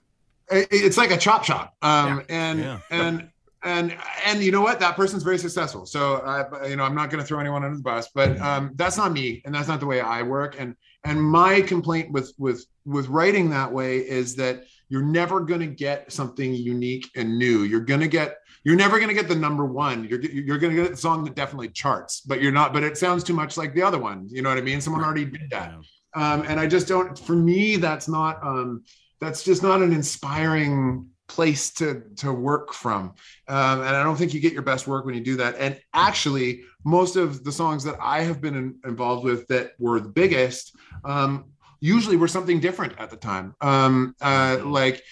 it- 0.52 0.68
it's 0.72 0.98
like 0.98 1.12
a 1.12 1.18
chop 1.18 1.44
shop. 1.44 1.74
Um 1.82 2.24
and 2.30 2.60
Yeah. 2.60 2.80
and 2.92 3.30
and 3.64 3.98
and 4.26 4.42
you 4.44 4.52
know 4.52 4.62
what? 4.62 4.80
That 4.80 4.96
person's 4.96 5.24
very 5.24 5.38
successful. 5.40 5.86
So 5.88 6.18
i 6.18 6.68
you 6.68 6.76
know 6.76 6.84
i'm 6.84 6.96
not 6.96 7.10
going 7.10 7.22
to 7.22 7.28
throw 7.28 7.40
anyone 7.40 7.64
under 7.64 7.76
the 7.76 7.84
bus 7.84 8.08
but 8.14 8.40
um 8.40 8.72
that's 8.76 8.98
not 8.98 9.12
me 9.12 9.42
and 9.46 9.54
that's 9.54 9.68
not 9.68 9.80
the 9.80 9.88
way 9.88 10.00
i 10.00 10.22
work. 10.22 10.56
And 10.60 10.76
and 11.04 11.22
my 11.22 11.62
complaint 11.62 12.12
with 12.12 12.34
with 12.38 12.66
with 12.86 13.08
writing 13.08 13.50
that 13.50 13.72
way 13.72 13.98
is 13.98 14.36
that 14.36 14.66
you're 14.90 15.04
never 15.04 15.40
going 15.40 15.60
to 15.60 15.68
get 15.68 16.12
something 16.12 16.54
unique 16.54 17.10
and 17.16 17.38
new 17.38 17.64
you're 17.64 17.80
going 17.80 18.00
to 18.00 18.08
get 18.08 18.38
you're 18.64 18.76
never 18.76 18.98
going 18.98 19.08
to 19.10 19.16
get 19.16 19.28
the 19.28 19.36
number 19.36 19.66
one 19.66 20.04
you're 20.06 20.22
you're 20.22 20.58
going 20.58 20.76
to 20.76 20.84
get 20.84 20.92
a 20.92 20.98
song 20.98 21.24
that 21.24 21.36
definitely 21.36 21.70
charts 21.70 22.22
but 22.22 22.42
you're 22.42 22.52
not 22.52 22.74
but 22.74 22.84
it 22.84 22.98
sounds 22.98 23.24
too 23.24 23.34
much 23.34 23.56
like 23.56 23.74
the 23.74 23.82
other 23.82 24.00
one 24.00 24.28
you 24.30 24.42
know 24.42 24.50
what 24.50 24.58
i 24.58 24.62
mean 24.62 24.82
someone 24.82 25.04
already 25.04 25.26
did 25.26 25.50
that 25.50 25.74
um, 26.14 26.44
and 26.48 26.60
I 26.60 26.68
just 26.68 26.88
don't. 26.88 27.18
For 27.18 27.36
me, 27.36 27.76
that's 27.76 28.08
not. 28.08 28.44
Um, 28.44 28.84
that's 29.20 29.44
just 29.44 29.62
not 29.62 29.82
an 29.82 29.92
inspiring 29.92 31.08
place 31.30 31.70
to 31.76 32.04
to 32.18 32.34
work 32.34 32.74
from. 32.74 33.14
Um, 33.48 33.80
and 33.82 33.96
I 33.96 34.04
don't 34.04 34.18
think 34.18 34.34
you 34.34 34.42
get 34.42 34.52
your 34.52 34.62
best 34.64 34.88
work 34.88 35.06
when 35.06 35.16
you 35.16 35.22
do 35.22 35.38
that. 35.38 35.56
And 35.58 35.80
actually, 35.94 36.64
most 36.84 37.16
of 37.16 37.44
the 37.46 37.52
songs 37.52 37.84
that 37.86 37.96
I 38.02 38.22
have 38.24 38.42
been 38.42 38.56
in, 38.56 38.76
involved 38.84 39.24
with 39.24 39.48
that 39.48 39.72
were 39.80 40.00
the 40.02 40.10
biggest, 40.10 40.76
um, 41.06 41.46
usually 41.80 42.18
were 42.18 42.28
something 42.28 42.60
different 42.60 42.94
at 43.00 43.10
the 43.10 43.16
time. 43.18 43.56
Um, 43.62 44.16
uh, 44.22 44.58
like, 44.66 45.04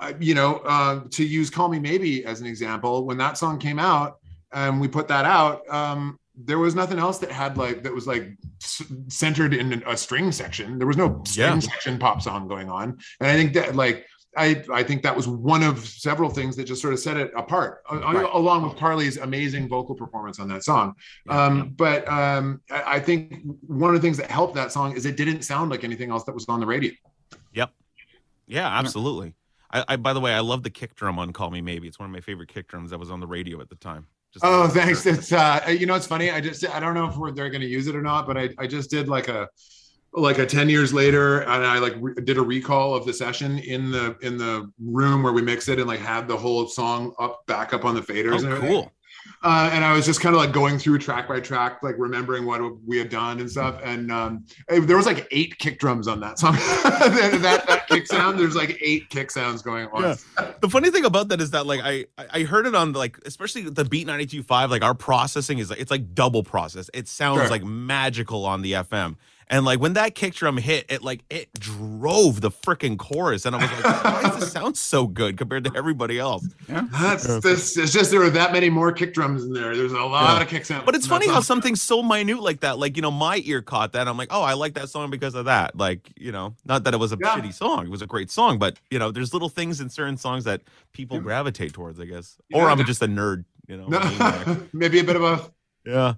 uh, 0.00 0.12
you 0.20 0.34
know, 0.34 0.56
uh, 0.64 1.00
to 1.10 1.24
use 1.24 1.50
"Call 1.50 1.68
Me 1.68 1.80
Maybe" 1.80 2.24
as 2.24 2.40
an 2.40 2.46
example, 2.46 3.04
when 3.06 3.16
that 3.18 3.38
song 3.38 3.58
came 3.58 3.78
out 3.78 4.18
and 4.52 4.80
we 4.80 4.86
put 4.88 5.08
that 5.08 5.24
out. 5.24 5.68
Um, 5.68 6.18
there 6.34 6.58
was 6.58 6.74
nothing 6.74 6.98
else 6.98 7.18
that 7.18 7.30
had 7.30 7.58
like 7.58 7.82
that 7.82 7.92
was 7.92 8.06
like 8.06 8.24
centered 9.08 9.52
in 9.52 9.82
a 9.86 9.96
string 9.96 10.32
section. 10.32 10.78
There 10.78 10.86
was 10.86 10.96
no 10.96 11.22
string 11.26 11.46
Yeah. 11.46 11.58
section 11.58 11.98
pop 11.98 12.22
song 12.22 12.48
going 12.48 12.70
on, 12.70 12.98
and 13.20 13.30
I 13.30 13.34
think 13.34 13.52
that 13.54 13.76
like 13.76 14.06
I 14.36 14.64
I 14.72 14.82
think 14.82 15.02
that 15.02 15.14
was 15.14 15.28
one 15.28 15.62
of 15.62 15.78
several 15.86 16.30
things 16.30 16.56
that 16.56 16.64
just 16.64 16.80
sort 16.80 16.94
of 16.94 17.00
set 17.00 17.16
it 17.16 17.30
apart, 17.36 17.82
Right. 17.90 18.26
along 18.32 18.62
with 18.62 18.76
Carly's 18.76 19.18
amazing 19.18 19.68
vocal 19.68 19.94
performance 19.94 20.40
on 20.40 20.48
that 20.48 20.64
song. 20.64 20.94
Um, 21.28 21.70
but 21.76 22.08
um, 22.08 22.60
I, 22.70 22.94
I 22.96 23.00
think 23.00 23.42
one 23.66 23.94
of 23.94 24.00
the 24.00 24.06
things 24.06 24.16
that 24.16 24.30
helped 24.30 24.54
that 24.54 24.72
song 24.72 24.96
is 24.96 25.04
it 25.06 25.16
didn't 25.16 25.42
sound 25.42 25.70
like 25.70 25.84
anything 25.84 26.10
else 26.10 26.24
that 26.24 26.34
was 26.34 26.46
on 26.48 26.60
the 26.60 26.66
radio. 26.66 26.92
Yep. 27.52 27.72
Yeah, 28.46 28.66
absolutely. 28.66 29.34
I, 29.70 29.84
I 29.88 29.96
by 29.96 30.12
the 30.12 30.20
way, 30.20 30.32
I 30.32 30.40
love 30.40 30.62
the 30.62 30.70
kick 30.70 30.94
drum 30.94 31.18
on 31.18 31.32
"Call 31.32 31.50
Me 31.50 31.60
Maybe." 31.60 31.88
It's 31.88 31.98
one 31.98 32.08
of 32.08 32.12
my 32.12 32.20
favorite 32.20 32.48
kick 32.48 32.68
drums 32.68 32.90
that 32.90 32.98
was 32.98 33.10
on 33.10 33.20
the 33.20 33.26
radio 33.26 33.60
at 33.60 33.68
the 33.68 33.76
time. 33.76 34.06
Just 34.32 34.44
Oh, 34.46 34.66
thanks. 34.68 35.04
It's 35.06 35.30
uh, 35.32 35.60
you 35.78 35.84
know, 35.86 35.94
it's 35.94 36.06
funny. 36.06 36.30
I 36.30 36.40
just 36.40 36.66
I 36.68 36.80
don't 36.80 36.94
know 36.94 37.06
if 37.06 37.16
we're, 37.16 37.32
they're 37.32 37.50
going 37.50 37.60
to 37.60 37.68
use 37.68 37.86
it 37.86 37.94
or 37.94 38.02
not, 38.02 38.26
but 38.26 38.38
I 38.38 38.48
I 38.58 38.66
just 38.66 38.90
did 38.90 39.08
like 39.08 39.28
a 39.28 39.48
like 40.14 40.38
a 40.38 40.44
10 40.46 40.68
years 40.68 40.92
later 40.92 41.40
and 41.40 41.64
i 41.64 41.78
like 41.78 41.94
re- 41.98 42.14
did 42.24 42.36
a 42.36 42.42
recall 42.42 42.94
of 42.94 43.06
the 43.06 43.12
session 43.14 43.58
in 43.60 43.90
the 43.90 44.14
in 44.20 44.36
the 44.36 44.70
room 44.78 45.22
where 45.22 45.32
we 45.32 45.40
mix 45.40 45.68
it 45.68 45.78
and 45.78 45.88
like 45.88 46.00
had 46.00 46.28
the 46.28 46.36
whole 46.36 46.66
song 46.66 47.14
up 47.18 47.46
back 47.46 47.72
up 47.72 47.84
on 47.86 47.94
the 47.94 48.00
faders 48.02 48.40
and 48.44 48.48
Oh, 48.48 48.56
everything. 48.56 48.68
cool. 48.70 48.92
uh, 49.42 49.70
and 49.72 49.84
i 49.84 49.94
was 49.94 50.04
just 50.04 50.20
kind 50.20 50.34
of 50.34 50.40
like 50.40 50.52
going 50.52 50.78
through 50.78 50.98
track 50.98 51.28
by 51.28 51.40
track 51.40 51.82
like 51.82 51.94
remembering 51.98 52.44
what 52.44 52.60
we 52.86 52.98
had 52.98 53.08
done 53.08 53.40
and 53.40 53.50
stuff 53.50 53.80
and 53.82 54.12
um 54.12 54.44
eh, 54.68 54.80
there 54.80 54.96
was 54.98 55.06
like 55.06 55.26
eight 55.30 55.56
kick 55.58 55.78
drums 55.78 56.06
on 56.06 56.20
that 56.20 56.38
song 56.38 56.52
that, 56.84 57.38
that, 57.40 57.66
that 57.66 57.86
kick 57.88 58.06
sound 58.06 58.38
there's 58.38 58.54
like 58.56 58.76
eight 58.82 59.08
kick 59.08 59.30
sounds 59.30 59.62
going 59.62 59.86
on 59.92 60.02
Yeah. 60.02 60.16
The 60.60 60.68
funny 60.68 60.90
thing 60.90 61.04
about 61.06 61.28
that 61.28 61.40
is 61.40 61.50
that 61.52 61.64
like 61.66 61.80
I 61.82 62.04
I 62.18 62.26
I 62.34 62.42
heard 62.42 62.66
it 62.66 62.74
on 62.74 62.92
like 62.92 63.18
especially 63.24 63.62
the 63.62 63.84
Beat 63.84 64.06
92.5 64.06 64.68
like 64.70 64.82
our 64.84 64.94
processing 64.94 65.58
is 65.58 65.70
like 65.70 65.80
it's 65.80 65.90
like 65.90 66.14
double 66.14 66.42
process. 66.44 66.88
It 66.94 67.08
sounds 67.08 67.40
Sure. 67.40 67.48
like 67.50 67.64
magical 67.64 68.44
on 68.44 68.62
the 68.62 68.72
FM. 68.72 69.16
And 69.48 69.64
like 69.66 69.80
when 69.80 69.92
that 69.94 70.14
kick 70.14 70.34
drum 70.34 70.56
hit, 70.56 70.86
it 70.88 71.02
like 71.02 71.24
it 71.28 71.52
drove 71.58 72.40
the 72.40 72.50
freaking 72.50 72.98
chorus, 72.98 73.44
and 73.44 73.54
I 73.54 73.58
was 73.62 73.70
like, 73.84 74.04
"Why 74.04 74.22
does 74.22 74.40
this 74.40 74.52
sound 74.58 74.76
so 74.78 75.06
good 75.06 75.36
compared 75.36 75.64
to 75.64 75.72
everybody 75.76 76.18
else?" 76.18 76.46
Yeah. 76.68 76.86
that's 76.92 77.24
this 77.40 77.76
it's 77.76 77.92
just 77.92 78.10
there 78.10 78.20
were 78.20 78.30
that 78.30 78.52
many 78.52 78.70
more 78.70 78.92
kick 78.92 79.12
drums 79.14 79.44
in 79.44 79.52
there 79.52 79.76
there's 79.76 79.92
a 79.92 79.98
lot 80.00 80.36
Yeah. 80.38 80.42
of 80.42 80.48
kick 80.48 80.64
sounds 80.64 80.84
But 80.86 80.94
it's 80.94 81.06
funny 81.06 81.26
how 81.26 81.34
song. 81.34 81.42
something 81.42 81.76
so 81.76 82.02
minute 82.02 82.40
like 82.40 82.60
that, 82.60 82.78
like 82.78 82.96
you 82.96 83.02
know, 83.02 83.10
my 83.10 83.42
ear 83.44 83.60
caught 83.62 83.92
that. 83.92 84.08
I'm 84.08 84.16
like, 84.16 84.28
oh, 84.30 84.42
I 84.42 84.54
like 84.54 84.74
that 84.74 84.88
song 84.88 85.10
because 85.10 85.34
of 85.34 85.44
that. 85.46 85.76
Like 85.76 86.12
you 86.16 86.32
know, 86.32 86.54
not 86.64 86.84
that 86.84 86.94
it 86.94 86.98
was 86.98 87.12
a 87.12 87.18
Yeah. 87.20 87.36
shitty 87.36 87.52
song; 87.52 87.84
it 87.86 87.90
was 87.90 88.00
a 88.02 88.06
great 88.06 88.30
song. 88.30 88.58
But 88.58 88.78
you 88.90 88.98
know, 88.98 89.10
there's 89.10 89.32
little 89.34 89.48
things 89.50 89.80
in 89.80 89.90
certain 89.90 90.16
songs 90.16 90.44
that 90.44 90.62
people 90.92 91.18
Yeah. 91.18 91.24
gravitate 91.24 91.72
towards, 91.74 92.00
I 92.00 92.06
guess. 92.06 92.36
Or 92.54 92.70
I'm 92.70 92.82
just 92.86 93.02
a 93.02 93.06
nerd, 93.08 93.44
you 93.68 93.76
know. 93.76 93.86
No, 93.88 94.56
maybe 94.72 94.98
a 95.00 95.04
bit 95.04 95.16
of 95.16 95.22
a 95.24 95.50
Yeah. 95.84 96.14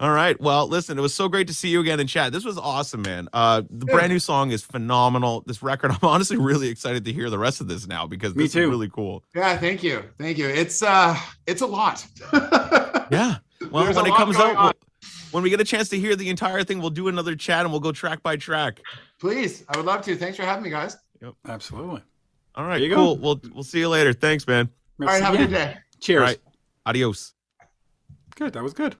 All 0.00 0.10
right. 0.10 0.38
Well, 0.40 0.66
listen, 0.66 0.98
it 0.98 1.00
was 1.00 1.14
so 1.14 1.28
great 1.28 1.46
to 1.46 1.54
see 1.54 1.68
you 1.68 1.80
again 1.80 2.00
in 2.00 2.06
chat. 2.06 2.32
This 2.32 2.44
was 2.44 2.58
awesome, 2.58 3.02
man. 3.02 3.28
Uh, 3.32 3.62
the 3.70 3.86
brand 3.86 4.10
new 4.12 4.18
song 4.18 4.50
is 4.50 4.62
phenomenal. 4.62 5.44
This 5.46 5.62
record, 5.62 5.90
I'm 5.92 5.98
honestly 6.02 6.36
really 6.36 6.68
excited 6.68 7.04
to 7.04 7.12
hear 7.12 7.30
the 7.30 7.38
rest 7.38 7.60
of 7.60 7.68
this 7.68 7.86
now 7.86 8.06
because 8.06 8.34
Me 8.34 8.44
this 8.44 8.52
too. 8.54 8.62
is 8.64 8.68
really 8.70 8.90
cool. 8.90 9.22
Yeah, 9.34 9.56
thank 9.56 9.82
you, 9.84 10.02
thank 10.18 10.36
you. 10.38 10.48
It's 10.48 10.82
uh, 10.82 11.16
it's 11.46 11.62
a 11.62 11.66
lot. 11.66 12.04
Yeah. 13.10 13.36
Well, 13.70 13.84
There's 13.84 13.96
when 13.96 14.06
it 14.06 14.14
comes 14.14 14.36
going 14.36 14.56
out, 14.56 14.62
we'll- 14.64 15.08
when 15.30 15.42
we 15.42 15.50
get 15.50 15.60
a 15.60 15.64
chance 15.64 15.90
to 15.90 15.98
hear 15.98 16.16
the 16.16 16.30
entire 16.30 16.64
thing, 16.64 16.80
we'll 16.80 16.88
do 16.90 17.08
another 17.08 17.36
chat 17.36 17.60
and 17.60 17.70
we'll 17.70 17.80
go 17.80 17.92
track 17.92 18.22
by 18.22 18.36
track. 18.36 18.80
Please, 19.20 19.62
I 19.68 19.76
would 19.76 19.84
love 19.84 20.00
to. 20.06 20.16
Thanks 20.16 20.36
for 20.38 20.42
having 20.42 20.64
me, 20.64 20.70
guys. 20.70 20.96
Yep. 21.20 21.34
Absolutely. 21.46 22.02
All 22.54 22.64
right. 22.64 22.78
There 22.78 22.88
you 22.88 22.94
cool. 22.94 23.16
go. 23.16 23.20
We'll 23.22 23.40
we'll 23.52 23.62
see 23.62 23.80
you 23.80 23.90
later. 23.90 24.14
Thanks, 24.14 24.46
man. 24.46 24.70
All 25.00 25.06
right, 25.06 25.22
have 25.22 25.34
a 25.34 25.36
good 25.36 25.50
day. 25.50 25.76
Cheers. 26.00 26.20
All 26.20 26.26
right. 26.26 26.38
Adios. 26.86 27.34
Good. 28.36 28.54
That 28.54 28.62
was 28.62 28.72
good. 28.72 28.96